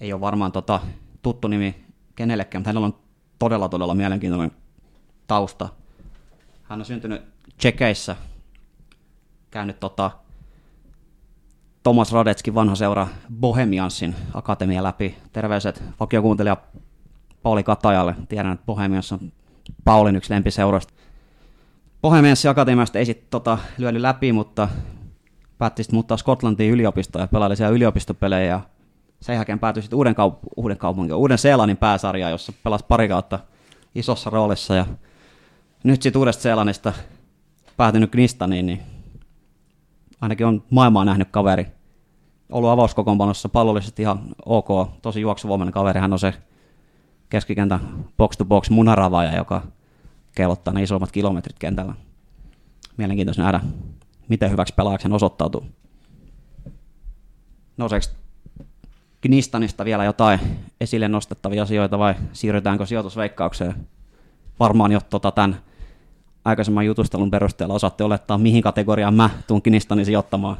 [0.00, 0.80] Ei ole varmaan tota,
[1.22, 1.84] tuttu nimi
[2.16, 2.96] kenellekään, mutta hänellä on
[3.38, 4.52] todella, todella mielenkiintoinen
[5.26, 5.68] tausta.
[6.62, 7.22] Hän on syntynyt
[7.58, 8.16] Tsekeissä,
[9.50, 10.10] käynyt tota,
[11.82, 13.08] Thomas Radetskin vanha seura
[13.40, 15.18] Bohemiansin akatemia läpi.
[15.32, 16.56] Terveiset vakiokuuntelija
[17.42, 18.14] Pauli Katajalle.
[18.28, 19.32] Tiedän, että Bohemians on
[19.84, 20.92] Paulin yksi lempiseuroista.
[22.02, 24.68] Bohemiansin akatemiasta ei sitten tota, lyödy läpi, mutta
[25.60, 28.46] päätti sitten muuttaa Skotlantiin yliopistoon ja pelaili siellä yliopistopelejä.
[28.46, 28.60] Ja
[29.20, 33.38] sen jälkeen päätyi sitten uuden, kaup- uuden kaupungin, uuden Seelannin pääsarja, jossa pelasi pari kautta
[33.94, 34.74] isossa roolissa.
[34.74, 34.86] Ja
[35.84, 36.92] nyt sitten uudesta Seelannista
[37.76, 38.80] päätynyt Knistaniin, niin
[40.20, 41.66] ainakin on maailmaa nähnyt kaveri.
[42.52, 44.68] Ollut avauskokoonpanossa pallollisesti ihan ok,
[45.02, 46.00] tosi juoksuvoimainen kaveri.
[46.00, 46.34] Hän on se
[47.28, 47.80] keskikentän
[48.16, 49.62] box-to-box munaravaaja, joka
[50.34, 51.94] kellottaa ne isommat kilometrit kentällä.
[52.96, 53.60] Mielenkiintoista nähdä,
[54.30, 55.66] miten hyväksi pelaajaksi hän osoittautuu.
[57.76, 58.06] Nouseeko
[59.20, 60.40] Knistanista vielä jotain
[60.80, 63.74] esille nostettavia asioita vai siirrytäänkö sijoitusveikkaukseen?
[64.60, 65.60] Varmaan jo tota, tämän
[66.44, 70.56] aikaisemman jutustelun perusteella osaatte olettaa, mihin kategoriaan mä tuun Knistani sijoittamaan.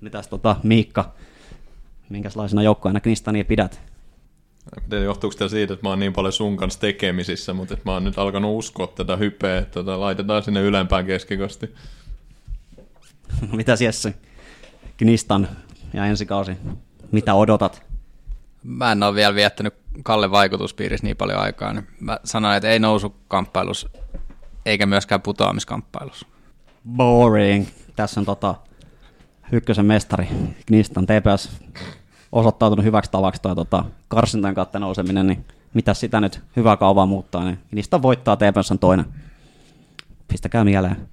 [0.00, 1.12] Mitäs tota, Miikka,
[2.08, 3.80] minkälaisena joukkoina Knistania pidät?
[4.88, 7.92] Tiedä, johtuuko tämä siitä, että mä oon niin paljon sun kanssa tekemisissä, mutta että mä
[7.92, 11.74] oon nyt alkanut uskoa tätä hypeä, että tota, laitetaan sinne ylempään keskikosti.
[13.56, 14.14] Mitä Jesse?
[14.96, 15.48] Knistan
[15.94, 16.52] ja ensi kausi.
[17.12, 17.82] Mitä odotat?
[18.64, 22.78] Mä en ole vielä viettänyt Kalle vaikutuspiirissä niin paljon aikaa, niin mä sanoin, että ei
[22.78, 23.88] nousu kamppailussa
[24.66, 26.26] eikä myöskään putoamiskamppailussa.
[26.96, 27.66] Boring.
[27.96, 28.54] Tässä on tota,
[29.52, 30.28] ykkösen mestari
[30.66, 31.50] Knistan TPS
[32.32, 35.44] osoittautunut hyväksi tavaksi toi tota, karsintojen kautta nouseminen, niin
[35.74, 39.04] mitä sitä nyt hyvää kauvaa muuttaa, niin niistä voittaa TPS on toinen.
[40.28, 41.08] Pistäkää mieleen.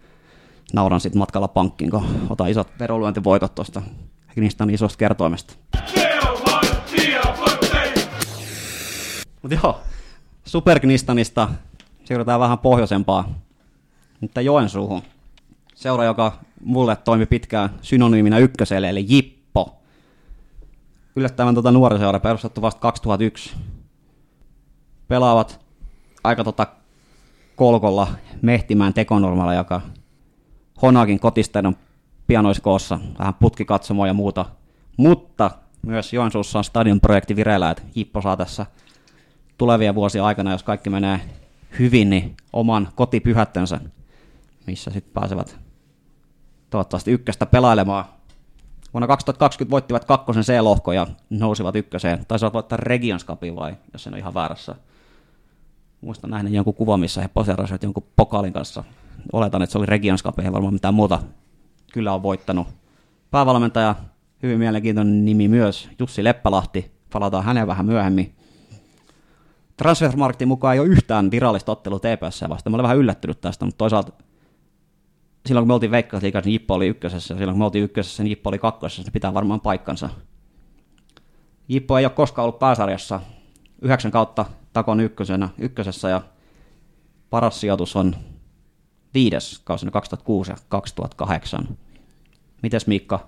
[0.73, 3.81] Nauran sitten matkalla pankkiin, kun ota isot veroluentivoitot tuosta
[4.27, 5.53] Knistan isosta kertoimesta.
[9.41, 9.81] Mutta joo,
[10.45, 11.49] Superknistanista
[12.06, 13.30] siirrytään vähän pohjoisempaa,
[14.22, 15.02] mutta Joensuuhun.
[15.76, 16.34] Seura, joka
[16.64, 19.76] mulle toimi pitkään synonyyminä ykköselle, eli Jippo.
[21.15, 23.53] Yllättävän tuota nuori seura perustettu vasta 2001.
[25.07, 25.60] Pelaavat
[26.23, 26.68] aika tota
[27.56, 28.07] kolkolla
[28.41, 29.81] Mehtimään tekonormalla, joka
[30.81, 31.75] Honakin kotisteiden
[32.27, 34.45] pianoiskoossa, vähän putkikatsomoa ja muuta.
[34.97, 35.51] Mutta
[35.81, 38.65] myös Joensuussa on stadion-projekti vireillä, että Jippo saa tässä
[39.57, 41.21] tulevien vuosien aikana, jos kaikki menee
[41.79, 43.79] hyvin, niin oman kotipyhättönsä,
[44.67, 45.57] missä sitten pääsevät
[46.69, 48.05] toivottavasti ykköstä pelailemaan.
[48.93, 52.25] Vuonna 2020 voittivat kakkosen C-lohko ja nousivat ykköseen.
[52.27, 54.75] Taisivat voittaa Regions Cupin vai, jos en ole ihan väärässä.
[56.01, 58.83] Muistan nähnyt jonkun kuva, missä he poseerasivat jonkun pokaalin kanssa.
[59.34, 61.19] Oletan, että se oli Regions ei varmaan mitään muuta.
[61.94, 62.68] Kyllä on voittanut.
[63.31, 63.95] Päävalmentaja,
[64.44, 66.91] hyvin mielenkiintoinen nimi myös, Jussi Leppälahti.
[67.14, 68.35] Palataan häneen vähän myöhemmin.
[69.77, 72.69] Transfermarktin mukaan ei ole yhtään virallista ottelua TPS vasta.
[72.69, 74.11] Mä olen vähän yllättynyt tästä, mutta toisaalta
[75.48, 78.23] silloin kun me oltiin Veikkausliigassa, niin Jippo oli ykkösessä, ja silloin kun me oltiin ykkösessä,
[78.23, 80.10] niin Jippo oli kakkosessa, se pitää varmaan paikkansa.
[81.68, 83.19] Jippo ei ole koskaan ollut pääsarjassa,
[83.81, 86.22] yhdeksän kautta takon ykkösenä, ykkösessä, ja
[87.30, 88.15] paras sijoitus on
[89.18, 91.77] viides kausina 2006 ja 2008.
[92.64, 93.27] Mites Miikka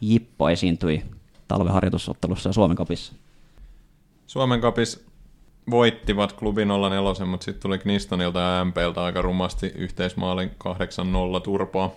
[0.00, 1.02] Jippo esiintyi
[1.48, 3.12] talveharjoitusottelussa ja Suomen kapissa?
[4.26, 5.00] Suomen kapissa
[5.70, 10.50] voittivat klubi 04, mutta sitten tuli Knistonilta ja MPltä aika rumasti yhteismaalin
[11.38, 11.94] 8-0 turpoa.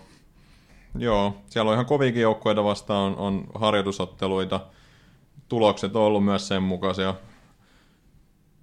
[0.97, 4.59] Joo, siellä on ihan kovikin joukkueita vastaan, on, on harjoitusotteluita.
[5.49, 7.13] Tulokset on ollut myös sen mukaisia.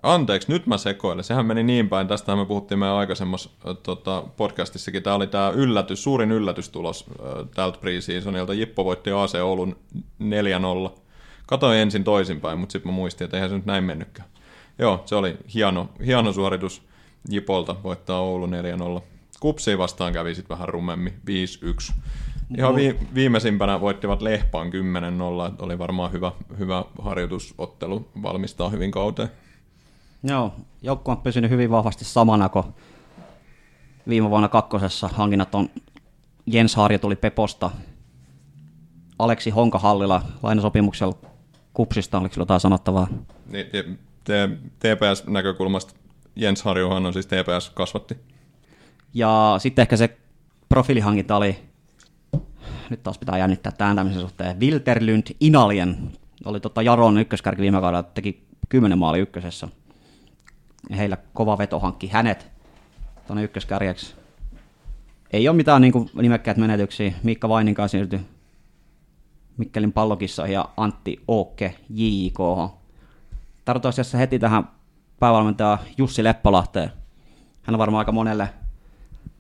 [0.03, 1.25] Anteeksi, nyt mä sekoilen.
[1.25, 2.09] Sehän meni niin päin.
[2.09, 3.51] Tästä me puhuttiin meidän aikaisemmassa
[3.83, 5.03] tota, podcastissakin.
[5.03, 8.55] Tämä oli tämä yllätys, suurin yllätystulos äh, tältä preseasonilta.
[8.55, 9.77] Jippo voitti AC Oulun
[10.91, 10.99] 4-0.
[11.47, 14.29] Katoin ensin toisinpäin, mutta sitten mä muistin, että eihän se nyt näin mennytkään.
[14.79, 16.83] Joo, se oli hieno, hieno suoritus.
[17.31, 18.51] Jipolta voittaa Oulu 4-0.
[19.41, 21.15] Kupsiin vastaan kävi sitten vähän rumemmin
[21.91, 21.93] 5-1.
[22.59, 24.73] Ihan vi- viimeisimpänä voittivat Lehpaan 10-0,
[25.49, 29.29] että oli varmaan hyvä, hyvä harjoitusottelu valmistaa hyvin kauteen.
[30.23, 32.65] Joo, joukkue on pysynyt hyvin vahvasti samana kuin
[34.09, 35.09] viime vuonna kakkosessa.
[35.09, 35.69] Hankinnat on
[36.47, 37.70] Jens Harja tuli Peposta,
[39.19, 41.19] Aleksi Honkahallila lainasopimuksella
[41.74, 43.09] Kupsista, oliko sillä jotain sanottavaa?
[43.47, 43.99] Niin,
[44.78, 45.95] TPS-näkökulmasta
[46.36, 48.16] Jens Harjuhan on siis TPS kasvatti.
[49.15, 50.19] Ja sitten ehkä se
[50.69, 51.59] profiilihankinta oli,
[52.90, 56.12] nyt taas pitää jännittää tämän tämmöisen suhteen, Wilterlund Inalien
[56.45, 59.69] oli tota Jaron ykköskärki viime kaudella, teki 10 maali ykkösessä.
[60.97, 62.51] Heillä kova veto hankki hänet
[63.27, 64.15] tuonne ykköskärjeksi.
[65.33, 67.13] Ei ole mitään niin nimekkäät menetyksiä.
[67.23, 68.21] Miikka Vaininkaan siirtyi
[69.57, 72.39] Mikkelin pallokissa ja Antti Ookke JIK.
[73.65, 74.69] Tartutaan asiassa heti tähän
[75.21, 76.93] päävalmentaja Jussi Leppalahteen.
[77.63, 78.49] Hän on varmaan aika monelle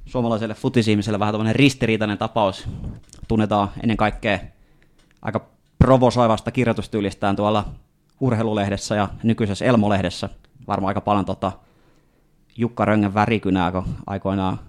[0.06, 2.68] suomalaiselle futisihmiselle vähän tämmöinen ristiriitainen tapaus.
[3.28, 4.38] Tunnetaan ennen kaikkea
[5.22, 5.40] aika
[5.78, 7.64] provosoivasta kirjoitustyylistään tuolla
[8.20, 10.28] urheilulehdessä ja nykyisessä Elmo-lehdessä.
[10.66, 11.52] Varmaan aika paljon tota
[12.56, 14.60] Jukka Röngän värikynää, kun aikoinaan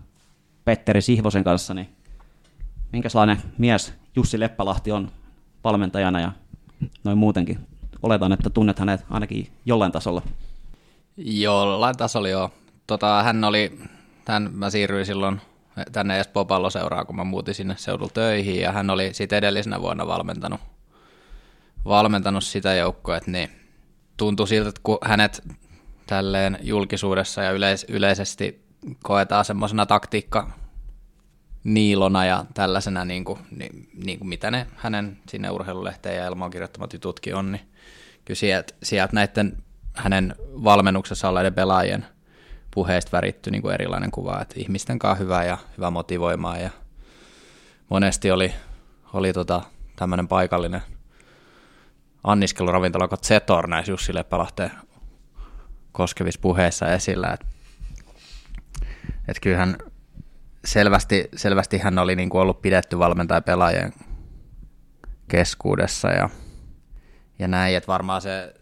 [0.66, 1.90] Petteri Sihvosen kanssa, niin
[2.92, 5.12] minkälainen mies Jussi Leppälahti on
[5.64, 6.32] valmentajana ja
[7.04, 7.60] noin muutenkin.
[8.04, 10.22] Oletan, että tunnet hänet ainakin jollain tasolla.
[11.18, 12.52] Jollain tasolla joo.
[12.88, 13.80] Tota, hän oli,
[14.28, 15.42] hän, mä siirryin silloin
[15.92, 20.08] tänne Espoon palloseuraan, kun mä muutin sinne seudulla töihin, ja hän oli sitten edellisenä vuonna
[20.08, 20.62] valmentanut,
[21.86, 23.50] valmentanut sitä joukkoa, että niin
[24.18, 25.44] tuntui siltä, että kun hänet
[26.10, 28.66] tälleen julkisuudessa ja yleis- yleisesti
[29.04, 30.52] koetaan semmoisena taktiikka
[31.64, 36.52] niilona ja tällaisena, niin kuin, niin, niin kuin mitä ne hänen sinne urheilulehteen ja Elmoon
[36.52, 37.62] kirjoittamat jututkin on, niin
[38.26, 39.58] kyllä sieltä, sieltä näiden
[39.94, 42.06] hänen valmennuksessa olleiden pelaajien
[42.72, 46.70] puheista väritty niin kuin erilainen kuva, että ihmisten kanssa hyvä ja hyvä motivoimaa ja
[47.90, 48.54] monesti oli,
[49.14, 49.62] oli tota,
[49.96, 50.82] tämmöinen paikallinen
[52.24, 54.72] anniskeluravintola kuin Zetor näissä Jussi Leppälahteen
[55.92, 57.46] koskevissa puheissa esillä, että
[59.28, 59.78] et kyllähän
[60.66, 63.94] selvästi, selvästi hän oli niin kuin ollut pidetty valmentaja pelaajien
[65.28, 66.30] keskuudessa ja,
[67.40, 68.54] ja näin, että varmaan se,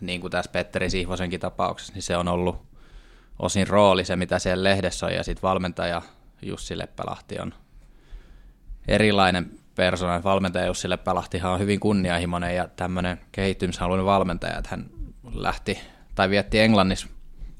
[0.00, 2.68] niin kuin tässä Petteri Sihvosenkin tapauksessa, niin se on ollut
[3.38, 6.02] osin rooli se, mitä siellä lehdessä on, ja sitten valmentaja
[6.42, 7.54] Jussi Leppälahti on
[8.88, 10.24] erilainen persona.
[10.24, 14.90] Valmentaja Jussi Leppälahtihan on hyvin kunnianhimoinen ja tämmöinen kehittymishaluinen valmentaja, että hän
[15.32, 15.78] lähti
[16.18, 17.08] tai vietti Englannissa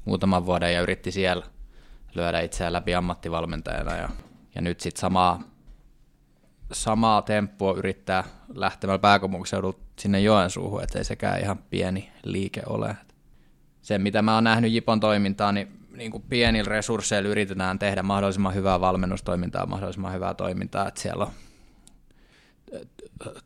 [0.05, 1.45] muutaman vuoden ja yritti siellä
[2.15, 4.09] lyödä itseään läpi ammattivalmentajana ja,
[4.55, 5.43] ja nyt sitten samaa,
[6.71, 8.23] samaa temppua yrittää
[8.53, 12.97] lähtemällä pääkaupunkiseudulta sinne Joensuuhun, ettei sekään ihan pieni liike ole.
[13.81, 18.55] Se, mitä mä oon nähnyt Jipon toimintaa, niin, niin kuin pienillä resursseilla yritetään tehdä mahdollisimman
[18.55, 21.31] hyvää valmennustoimintaa, mahdollisimman hyvää toimintaa, että siellä on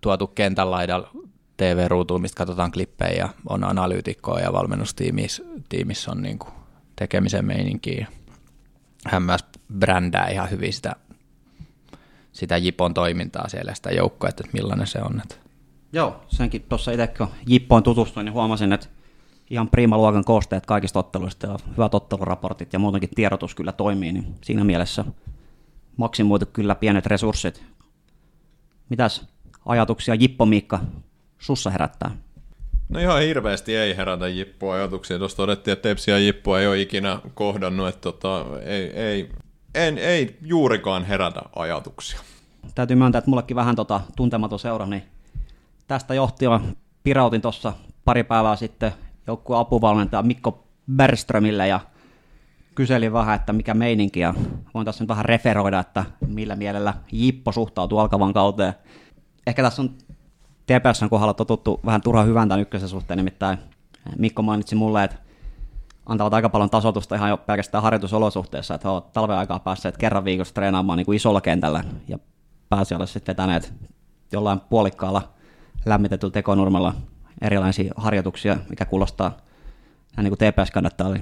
[0.01, 1.11] tuotu kentän laidalla
[1.57, 6.53] TV-ruutuun, mistä katsotaan klippejä ja on analyytikkoa ja valmennustiimissä tiimissä on niin kuin
[6.95, 8.07] tekemisen meininkiä.
[9.05, 9.45] Hän myös
[9.79, 10.95] brändää ihan hyvin sitä,
[12.31, 15.21] sitä Jipon toimintaa siellä, sitä joukkoa, että millainen se on.
[15.93, 18.87] Joo, senkin tuossa itse kun Jippoon tutustuin, niin huomasin, että
[19.49, 24.35] ihan prima luokan koosteet kaikista otteluista ja hyvät otteluraportit ja muutenkin tiedotus kyllä toimii, niin
[24.41, 25.05] siinä mielessä
[25.97, 27.63] maksimoitu kyllä pienet resurssit.
[28.89, 29.27] Mitäs
[29.65, 30.79] ajatuksia Jippo Miikka
[31.43, 32.11] sussa herättää?
[32.89, 35.19] No ihan hirveästi ei herätä Jippo ajatuksia.
[35.19, 39.29] Tuossa todettiin, että Tepsi ja Jippo ei ole ikinä kohdannut, että tota, ei, ei,
[39.75, 42.19] en, ei juurikaan herätä ajatuksia.
[42.75, 45.03] Täytyy myöntää, että mullekin vähän tota tuntematon seura, niin
[45.87, 46.51] tästä johtien
[47.03, 47.73] pirautin tuossa
[48.05, 48.91] pari päivää sitten
[49.27, 51.79] joukkueen apuvalmentaja Mikko Bergströmille ja
[52.75, 54.33] kyselin vähän, että mikä meininki, ja
[54.73, 58.73] voin tässä nyt vähän referoida, että millä mielellä Jippo suhtautuu alkavan kauteen.
[59.47, 59.89] Ehkä tässä on
[60.65, 63.57] TPSn kohdalla totuttu vähän turha hyvän tämän ykkösen suhteen, nimittäin
[64.17, 65.17] Mikko mainitsi mulle, että
[66.05, 70.25] antavat aika paljon tasotusta ihan jo pelkästään harjoitusolosuhteessa, että he ovat talven aikaa päässeet kerran
[70.25, 72.19] viikossa treenaamaan niin kuin isolla kentällä ja
[72.69, 73.73] pääsiällä sitten vetäneet
[74.31, 75.33] jollain puolikkaalla
[75.85, 76.93] lämmitetyllä tekonurmella
[77.41, 79.37] erilaisia harjoituksia, mikä kuulostaa
[80.17, 81.21] niin kuin TPS kannattaa oli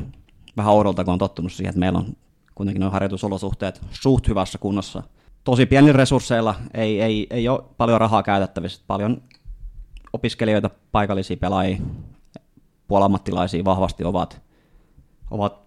[0.57, 2.15] vähän oudolta, kun on tottunut siihen, että meillä on
[2.55, 5.03] kuitenkin nuo harjoitusolosuhteet suht hyvässä kunnossa.
[5.43, 9.21] Tosi pienillä resursseilla ei, ei, ei ole paljon rahaa käytettävissä, paljon
[10.13, 11.77] opiskelijoita, paikallisia pelaajia,
[12.87, 14.41] puolammattilaisia vahvasti ovat,
[15.31, 15.59] ovat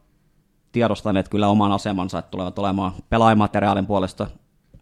[0.72, 4.26] tiedostaneet kyllä oman asemansa, että tulevat olemaan pelaajamateriaalin puolesta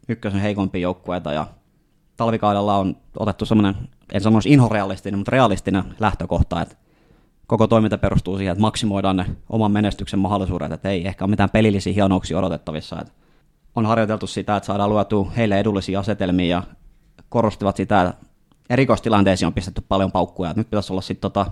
[0.09, 1.47] ykkösen heikompia joukkueita ja
[2.17, 3.75] talvikaudella on otettu semmoinen,
[4.13, 6.77] en sanoisi inhorealistinen, mutta realistinen lähtökohta, että
[7.47, 11.51] koko toiminta perustuu siihen, että maksimoidaan ne oman menestyksen mahdollisuudet, että ei ehkä ole mitään
[11.51, 13.01] pelillisiä hienouksia odotettavissa.
[13.01, 13.13] Että
[13.77, 16.63] on harjoiteltu sitä, että saadaan luotua heille edullisia asetelmia ja
[17.29, 18.27] korostivat sitä, että
[18.71, 20.53] erikoistilanteisiin on pistetty paljon paukkuja.
[20.57, 21.47] Nyt pitäisi olla sitten tota,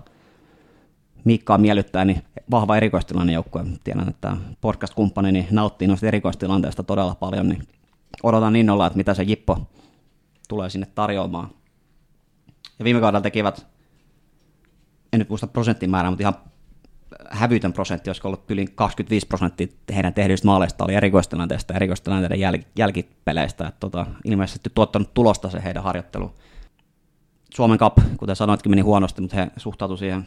[1.24, 3.64] Miikkaa miellyttää, niin vahva erikoistilanne joukkue.
[3.84, 7.68] Tiedän, että podcast-kumppani niin nauttii noista erikoistilanteista todella paljon, niin
[8.22, 9.66] odotan innolla, että mitä se Jippo
[10.48, 11.50] tulee sinne tarjoamaan.
[12.78, 13.66] Ja viime kaudella tekivät,
[15.12, 16.34] en nyt muista prosenttimäärää, mutta ihan
[17.30, 22.64] hävytön prosentti, olisiko ollut yli 25 prosenttia heidän tehdyistä maaleista oli erikoistilanteista ja erikoistilanteiden jäl-
[22.76, 23.66] jälkipeleistä.
[23.68, 26.34] Että tota, ilmeisesti tuottanut tulosta se heidän harjoittelu.
[27.54, 30.26] Suomen Cup, kuten sanoitkin, meni huonosti, mutta he suhtautuivat siihen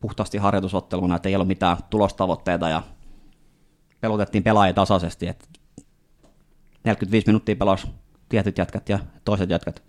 [0.00, 2.82] puhtaasti harjoitusotteluna, että ei ollut mitään tulostavoitteita ja
[4.00, 5.44] pelutettiin pelaajia tasaisesti, että
[6.84, 7.86] 45 minuuttia pelasi
[8.28, 9.82] tietyt jätkät ja toiset jätkät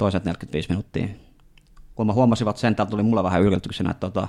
[0.00, 1.08] toiset 45 minuuttia.
[1.94, 4.28] Kun mä huomasivat sen, täällä tuli mulle vähän yllätyksenä, että tota,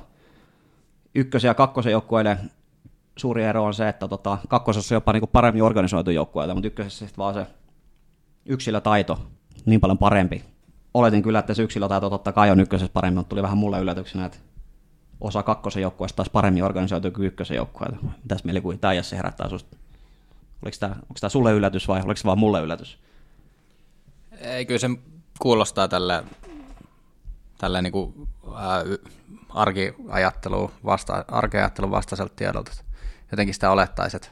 [1.16, 2.52] ykkösen ja kakkosen joukkueiden
[3.18, 7.06] suuri ero on se, että tota, kakkosessa on jopa niinku paremmin organisoitu joukkueita, mutta ykkösessä
[7.06, 7.48] sitten vaan se
[8.46, 9.20] yksilötaito
[9.66, 10.44] niin paljon parempi.
[10.94, 14.26] Oletin kyllä, että se yksilötaito totta kai on ykkösessä paremmin, mutta tuli vähän mulle yllätyksenä,
[14.26, 14.38] että
[15.22, 17.98] osa kakkosen joukkueesta taas paremmin organisoitu kuin ykkösen joukkueita.
[18.24, 19.78] Mitäs mielikuvia tämä se herättää susta?
[20.64, 22.98] Oliko tämä, onko tämä sulle yllätys vai oliko se vaan mulle yllätys?
[24.32, 24.90] Ei, kyllä se
[25.40, 26.24] kuulostaa tälle,
[27.58, 28.84] tälle niin kuin, ää,
[29.54, 32.72] arkiajattelu vasta, arkiajattelun vastaiselta tiedolta.
[33.32, 34.30] Jotenkin sitä olettaisi, että,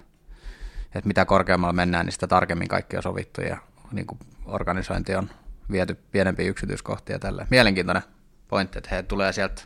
[0.95, 3.57] että mitä korkeammalla mennään, niin sitä tarkemmin kaikki on sovittu ja
[3.91, 5.29] niin kuin organisointi on
[5.71, 7.47] viety pienempiin yksityiskohtia tälle.
[7.49, 8.03] Mielenkiintoinen
[8.47, 9.61] pointti, että he tulee sieltä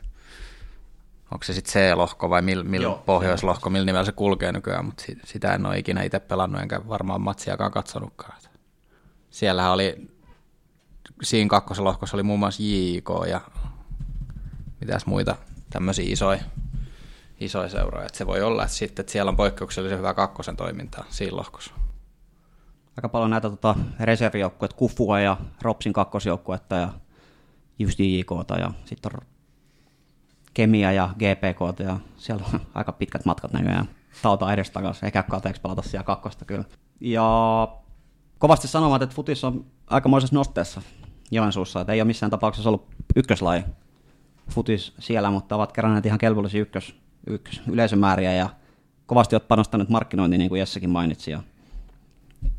[1.34, 5.04] onko se sitten C-lohko vai mil, mil Joo, pohjoislohko, millä nimellä se kulkee nykyään, mutta
[5.24, 8.38] sitä en ole ikinä itse pelannut enkä varmaan matsiakaan katsonutkaan.
[9.30, 10.10] Siellähän oli,
[11.22, 13.40] siinä kakkoslohkossa oli muun muassa JIK ja
[14.84, 15.36] mitäs muita
[15.70, 16.40] tämmöisiä isoja,
[17.40, 18.06] isoja seuroja.
[18.06, 21.74] Et se voi olla, että, sitten, että siellä on poikkeuksellisen hyvä kakkosen toimintaa siinä lohkossa.
[22.96, 26.88] Aika paljon näitä tota, reservijoukkueita, Kufua ja Ropsin kakkosjoukkuetta ja
[27.78, 29.26] just JJK ja sitten on
[30.54, 33.88] Kemia ja GPK, ja siellä on aika pitkät matkat näköjään.
[34.22, 36.64] Tauta edes takaisin, eikä kateeksi pelata siellä kakkosta kyllä.
[37.00, 37.68] Ja
[38.38, 40.82] kovasti sanomaan, että futis on aikamoisessa nosteessa
[41.30, 43.64] Joensuussa, että ei ole missään tapauksessa ollut ykköslaji
[44.50, 46.94] futis siellä, mutta ovat keränneet ihan kelvollisia ykkös,
[47.26, 48.48] ykkös yleisömääriä ja
[49.06, 51.42] kovasti olet panostanut markkinointiin, niin kuin Jessekin mainitsi, ja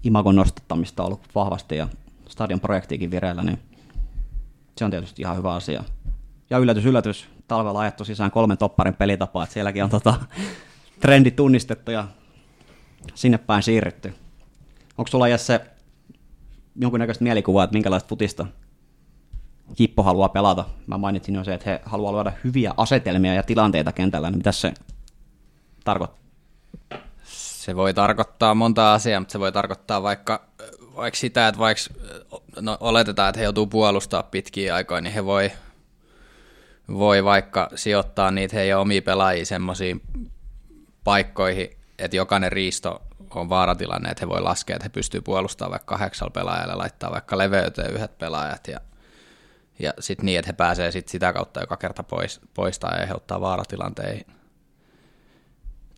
[0.03, 1.87] imagon nostattamista on ollut vahvasti ja
[2.29, 3.59] stadion projektiikin vireillä, niin
[4.77, 5.83] se on tietysti ihan hyvä asia.
[6.49, 10.13] Ja yllätys, yllätys, talvella ajettu sisään kolmen topparin pelitapaa, että sielläkin on tota,
[11.01, 12.07] trendi tunnistettu ja
[13.15, 14.13] sinne päin siirrytty.
[14.97, 15.61] Onko sulla Jesse
[16.75, 18.45] jonkunnäköistä mielikuvaa, että minkälaista futista
[19.75, 20.65] Kippo haluaa pelata?
[20.87, 24.51] Mä mainitsin jo se, että he haluaa luoda hyviä asetelmia ja tilanteita kentällä, niin mitä
[24.51, 24.73] se
[25.83, 26.19] tarkoittaa?
[27.23, 30.45] Se voi tarkoittaa monta asiaa, mutta se voi tarkoittaa vaikka,
[30.95, 31.83] vaikka sitä, että vaikka
[32.61, 35.51] no, oletetaan, että he joutuu puolustaa pitkiä aikoja, niin he voi
[36.93, 40.01] voi vaikka sijoittaa niitä heidän omia pelaajia semmoisiin
[41.03, 41.69] paikkoihin,
[41.99, 43.01] että jokainen riisto
[43.35, 47.37] on vaaratilanne, että he voi laskea, että he pystyy puolustamaan vaikka kahdeksalla pelaajalla, laittaa vaikka
[47.37, 48.79] leveyteen yhdet pelaajat ja,
[49.79, 53.41] ja sitten niin, että he pääsee sit sitä kautta joka kerta pois, poistaa ja aiheuttaa
[53.41, 54.25] vaaratilanteen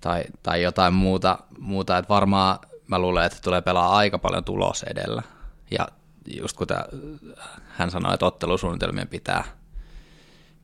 [0.01, 4.83] tai, tai jotain muuta, muuta, että varmaan mä luulen, että tulee pelaa aika paljon tulos
[4.83, 5.23] edellä.
[5.71, 5.87] Ja
[6.37, 6.77] just kuten
[7.67, 9.43] hän sanoi, että ottelusuunnitelmien pitää–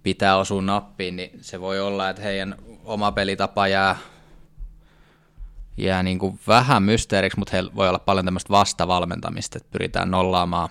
[0.03, 3.98] pitää osua nappiin, niin se voi olla, että heidän oma pelitapa jää,
[5.77, 10.69] jää niin kuin vähän mysteeriksi, mutta heillä voi olla paljon tämmöistä vastavalmentamista, että pyritään nollaamaan,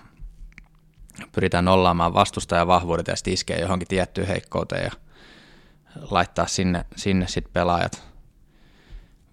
[1.31, 4.91] pyritään nollaamaan vastustajan vahvuudet ja sitten iskee johonkin tiettyyn heikkouteen ja
[6.11, 8.03] laittaa sinne, sinne sitten pelaajat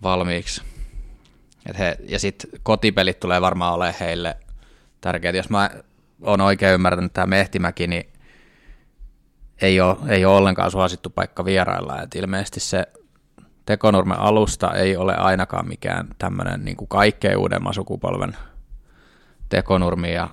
[0.03, 0.63] valmiiksi.
[1.67, 4.37] Et he, ja sitten kotipelit tulee varmaan olemaan heille
[5.01, 5.37] tärkeät.
[5.37, 5.71] Jos mä
[6.23, 8.13] oon oikein ymmärtänyt tämä Mehtimäki, niin
[9.63, 12.03] ei ole, ei ole ollenkaan suosittu paikka vierailla.
[12.03, 12.87] Et ilmeisesti se
[13.67, 18.37] Tekonurmen alusta ei ole ainakaan mikään tämmöinen niin kaikkein uudemman sukupolven
[19.49, 20.29] tekonurmi ja,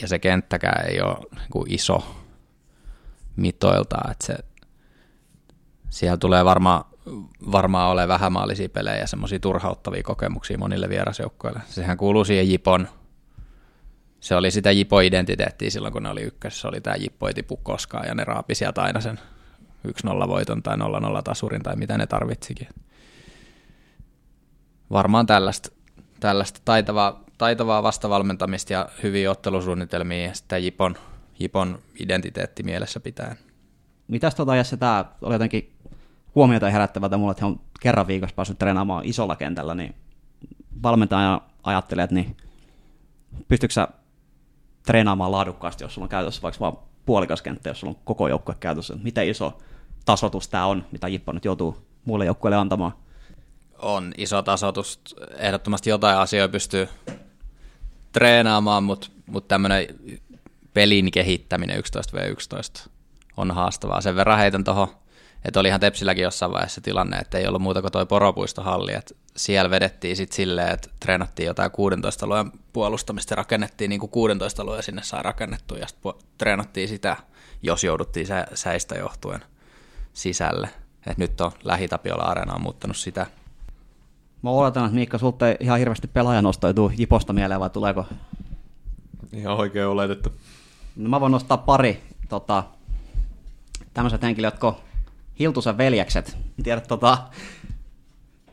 [0.00, 1.18] ja se kenttäkään ei ole
[1.54, 2.16] niin iso
[3.36, 4.34] mitoilta, että se,
[5.90, 6.84] siellä tulee varmaan
[7.52, 11.60] varmaan ole vähämaallisia pelejä ja semmoisia turhauttavia kokemuksia monille vierasjoukkoille.
[11.66, 12.88] Sehän kuuluu siihen Jipon
[14.22, 16.60] se oli sitä Jipo-identiteettiä silloin, kun ne oli ykkössä.
[16.60, 19.20] Se oli tämä Jippo ei tipu koskaan ja ne raapi sieltä aina sen
[19.88, 22.68] 1-0 voiton tai 0-0 tasurin tai mitä ne tarvitsikin.
[24.90, 25.68] Varmaan tällaista,
[26.20, 30.96] tällaista taitavaa, taitavaa vastavalmentamista ja hyviä ottelusuunnitelmia ja sitä Jipon,
[31.38, 33.38] Jipon identiteetti mielessä pitäen.
[34.08, 35.72] mitäs tota Jesse, tää oli jotenkin
[36.34, 39.94] huomiota herättävältä mulle, että he on kerran viikossa päässyt treenaamaan isolla kentällä, niin
[40.82, 42.36] valmentaja ajattelee, että niin
[43.48, 43.88] pystytkö sä
[44.86, 48.54] treenaamaan laadukkaasti, jos sulla on käytössä vaikka vaan puolikas kenttä, jos sulla on koko joukkue
[48.60, 48.94] käytössä.
[49.02, 49.58] Miten iso
[50.04, 52.92] tasotus tämä on, mitä Jippo nyt joutuu muille joukkueille antamaan?
[53.78, 55.00] On iso tasotus.
[55.36, 56.88] Ehdottomasti jotain asioita pystyy
[58.12, 59.86] treenaamaan, mutta mut tämmöinen
[60.74, 62.88] pelin kehittäminen 11v11
[63.36, 64.00] on haastavaa.
[64.00, 64.88] Sen verran heitän tuohon,
[65.44, 69.14] että oli ihan Tepsilläkin jossain vaiheessa tilanne, että ei ollut muuta kuin toi poropuistohalli, että
[69.36, 74.82] siellä vedettiin sitten silleen, että treenattiin jotain 16 alueen puolustamista rakennettiin niin kuin 16 alueen
[74.82, 77.16] sinne saa rakennettua ja sitten treenattiin sitä,
[77.62, 79.44] jos jouduttiin sä, säistä johtuen
[80.12, 80.68] sisälle.
[81.06, 83.26] Et nyt on Lähitapiola Areena on muuttanut sitä.
[84.42, 88.06] Mä oletan, että Miikka, sulta ei ihan hirveästi pelaajanostoituu Jiposta mieleen, vai tuleeko?
[89.32, 90.32] Ihan oikein oletettu.
[90.96, 92.64] No mä voin nostaa pari tota,
[93.94, 94.74] tämmöiset henkilöt, jotka
[95.38, 96.36] Hiltusen veljekset.
[96.58, 97.18] En tiedä, tota,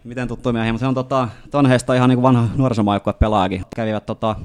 [0.04, 3.66] miten tuttu miehiä, mutta se on tota, toinen heistä ihan niin vanha nuorisomaajoukkue pelaajakin.
[3.76, 4.36] Kävivät tota,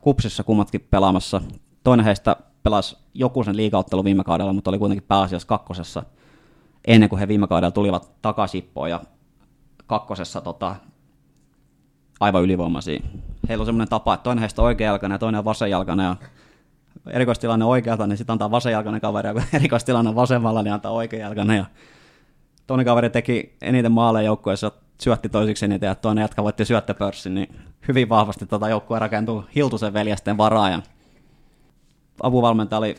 [0.00, 1.42] kupsissa kummatkin pelaamassa.
[1.84, 6.02] Toinen heistä pelasi joku sen liikauttelu viime kaudella, mutta oli kuitenkin pääasiassa kakkosessa
[6.86, 9.00] ennen kuin he viime kaudella tulivat takaisin ja
[9.86, 10.76] kakkosessa tota,
[12.20, 13.00] aivan ylivoimaisia.
[13.48, 16.16] Heillä on semmoinen tapa, että toinen heistä on oikeajalkainen ja toinen on vasenjalkainen ja
[17.06, 21.56] erikoistilanne oikealta, niin sitten antaa vasenjalkainen kaveri, ja kun erikoistilanne on vasemmalla, niin antaa oikeajalkainen.
[21.56, 21.64] Ja
[22.66, 27.56] toinen kaveri teki eniten maaleja joukkueessa, syötti toisiksi eniten, ja toinen jatka voitti syöttöpörssin, niin
[27.88, 30.72] hyvin vahvasti tota joukkue rakentuu Hiltusen veljesten varaan.
[30.72, 30.82] Ja
[32.22, 32.94] apuvalmentaja oli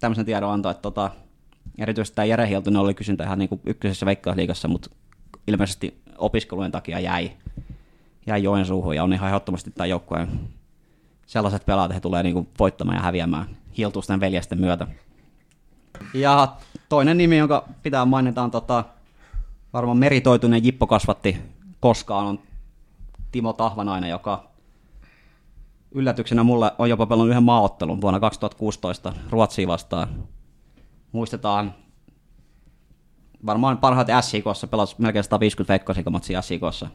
[0.00, 1.10] tämmöisen tiedon anto, että tota,
[1.78, 4.90] erityisesti tämä Jere Hiltunen oli kysyntä ihan niin kuin ykkösessä veikkausliigassa, mutta
[5.46, 7.30] ilmeisesti opiskelujen takia jäi,
[8.26, 10.28] jäi Joensuuhun ja on ihan ehdottomasti tämä joukkueen
[11.26, 14.86] sellaiset pelaat, että he tulee niinku voittamaan ja häviämään Hiltusten veljesten myötä.
[16.14, 16.56] Ja
[16.88, 18.84] toinen nimi, jonka pitää mainita, on tota,
[19.72, 21.36] varmaan meritoituneen Jippo kasvatti
[21.80, 22.38] koskaan, on
[23.32, 24.50] Timo Tahvanainen, joka
[25.92, 30.08] yllätyksenä mulle on jopa pelannut yhden maaottelun vuonna 2016 Ruotsiin vastaan.
[31.12, 31.74] Muistetaan
[33.46, 36.88] varmaan parhaat SIKossa, pelasi melkein 150 veikkoisikamatsia SIKossa.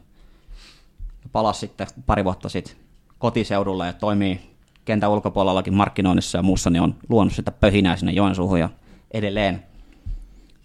[1.32, 2.76] Palasi sitten pari vuotta sitten
[3.18, 4.40] kotiseudulle ja toimii
[4.84, 8.68] kentän ulkopuolellakin markkinoinnissa ja muussa, niin on luonut sitä pöhinää sinne Joensuuhun ja
[9.10, 9.62] edelleen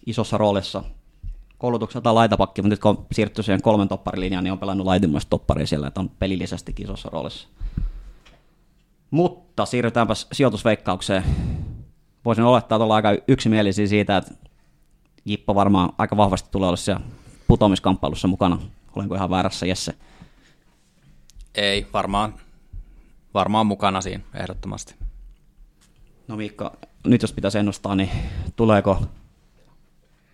[0.05, 0.83] isossa roolissa
[1.57, 5.67] koulutukselta laitapakki, mutta nyt kun on siirtynyt siihen kolmen topparilinjaan, niin on pelannut laitimmaista topparia
[5.67, 7.47] siellä, että on pelillisesti isossa roolissa.
[9.11, 11.23] Mutta siirrytäänpä sijoitusveikkaukseen.
[12.25, 14.33] Voisin olettaa, että ollaan aika yksimielisiä siitä, että
[15.26, 17.02] Jippo varmaan aika vahvasti tulee olla siellä
[17.48, 18.60] putoamiskamppailussa mukana.
[18.95, 19.93] Olenko ihan väärässä, Jesse?
[21.56, 22.34] Ei, varmaan,
[23.34, 24.95] varmaan mukana siinä ehdottomasti.
[26.27, 28.10] No Miikka, nyt jos pitäisi ennustaa, niin
[28.56, 29.02] tuleeko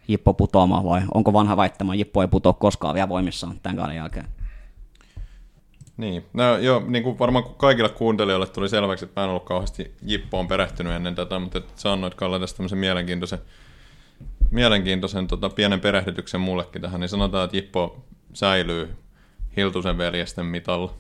[0.07, 4.27] Jippo putoamaan vai onko vanha väittämä, Jippo ei putoa koskaan vielä voimissaan tämän kauden jälkeen?
[5.97, 9.95] Niin, no joo, niin kuin varmaan kaikille kuuntelijoille tuli selväksi, että mä en ollut kauheasti
[10.01, 13.39] Jippoon perehtynyt ennen tätä, mutta että sä annoit Kalle tästä tämmöisen mielenkiintoisen,
[14.51, 18.95] mielenkiintoisen tota, pienen perehdytyksen mullekin tähän, niin sanotaan, että Jippo säilyy
[19.57, 20.93] Hiltusen veljesten mitalla.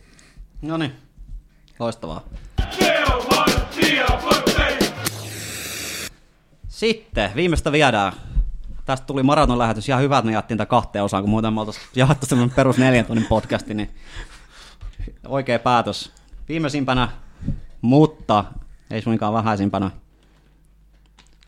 [0.61, 0.91] No niin,
[1.79, 2.21] loistavaa.
[6.67, 8.13] Sitten, viimeistä viedään.
[8.85, 9.89] Tästä tuli maraton lähetys.
[9.89, 12.77] Ihan hyvä, että me jaettiin tätä kahteen osaan, kun muuten me oltaisiin jaettu semmoinen perus
[12.77, 13.89] neljän tunnin podcasti, niin
[15.27, 16.11] oikea päätös.
[16.49, 17.09] Viimeisimpänä,
[17.81, 18.45] mutta
[18.91, 19.91] ei suinkaan vähäisimpänä.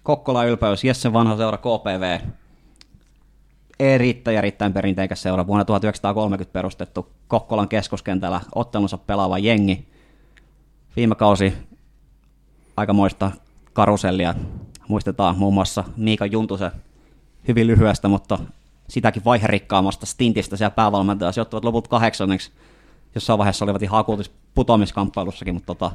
[0.09, 2.19] Kokkola ylpeys, Jesse vanha seura KPV.
[3.79, 5.47] Erittäin, erittäin perinteikäs seura.
[5.47, 9.87] Vuonna 1930 perustettu Kokkolan keskuskentällä ottelunsa pelaava jengi.
[10.95, 11.53] Viime kausi
[12.77, 13.31] aikamoista
[13.73, 14.35] karusellia.
[14.87, 16.71] Muistetaan muun muassa Miika Juntusen
[17.47, 18.39] hyvin lyhyestä, mutta
[18.87, 22.51] sitäkin vaiherikkaamasta stintistä siellä päävalmentajassa sijoittuvat loput kahdeksanneksi.
[23.15, 24.05] Jossain vaiheessa olivat ihan
[24.55, 25.91] putoamiskamppailussakin, mutta tota,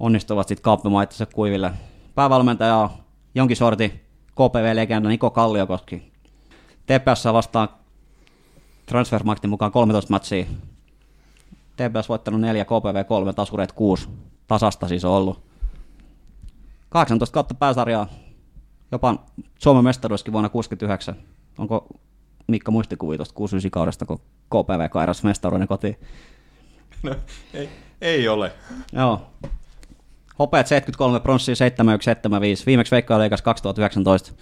[0.00, 1.72] onnistuvat sitten kaappimaan kuiville.
[2.18, 2.90] Päävalmentaja on
[3.34, 4.00] jonkin sorti
[4.30, 6.12] KPV-legenda Niko Kalliokoski.
[6.86, 7.68] TPS vastaan
[8.86, 10.44] Transfermarktin mukaan 13 matsia.
[11.76, 14.08] TPS voittanut 4, KPV 3, tasureet 6.
[14.46, 15.42] Tasasta siis on ollut.
[16.88, 18.06] 18 kautta pääsarjaa.
[18.92, 19.14] Jopa
[19.58, 21.14] Suomen mestaruuskin vuonna 69.
[21.58, 21.86] Onko
[22.46, 25.96] Mikka muistikuvia tuosta 69 kaudesta, kun KPV kairas mestaruuden kotiin?
[27.02, 27.14] No,
[27.54, 27.68] ei,
[28.00, 28.52] ei ole.
[28.92, 29.30] Joo.
[30.38, 32.66] Hopeat 73, pronssia 7175.
[32.66, 34.32] Viimeksi Veikkaa Leikas 2019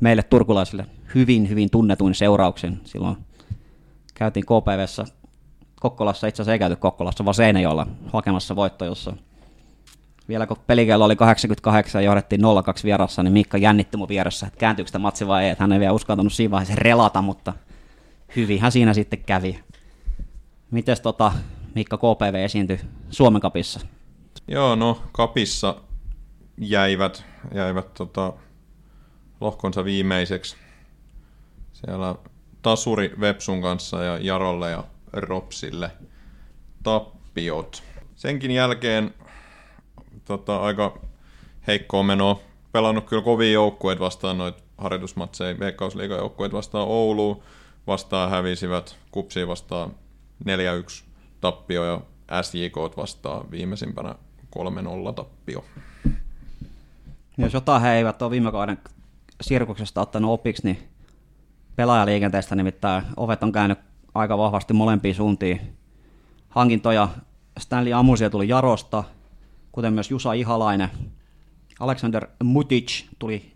[0.00, 2.80] meille turkulaisille hyvin, hyvin tunnetuin seurauksen.
[2.84, 3.16] Silloin
[4.14, 5.04] käytiin KPVssä
[5.80, 9.12] Kokkolassa, itse asiassa ei käyty Kokkolassa, vaan Seinäjoella hakemassa voitto, jossa
[10.28, 12.44] Vielä kun pelikello oli 88 ja johdettiin 0-2
[12.84, 15.50] vierassa, niin Mikka jännitti mun vieressä, että kääntyykö sitä matsi vai ei.
[15.50, 17.52] Että hän ei vielä uskaltanut siinä vaiheessa relata, mutta
[18.36, 19.60] hyvinhän siinä sitten kävi.
[20.70, 21.32] Mites tota,
[21.74, 22.80] Mikka KPV esiintyi
[23.10, 23.80] Suomen kapissa?
[24.48, 25.76] Joo, no kapissa
[26.58, 27.24] jäivät,
[27.54, 28.32] jäivät tota,
[29.40, 30.56] lohkonsa viimeiseksi.
[31.72, 32.14] Siellä
[32.62, 35.90] Tasuri Vepsun kanssa ja Jarolle ja Ropsille
[36.82, 37.82] tappiot.
[38.16, 39.14] Senkin jälkeen
[40.24, 40.98] tota, aika
[41.66, 42.40] heikkoa menoa.
[42.72, 47.42] Pelannut kyllä kovia joukkueet vastaan noita harjoitusmatseja, veikkausliigajoukkueet vastaan Ouluun,
[47.86, 49.94] vastaan hävisivät, kupsiin vastaan
[50.44, 50.46] 4-1
[51.40, 52.00] tappio ja
[52.42, 54.14] SJK vastaan viimeisimpänä
[55.10, 55.64] 3-0 tappio.
[57.38, 58.78] Jos jotain he eivät ole viime kauden
[59.40, 60.88] sirkuksesta ottanut opiksi, niin
[61.76, 63.78] pelaajaliikenteestä nimittäin ovet on käynyt
[64.14, 65.76] aika vahvasti molempiin suuntiin.
[66.48, 67.08] Hankintoja
[67.58, 69.04] Stanley Amusia tuli Jarosta,
[69.72, 70.88] kuten myös Jusa Ihalainen.
[71.80, 73.52] Alexander Mutic tuli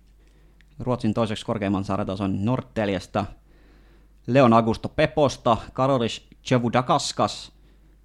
[0.78, 3.24] Ruotsin toiseksi korkeimman sarjatason Nordteliasta.
[4.26, 7.52] Leon Augusto Peposta, Karolis Chevudakaskas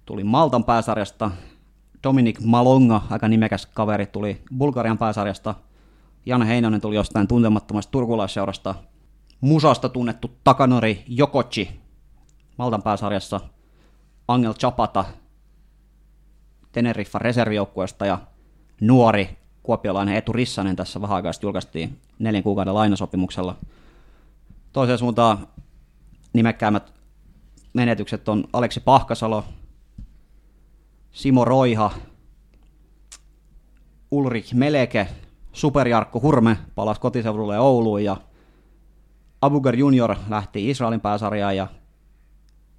[0.06, 1.30] tuli Maltan pääsarjasta.
[2.02, 5.54] Dominik Malonga, aika nimekäs kaveri, tuli Bulgarian pääsarjasta.
[6.26, 8.74] Jan Heinonen tuli jostain tuntemattomasta turkulaisseurasta.
[9.40, 11.80] Musasta tunnettu Takanori Jokochi
[12.58, 13.40] Maltan pääsarjassa.
[14.28, 15.04] Angel Chapata
[16.72, 18.18] Teneriffa reservijoukkueesta ja
[18.80, 23.56] nuori kuopiolainen Etu Rissanen tässä vähän julkaistiin neljän kuukauden lainasopimuksella.
[24.72, 25.48] Toiseen suuntaan
[26.32, 26.92] nimekkäämät
[27.72, 29.44] menetykset on Aleksi Pahkasalo,
[31.12, 31.90] Simo Roiha,
[34.10, 35.08] Ulrik Meleke,
[35.52, 38.16] Superjarkko Hurme palasi kotiseudulle Ouluun ja
[39.40, 41.66] Abugar Junior lähti Israelin pääsarjaan ja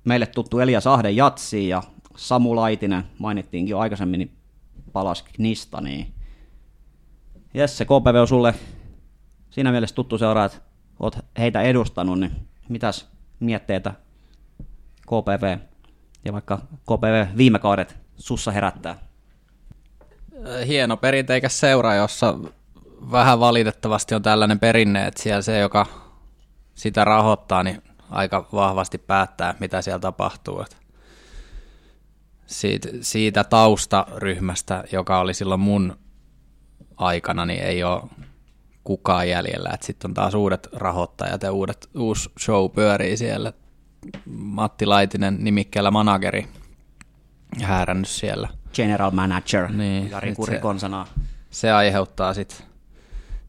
[0.03, 1.83] meille tuttu Elias Ahde Jatsi ja
[2.17, 4.31] Samu Laitinen mainittiinkin jo aikaisemmin, niin
[4.93, 6.13] palasi Knistaniin.
[7.53, 8.53] Jesse, KPV on sulle
[9.49, 10.57] siinä mielessä tuttu seura, että
[10.99, 12.31] oot heitä edustanut, niin
[12.69, 13.09] mitäs
[13.39, 13.93] mietteitä
[15.01, 15.57] KPV
[16.25, 18.97] ja vaikka KPV viime kaudet sussa herättää?
[20.67, 22.39] Hieno perinteikäs seura, jossa
[23.11, 25.85] vähän valitettavasti on tällainen perinne, että siellä se, joka
[26.75, 30.61] sitä rahoittaa, niin aika vahvasti päättää, mitä siellä tapahtuu.
[30.61, 30.75] Että
[32.45, 35.97] siitä, siitä taustaryhmästä, joka oli silloin mun
[36.97, 38.01] aikana, niin ei ole
[38.83, 39.77] kukaan jäljellä.
[39.81, 43.53] Sitten on taas uudet rahoittajat ja uudet, uusi show pyörii siellä.
[44.25, 46.47] Matti Laitinen nimikkeellä manageri
[47.61, 48.49] häärännyt siellä.
[48.73, 51.07] General Manager, Niin, Jari Kurikon sanaa.
[51.49, 52.67] Se aiheuttaa sitten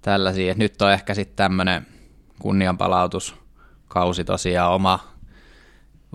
[0.02, 0.52] tällaisia.
[0.52, 1.86] Et nyt on ehkä sitten tämmöinen
[2.38, 5.00] kunnianpalautuskausi tosiaan oma,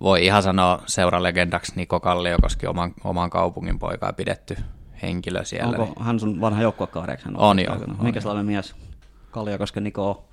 [0.01, 4.57] voi ihan sanoa seuralegendaksi Niko Kalliokoski, oman, oman kaupungin poikaa pidetty
[5.01, 5.77] henkilö siellä.
[5.77, 7.17] Onko hän sun vanha joukkuekaveri?
[7.35, 8.75] On jo, Mikä sellainen mies
[9.31, 10.23] Kalliokoski Niko on?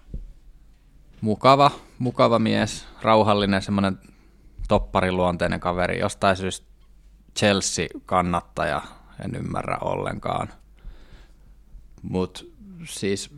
[1.20, 3.98] mukava, mukava mies, rauhallinen, semmoinen
[4.68, 6.66] toppariluonteinen kaveri, jostain syystä
[7.38, 8.82] Chelsea-kannattaja,
[9.24, 10.48] en ymmärrä ollenkaan.
[12.02, 12.44] Mutta
[12.84, 13.30] siis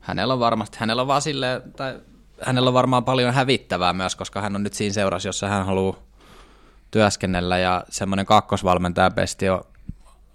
[0.00, 2.00] hänellä on varmasti, hänellä on vaan silleen, tai
[2.46, 5.96] hänellä on varmaan paljon hävittävää myös, koska hän on nyt siinä seurassa, jossa hän haluaa
[6.90, 9.60] työskennellä ja semmoinen kakkosvalmentajapesti on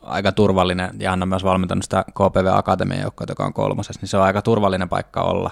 [0.01, 4.09] aika turvallinen, ja hän on myös valmentanut sitä KPV Akatemian joukkoa, joka on kolmosessa, niin
[4.09, 5.51] se on aika turvallinen paikka olla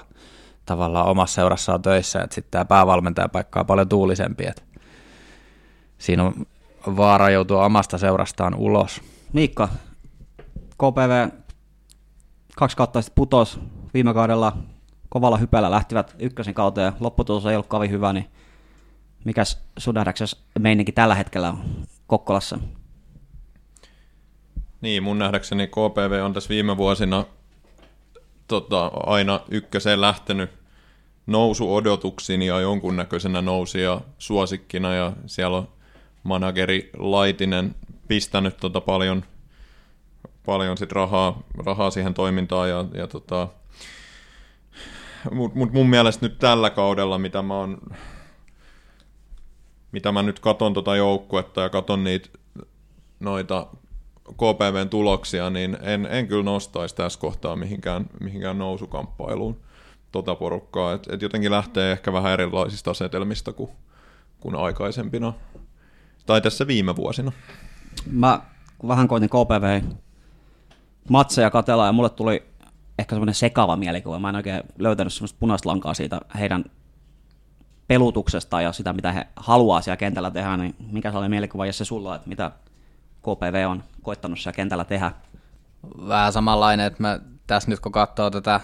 [0.65, 4.61] tavallaan omassa seurassaan töissä, että sitten tämä päävalmentajapaikka on paljon tuulisempi, että
[5.97, 6.45] siinä on
[6.87, 9.01] vaara joutua omasta seurastaan ulos.
[9.33, 9.69] Miikka,
[10.77, 11.29] KPV
[12.55, 13.59] kaksi kautta sitten putos
[13.93, 14.57] viime kaudella
[15.09, 18.25] kovalla hypällä lähtivät ykkösen kautta ja lopputulos ei ollut kovin hyvä, niin
[19.25, 21.59] mikäs sun nähdäksesi meininki tällä hetkellä on
[22.07, 22.59] Kokkolassa?
[24.81, 27.25] Niin, mun nähdäkseni KPV on tässä viime vuosina
[28.47, 30.49] tota, aina ykköseen lähtenyt
[31.27, 35.67] nousuodotuksin ja jonkunnäköisenä nousia suosikkina ja siellä on
[36.23, 37.75] manageri Laitinen
[38.07, 39.23] pistänyt tota paljon,
[40.45, 43.47] paljon sit rahaa, rahaa siihen toimintaan ja, ja tota,
[45.31, 47.77] mut, mut mun mielestä nyt tällä kaudella, mitä mä oon
[49.91, 52.29] mitä mä nyt katon tota joukkuetta ja katon niitä
[53.19, 53.67] noita
[54.31, 59.61] KPVn tuloksia, niin en, en kyllä nostaisi tässä kohtaa mihinkään, mihinkään nousukamppailuun
[60.11, 60.93] tota porukkaa.
[60.93, 63.71] Et, et jotenkin lähtee ehkä vähän erilaisista asetelmista kuin,
[64.39, 65.33] kuin aikaisempina.
[66.25, 67.31] Tai tässä viime vuosina.
[68.11, 68.41] Mä
[68.87, 69.81] vähän koitin KPV
[71.09, 72.43] matseja katella ja mulle tuli
[72.99, 74.19] ehkä semmoinen sekava mielikuva.
[74.19, 76.65] Mä en oikein löytänyt semmoista punaista lankaa siitä heidän
[77.87, 81.77] pelutuksesta ja sitä, mitä he haluaa siellä kentällä tehdä, niin mikä se oli mielikuva, jos
[81.77, 82.51] se sulla, että mitä
[83.19, 85.11] KPV on koittanut siellä kentällä tehdä?
[86.07, 88.59] vähän samanlainen, että mä tässä nyt kun katsoo tätä,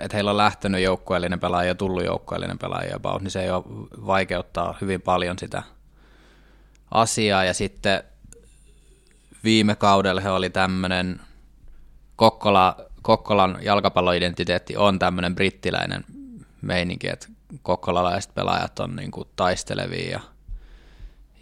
[0.00, 3.64] että heillä on lähtenyt joukkueellinen pelaaja ja tullut joukkueellinen pelaaja about, niin se jo
[4.06, 5.62] vaikeuttaa hyvin paljon sitä
[6.90, 7.44] asiaa.
[7.44, 8.02] Ja sitten
[9.44, 11.20] viime kaudella he oli tämmöinen,
[12.16, 16.04] Kokkola, Kokkolan jalkapalloidentiteetti on tämmöinen brittiläinen
[16.62, 17.28] meininki, että
[17.62, 20.20] kokkolalaiset pelaajat on niin kuin taistelevia ja,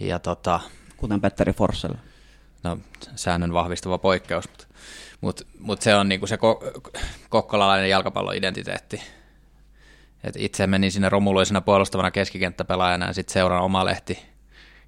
[0.00, 0.60] ja tota,
[1.02, 1.94] Kuten Petteri Forssell.
[2.62, 2.78] no,
[3.16, 4.66] säännön vahvistava poikkeus, mutta
[5.22, 6.90] mut, mut se on niinku se ko-
[7.28, 9.02] kokkolalainen jalkapalloidentiteetti.
[10.24, 14.18] Et itse menin sinne romuluisena puolustavana keskikenttäpelaajana ja sitten seuran oma lehti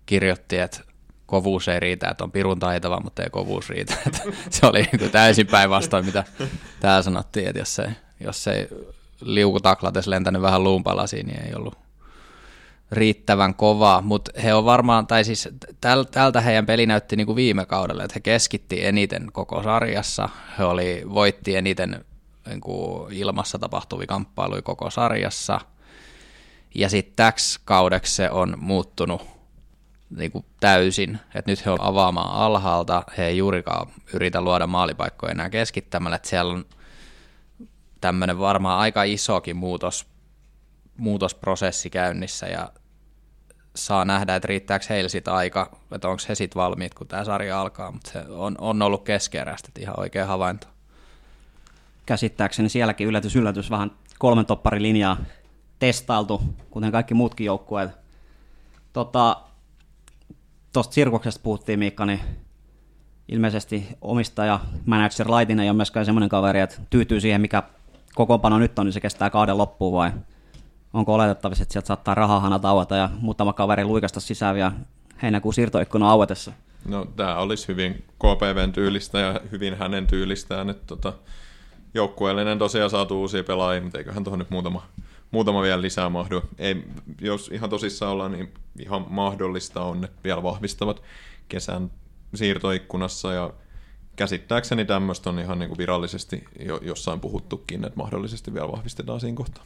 [0.06, 0.80] kirjoitti, että
[1.26, 3.94] kovuus ei riitä, että on pirun taitava, mutta ei kovuus riitä.
[4.06, 6.24] Et se oli niinku täysin päinvastoin, mitä
[6.80, 7.90] täällä sanottiin, että jos ei,
[8.20, 8.68] jos ei
[9.20, 11.83] liuku taklates lentänyt vähän luunpalasiin, niin ei ollut
[12.92, 15.48] riittävän kovaa, mutta he on varmaan, tai siis
[15.80, 20.28] täl, tältä heidän peli näytti niin kuin viime kaudella, että he keskitti eniten koko sarjassa,
[20.58, 22.04] he oli, voitti eniten
[22.46, 25.60] niin kuin ilmassa tapahtuvia kamppailuja koko sarjassa,
[26.74, 29.22] ja sitten täksi kaudeksi se on muuttunut
[30.16, 35.32] niin kuin täysin, että nyt he on avaamaan alhaalta, he ei juurikaan yritä luoda maalipaikkoja
[35.32, 36.64] enää keskittämällä, että siellä on
[38.00, 40.06] tämmöinen varmaan aika isokin muutos
[40.96, 42.72] muutosprosessi käynnissä ja
[43.76, 47.60] saa nähdä, että riittääkö heillä sitä aika, että onko he sitten valmiit, kun tämä sarja
[47.60, 50.66] alkaa, mutta se on, on ollut keskeeräistä, että ihan oikea havainto.
[52.06, 55.16] Käsittääkseni sielläkin yllätys, yllätys, vähän kolmen topparilinjaa
[55.78, 57.90] testailtu, kuten kaikki muutkin joukkueet.
[58.92, 59.36] Tota,
[60.90, 62.20] sirkuksesta puhuttiin, Miikka, niin
[63.28, 67.62] ilmeisesti omistaja, manager Laitinen ei ole myöskään semmoinen kaveri, että tyytyy siihen, mikä
[68.14, 70.12] kokoonpano nyt on, niin se kestää kauden loppuun vai
[70.94, 74.72] onko oletettavissa, että sieltä saattaa rahahanat aueta ja muutama kaveri luikasta sisään vielä
[75.22, 76.52] heinäkuun siirtoikkuna auetessa.
[76.88, 81.12] No tämä olisi hyvin KPVn tyylistä ja hyvin hänen tyylistään, että tota,
[81.94, 84.86] joukkueellinen tosiaan saatu uusia pelaajia, mutta eiköhän tuohon nyt muutama,
[85.30, 86.42] muutama vielä lisää mahdu.
[86.58, 86.84] Ei,
[87.20, 91.02] jos ihan tosissaan ollaan, niin ihan mahdollista on, että vielä vahvistavat
[91.48, 91.90] kesän
[92.34, 93.50] siirtoikkunassa ja
[94.16, 99.36] käsittääkseni tämmöistä on ihan niin kuin virallisesti jo, jossain puhuttukin, että mahdollisesti vielä vahvistetaan siinä
[99.36, 99.64] kohtaa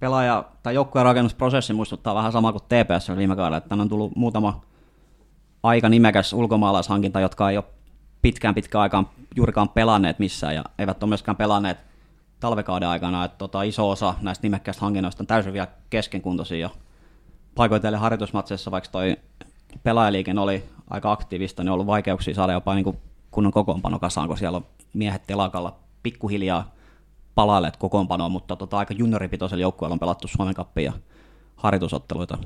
[0.00, 4.60] pelaaja- tai joukkueen rakennusprosessi muistuttaa vähän sama kuin TPS viime kaudella, että on tullut muutama
[5.62, 7.64] aika nimekäs ulkomaalaishankinta, jotka ei ole
[8.22, 11.78] pitkään pitkään aikaan juurikaan pelanneet missään ja eivät ole myöskään pelanneet
[12.40, 16.70] talvekauden aikana, että tota, iso osa näistä nimekkäistä hankinnoista on täysin vielä keskenkuntoisia ja
[17.54, 19.16] paikoitellen harjoitusmatseissa, vaikka toi
[19.82, 22.96] pelaajaliike oli aika aktiivista, niin on ollut vaikeuksia saada jopa niin kuin
[23.30, 26.70] kunnon kokoonpano kasaan, kun siellä on miehet telakalla pikkuhiljaa
[27.34, 30.92] palailleet kokoonpanoon, mutta tota, aika junioripitoisella joukkueella on pelattu Suomen kappia ja
[31.56, 32.38] harjoitusotteluita.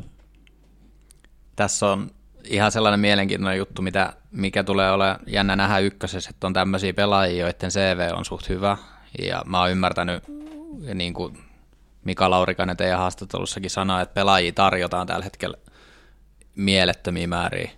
[1.57, 2.11] Tässä on
[2.45, 7.47] ihan sellainen mielenkiintoinen juttu, mitä, mikä tulee ole jännä nähdä ykkösessä, että on tämmöisiä pelaajia,
[7.47, 8.77] joiden CV on suht hyvä.
[9.23, 10.25] Ja mä oon ymmärtänyt,
[10.95, 11.39] niin kuin
[12.05, 15.57] Mika Laurikainen teidän haastattelussakin sanoi, että pelaajia tarjotaan tällä hetkellä
[16.55, 17.71] mielettömiä määriä.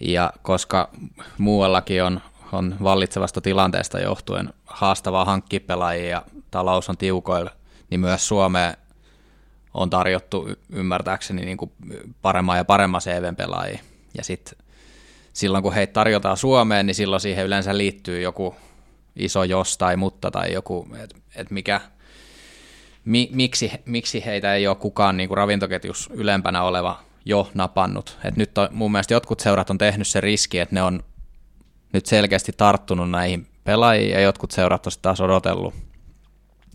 [0.00, 0.90] Ja koska
[1.38, 2.20] muuallakin on
[2.52, 7.50] on vallitsevasta tilanteesta johtuen haastavaa hankkia pelaajia ja talous on tiukoilla,
[7.90, 8.76] niin myös Suomeen
[9.74, 11.72] on tarjottu ymmärtääkseni niin kuin
[12.22, 13.80] paremman ja paremman CV-pelaajia.
[14.16, 14.58] Ja sitten
[15.32, 18.56] silloin kun heitä tarjotaan Suomeen, niin silloin siihen yleensä liittyy joku
[19.16, 21.80] iso jos tai mutta tai joku, että et mikä,
[23.04, 28.18] mi, miksi, miksi heitä ei ole kukaan niin kuin ravintoketjus ylempänä oleva jo napannut.
[28.24, 31.02] Et nyt on, mun mielestä jotkut seurat on tehnyt se riski, että ne on
[31.92, 35.74] nyt selkeästi tarttunut näihin pelaajiin ja jotkut seurat on taas odotellut,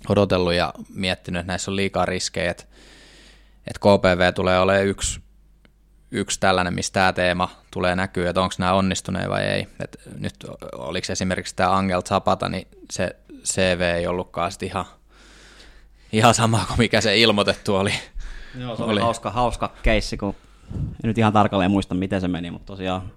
[0.09, 2.63] odotellut ja miettinyt, että näissä on liikaa riskejä, että,
[3.67, 5.21] että KPV tulee olemaan yksi,
[6.11, 9.67] yksi tällainen, mistä tämä teema tulee näkyä, että onko nämä onnistuneet vai ei.
[9.79, 10.35] Et nyt
[10.73, 14.85] oliko esimerkiksi tämä Angel Zapata, niin se CV ei ollutkaan ihan,
[16.11, 17.93] ihan sama kuin mikä se ilmoitettu oli.
[18.59, 19.01] Joo, se oli, oli.
[19.01, 20.35] hauska, hauska keissi, kun
[20.73, 23.11] en nyt ihan tarkalleen muista, miten se meni, mutta tosiaan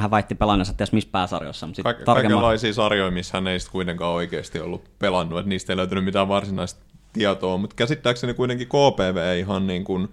[0.00, 1.66] hän väitti pelanneensa ties missä pääsarjossa.
[1.66, 2.30] Mutta Kaik- tarkemmin...
[2.30, 6.80] Kaikenlaisia sarjoja, missä hän ei kuitenkaan oikeasti ollut pelannut, että niistä ei löytynyt mitään varsinaista
[7.12, 10.08] tietoa, mutta käsittääkseni kuitenkin KPV ihan niin kuin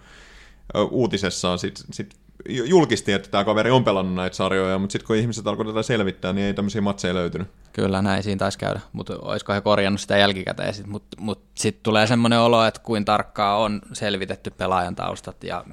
[0.91, 2.15] uutisessaan sit, sit
[2.49, 6.33] julkisti, että tämä kaveri on pelannut näitä sarjoja, mutta sitten kun ihmiset alkoivat tätä selvittää,
[6.33, 7.47] niin ei tämmöisiä matseja löytynyt.
[7.73, 10.73] Kyllä, näin siinä taisi käydä, mutta olisiko he korjannut sitä jälkikäteen.
[10.87, 15.63] Mutta mut sitten tulee semmoinen olo, että kuin tarkkaa on selvitetty pelaajan taustat ja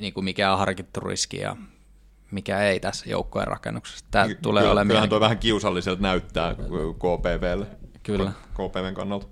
[0.00, 1.56] niin kuin mikä on harkittu riski ja
[2.36, 4.06] mikä ei tässä joukkojen rakennuksessa.
[4.10, 6.54] Tämä Ky- tulee kyllä, olemaan Kyllähän tuo vähän kiusalliselta näyttää
[6.98, 7.66] KPVlle.
[8.02, 8.32] Kyllä.
[8.54, 9.26] KPVn kannalta.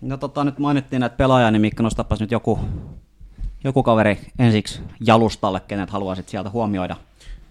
[0.00, 2.58] No tota, nyt mainittiin näitä pelaajia, niin Mikko nostapas nyt joku,
[3.64, 6.96] joku kaveri ensiksi jalustalle, kenet haluaisit sieltä huomioida.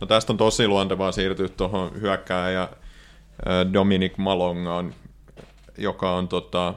[0.01, 2.69] No tästä on tosi luontevaa siirtyä tuohon hyökkääjä äh,
[3.73, 4.93] Dominic Malongaan,
[5.77, 6.73] joka on tota,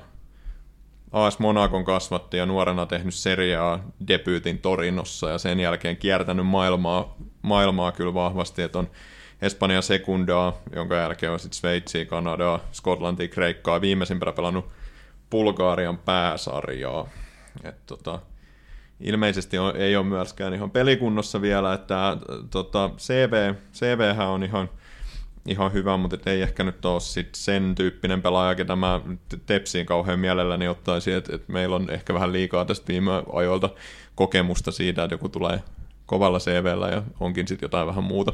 [1.13, 7.93] AS Monakon kasvatti ja nuorena tehnyt seriaa debyytin Torinossa ja sen jälkeen kiertänyt maailmaa, maailmaa
[7.93, 8.89] kyllä vahvasti, että on
[9.43, 14.69] Espanja sekundaa, jonka jälkeen on sitten Sveitsiä, Kanadaa, Skotlantia, Kreikkaa, viimeisimpänä pelannut
[15.31, 17.09] Bulgarian pääsarjaa.
[17.65, 18.19] Et tota,
[19.01, 22.17] ilmeisesti on, ei ole myöskään ihan pelikunnossa vielä, että
[22.51, 24.69] tota, CV, CV on ihan,
[25.47, 29.01] ihan hyvä, mutta ei ehkä nyt ole sit sen tyyppinen pelaaja, ketä mä
[29.47, 33.71] Tepsiin kauhean mielelläni ottaisi, että et meillä on ehkä vähän liikaa tästä viime ajoilta
[34.15, 35.63] kokemusta siitä, että joku tulee
[36.07, 38.33] kovalla CVllä ja onkin sitten jotain vähän muuta.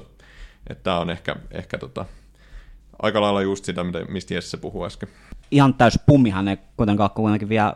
[0.70, 2.04] Että tämä on ehkä, ehkä tota,
[3.02, 5.08] aika lailla just sitä, mistä Jesse puhui äsken.
[5.50, 7.74] Ihan täys pummihan ei kuitenkaan kuitenkin vielä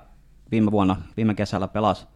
[0.51, 2.07] viime vuonna, viime kesällä pelasi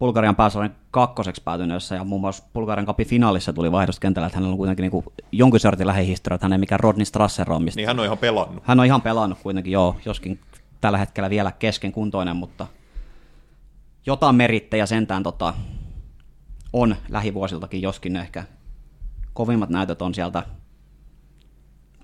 [0.00, 4.52] Bulgarian pääsarjan kakkoseksi päätyneessä ja muun muassa Bulgarian kapin finaalissa tuli vaihdosta kentällä, että hänellä
[4.52, 7.62] on kuitenkin niin kuin jonkin sortin lähihistoria, että hän ei mikään Rodney Strasser on.
[7.62, 7.78] Mistä...
[7.78, 8.64] Niin hän on ihan pelannut.
[8.66, 10.40] Hän on ihan pelannut kuitenkin, joo, joskin
[10.80, 12.66] tällä hetkellä vielä kesken kuntoinen, mutta
[14.06, 15.54] jotain merittejä sentään tota,
[16.72, 18.44] on lähivuosiltakin, joskin ehkä
[19.32, 20.42] kovimmat näytöt on sieltä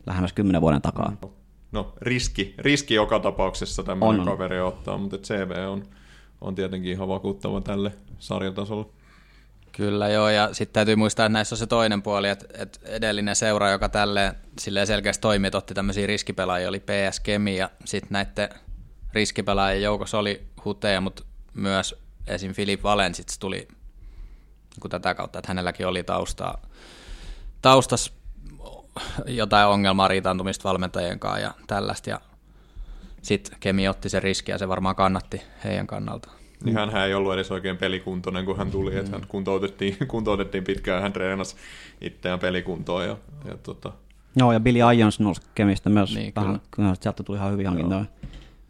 [0.07, 1.17] lähemmäs kymmenen vuoden takaa.
[1.73, 5.85] No riski, riski joka tapauksessa tämmöinen on, kaveri ottaa, mutta CV on,
[6.41, 8.87] on tietenkin ihan vakuuttava tälle sarjatasolle.
[9.73, 13.37] Kyllä joo, ja sitten täytyy muistaa, että näissä on se toinen puoli, että, että edellinen
[13.37, 18.13] seura, joka tälle silleen selkeästi toimi, että otti tämmöisiä riskipelaajia, oli PS Kemi, ja sitten
[18.13, 18.49] näiden
[19.13, 21.23] riskipelaajien joukossa oli huteja, mutta
[21.55, 21.95] myös
[22.27, 22.53] esim.
[22.53, 23.69] Filip Valensits tuli
[24.83, 26.63] niin tätä kautta, että hänelläkin oli taustaa,
[27.63, 28.13] taustas
[29.27, 32.21] jotain ongelmaa riitaantumista valmentajien kanssa ja tällaista, ja
[33.23, 36.29] sitten Kemi otti sen riski ja se varmaan kannatti heidän kannalta.
[36.65, 38.97] Niin hän ei ollut edes oikein pelikuntoinen, kun hän tuli, mm.
[38.99, 41.57] että hän kuntoutettiin, kuntoutettiin pitkään, hän treenasi
[42.01, 43.05] itseään pelikuntoon.
[43.05, 43.93] Ja, ja tota...
[44.37, 46.95] Joo, ja Billy Irons nousi Kemistä myös niin, vähän, kyllä.
[47.01, 48.05] sieltä tuli ihan hyvin hankintoja.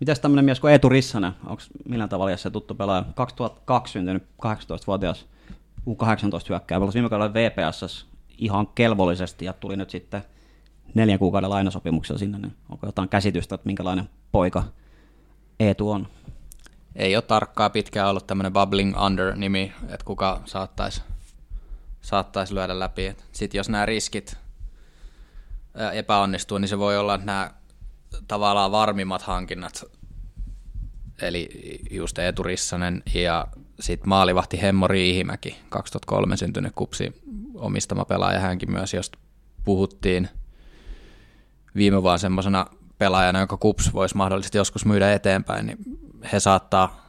[0.00, 3.04] Mitäs tämmöinen mies kuin Eetu Rissanen, onko millään tavalla se tuttu pelaaja?
[3.14, 5.26] 2002 syntynyt 18-vuotias
[5.88, 8.06] U18 hyökkää, pelasi viime kaudella VPS
[8.38, 10.24] ihan kelvollisesti ja tuli nyt sitten
[10.94, 14.64] neljän kuukauden lainasopimuksella sinne, niin onko jotain käsitystä, että minkälainen poika
[15.60, 16.08] Eetu on?
[16.96, 21.02] Ei ole tarkkaa pitkään ollut tämmöinen Bubbling Under-nimi, että kuka saattaisi
[22.00, 23.16] saattaisi lyödä läpi.
[23.32, 24.36] Sitten jos nämä riskit
[25.92, 27.50] epäonnistuu, niin se voi olla, että nämä
[28.28, 29.84] tavallaan varmimmat hankinnat,
[31.22, 31.48] eli
[31.90, 33.46] just Eetu Rissanen ja
[33.80, 37.22] sitten maalivahti Hemmo Riihimäki, 2003 syntynyt kupsi
[37.54, 39.18] omistama pelaaja hänkin myös, josta
[39.64, 40.28] puhuttiin
[41.76, 42.66] viime vuonna semmoisena
[42.98, 45.78] pelaajana, joka kups voisi mahdollisesti joskus myydä eteenpäin, niin
[46.32, 47.06] he saattaa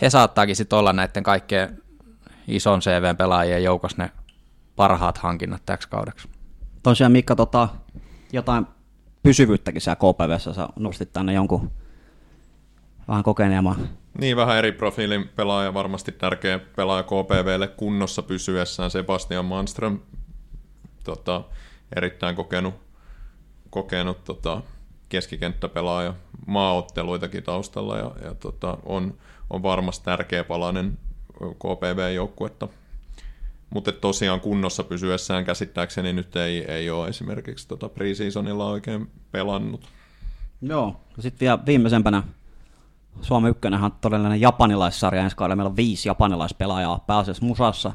[0.00, 1.82] he saattaakin sitten olla näiden kaikkien
[2.48, 4.10] ison CV-pelaajien joukossa ne
[4.76, 6.28] parhaat hankinnat täksi kaudeksi.
[6.82, 7.68] Tosiaan Mikka, tota,
[8.32, 8.66] jotain
[9.22, 11.70] pysyvyyttäkin siellä KPVssä, sä nostit tänne jonkun
[13.08, 13.88] vähän kokeneemman.
[14.18, 20.00] Niin, vähän eri profiilin pelaaja, varmasti tärkeä pelaaja KPVlle kunnossa pysyessään, Sebastian Manström,
[21.04, 21.44] tota,
[21.96, 22.74] erittäin kokenut,
[23.70, 24.62] kokenut tota,
[25.08, 26.14] keskikenttäpelaaja,
[26.46, 29.18] maaotteluitakin taustalla ja, ja tota, on,
[29.50, 30.98] on varmasti tärkeä palanen
[31.38, 32.68] KPV-joukkuetta.
[33.70, 39.88] Mutta tosiaan kunnossa pysyessään käsittääkseni nyt ei, ei ole esimerkiksi tota preseasonilla oikein pelannut.
[40.62, 42.22] Joo, sitten vielä viimeisempänä
[43.20, 45.56] Suomi ykkönen on todellinen japanilaissarja ensi kaudella.
[45.56, 47.92] Meillä on viisi japanilaispelaajaa pääasiassa musassa.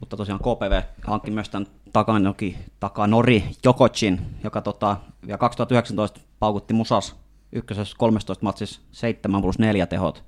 [0.00, 4.96] Mutta tosiaan KPV hankki myös tämän Takanoki, Takanori Jokocin, joka tota,
[5.26, 7.16] vielä 2019 paukutti musas
[7.52, 10.24] ykkösessä 13 matsissa 7 plus 4 tehot.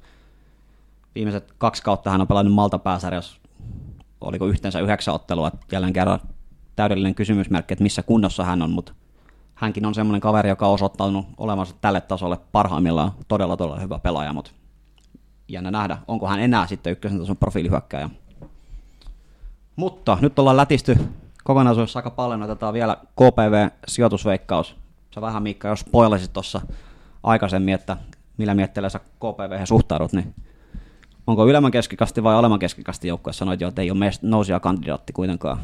[1.15, 3.41] Viimeiset kaksi kautta hän on pelannut Malta pääsarjassa,
[4.21, 5.51] oliko yhteensä yhdeksän ottelua.
[5.73, 6.21] Jälleen kerran
[6.77, 8.93] täydellinen kysymysmerkki, että missä kunnossa hän on, mutta
[9.59, 14.33] hänkin on semmoinen kaveri, joka on osoittanut olevansa tälle tasolle parhaimmillaan todella todella hyvä pelaaja,
[14.33, 14.51] mutta
[15.49, 18.11] jännä nähdä, onko hän enää sitten ykkösen tason profiilihyökkäjä.
[19.77, 20.97] Mutta nyt ollaan lätisty
[21.45, 24.77] kokonaisuudessa aika paljon, otetaan vielä KPV-sijoitusveikkaus.
[25.15, 26.61] Sä vähän Miikka, jos spoilasit tuossa
[27.23, 27.97] aikaisemmin, että
[28.37, 30.35] millä mietteellä sä KPV suhtaudut, niin
[31.27, 33.33] onko ylemmän keskikasti vai alemman keskikasti joukkue?
[33.33, 35.59] Sanoit jo, että ei ole nousia kandidaatti kuitenkaan.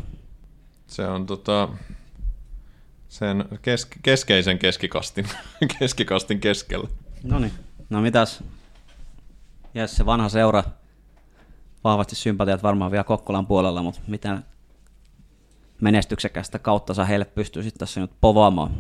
[0.87, 1.69] Se on tota,
[3.09, 5.29] sen kes- keskeisen keskikastin,
[5.79, 6.89] keskikastin keskellä.
[7.23, 7.53] No niin,
[7.91, 8.45] no mitäs?
[9.75, 10.65] Jes, se vanha seura,
[11.85, 14.45] vahvasti sympatiat varmaan vielä Kokkolan puolella, mutta miten
[15.81, 18.71] menestyksekästä kautta sä heille pystyisit tässä nyt povaamaan?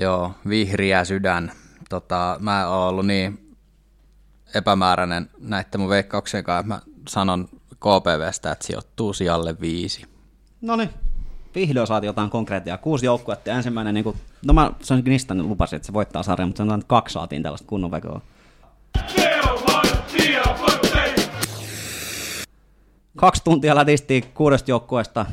[0.00, 1.52] Joo, vihriä sydän.
[1.88, 3.56] Tota, mä oon ollut niin
[4.54, 10.04] epämääräinen näiden mun veikkauksien kanssa, että mä sanon KPVstä, että sijoittuu sijalle viisi.
[10.60, 10.90] No niin,
[11.54, 12.78] vihdoin saatiin jotain konkreettia.
[12.78, 14.16] Kuusi joukkuetta ja ensimmäinen, niin kuin,
[14.46, 17.68] no mä sen Gnistan lupasin, että se voittaa sarjan, mutta sanotaan, että kaksi saatiin tällaista
[17.68, 18.20] kunnon vekoa.
[23.16, 25.26] Kaksi tuntia lätistiin kuudesta joukkueesta.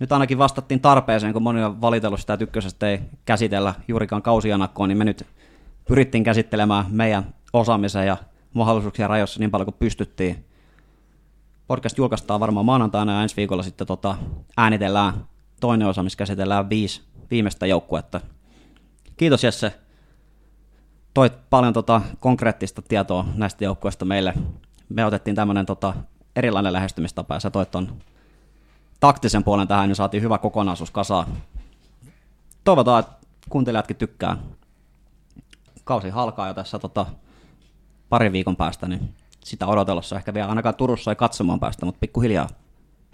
[0.00, 4.88] Nyt ainakin vastattiin tarpeeseen, kun moni on valitellut sitä, että ykkösestä ei käsitellä juurikaan kausianakkoon,
[4.88, 5.26] niin me nyt
[5.88, 8.16] pyrittiin käsittelemään meidän osaamisen ja
[8.54, 10.44] mahdollisuuksia rajoissa niin paljon kuin pystyttiin.
[11.66, 14.16] Podcast julkaistaan varmaan maanantaina ja ensi viikolla sitten tota,
[14.56, 15.14] äänitellään
[15.60, 18.20] toinen osa, missä käsitellään viisi viimeistä joukkuetta.
[19.16, 19.80] Kiitos Jesse.
[21.14, 24.34] Toit paljon tota, konkreettista tietoa näistä joukkueista meille.
[24.88, 25.94] Me otettiin tämmöinen tota,
[26.36, 27.98] erilainen lähestymistapa ja sä toit ton
[29.00, 31.26] taktisen puolen tähän, niin saatiin hyvä kokonaisuus kasaan.
[32.64, 33.12] Toivotaan, että
[33.48, 34.36] kuuntelijatkin tykkää.
[35.84, 37.06] Kausi halkaa jo tässä tota,
[38.08, 39.14] parin viikon päästä, niin
[39.44, 42.48] sitä odotelossa ehkä vielä ainakaan Turussa ei katsomaan päästä, mutta pikkuhiljaa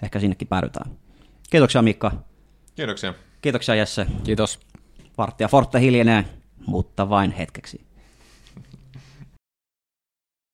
[0.02, 0.90] ehkä sinnekin päädytään.
[1.50, 2.12] Kiitoksia Mikka.
[2.76, 3.14] Kiitoksia.
[3.42, 4.06] Kiitoksia Jesse.
[4.24, 4.60] Kiitos.
[5.18, 6.24] Varttia Forte hiljenee,
[6.66, 7.80] mutta vain hetkeksi.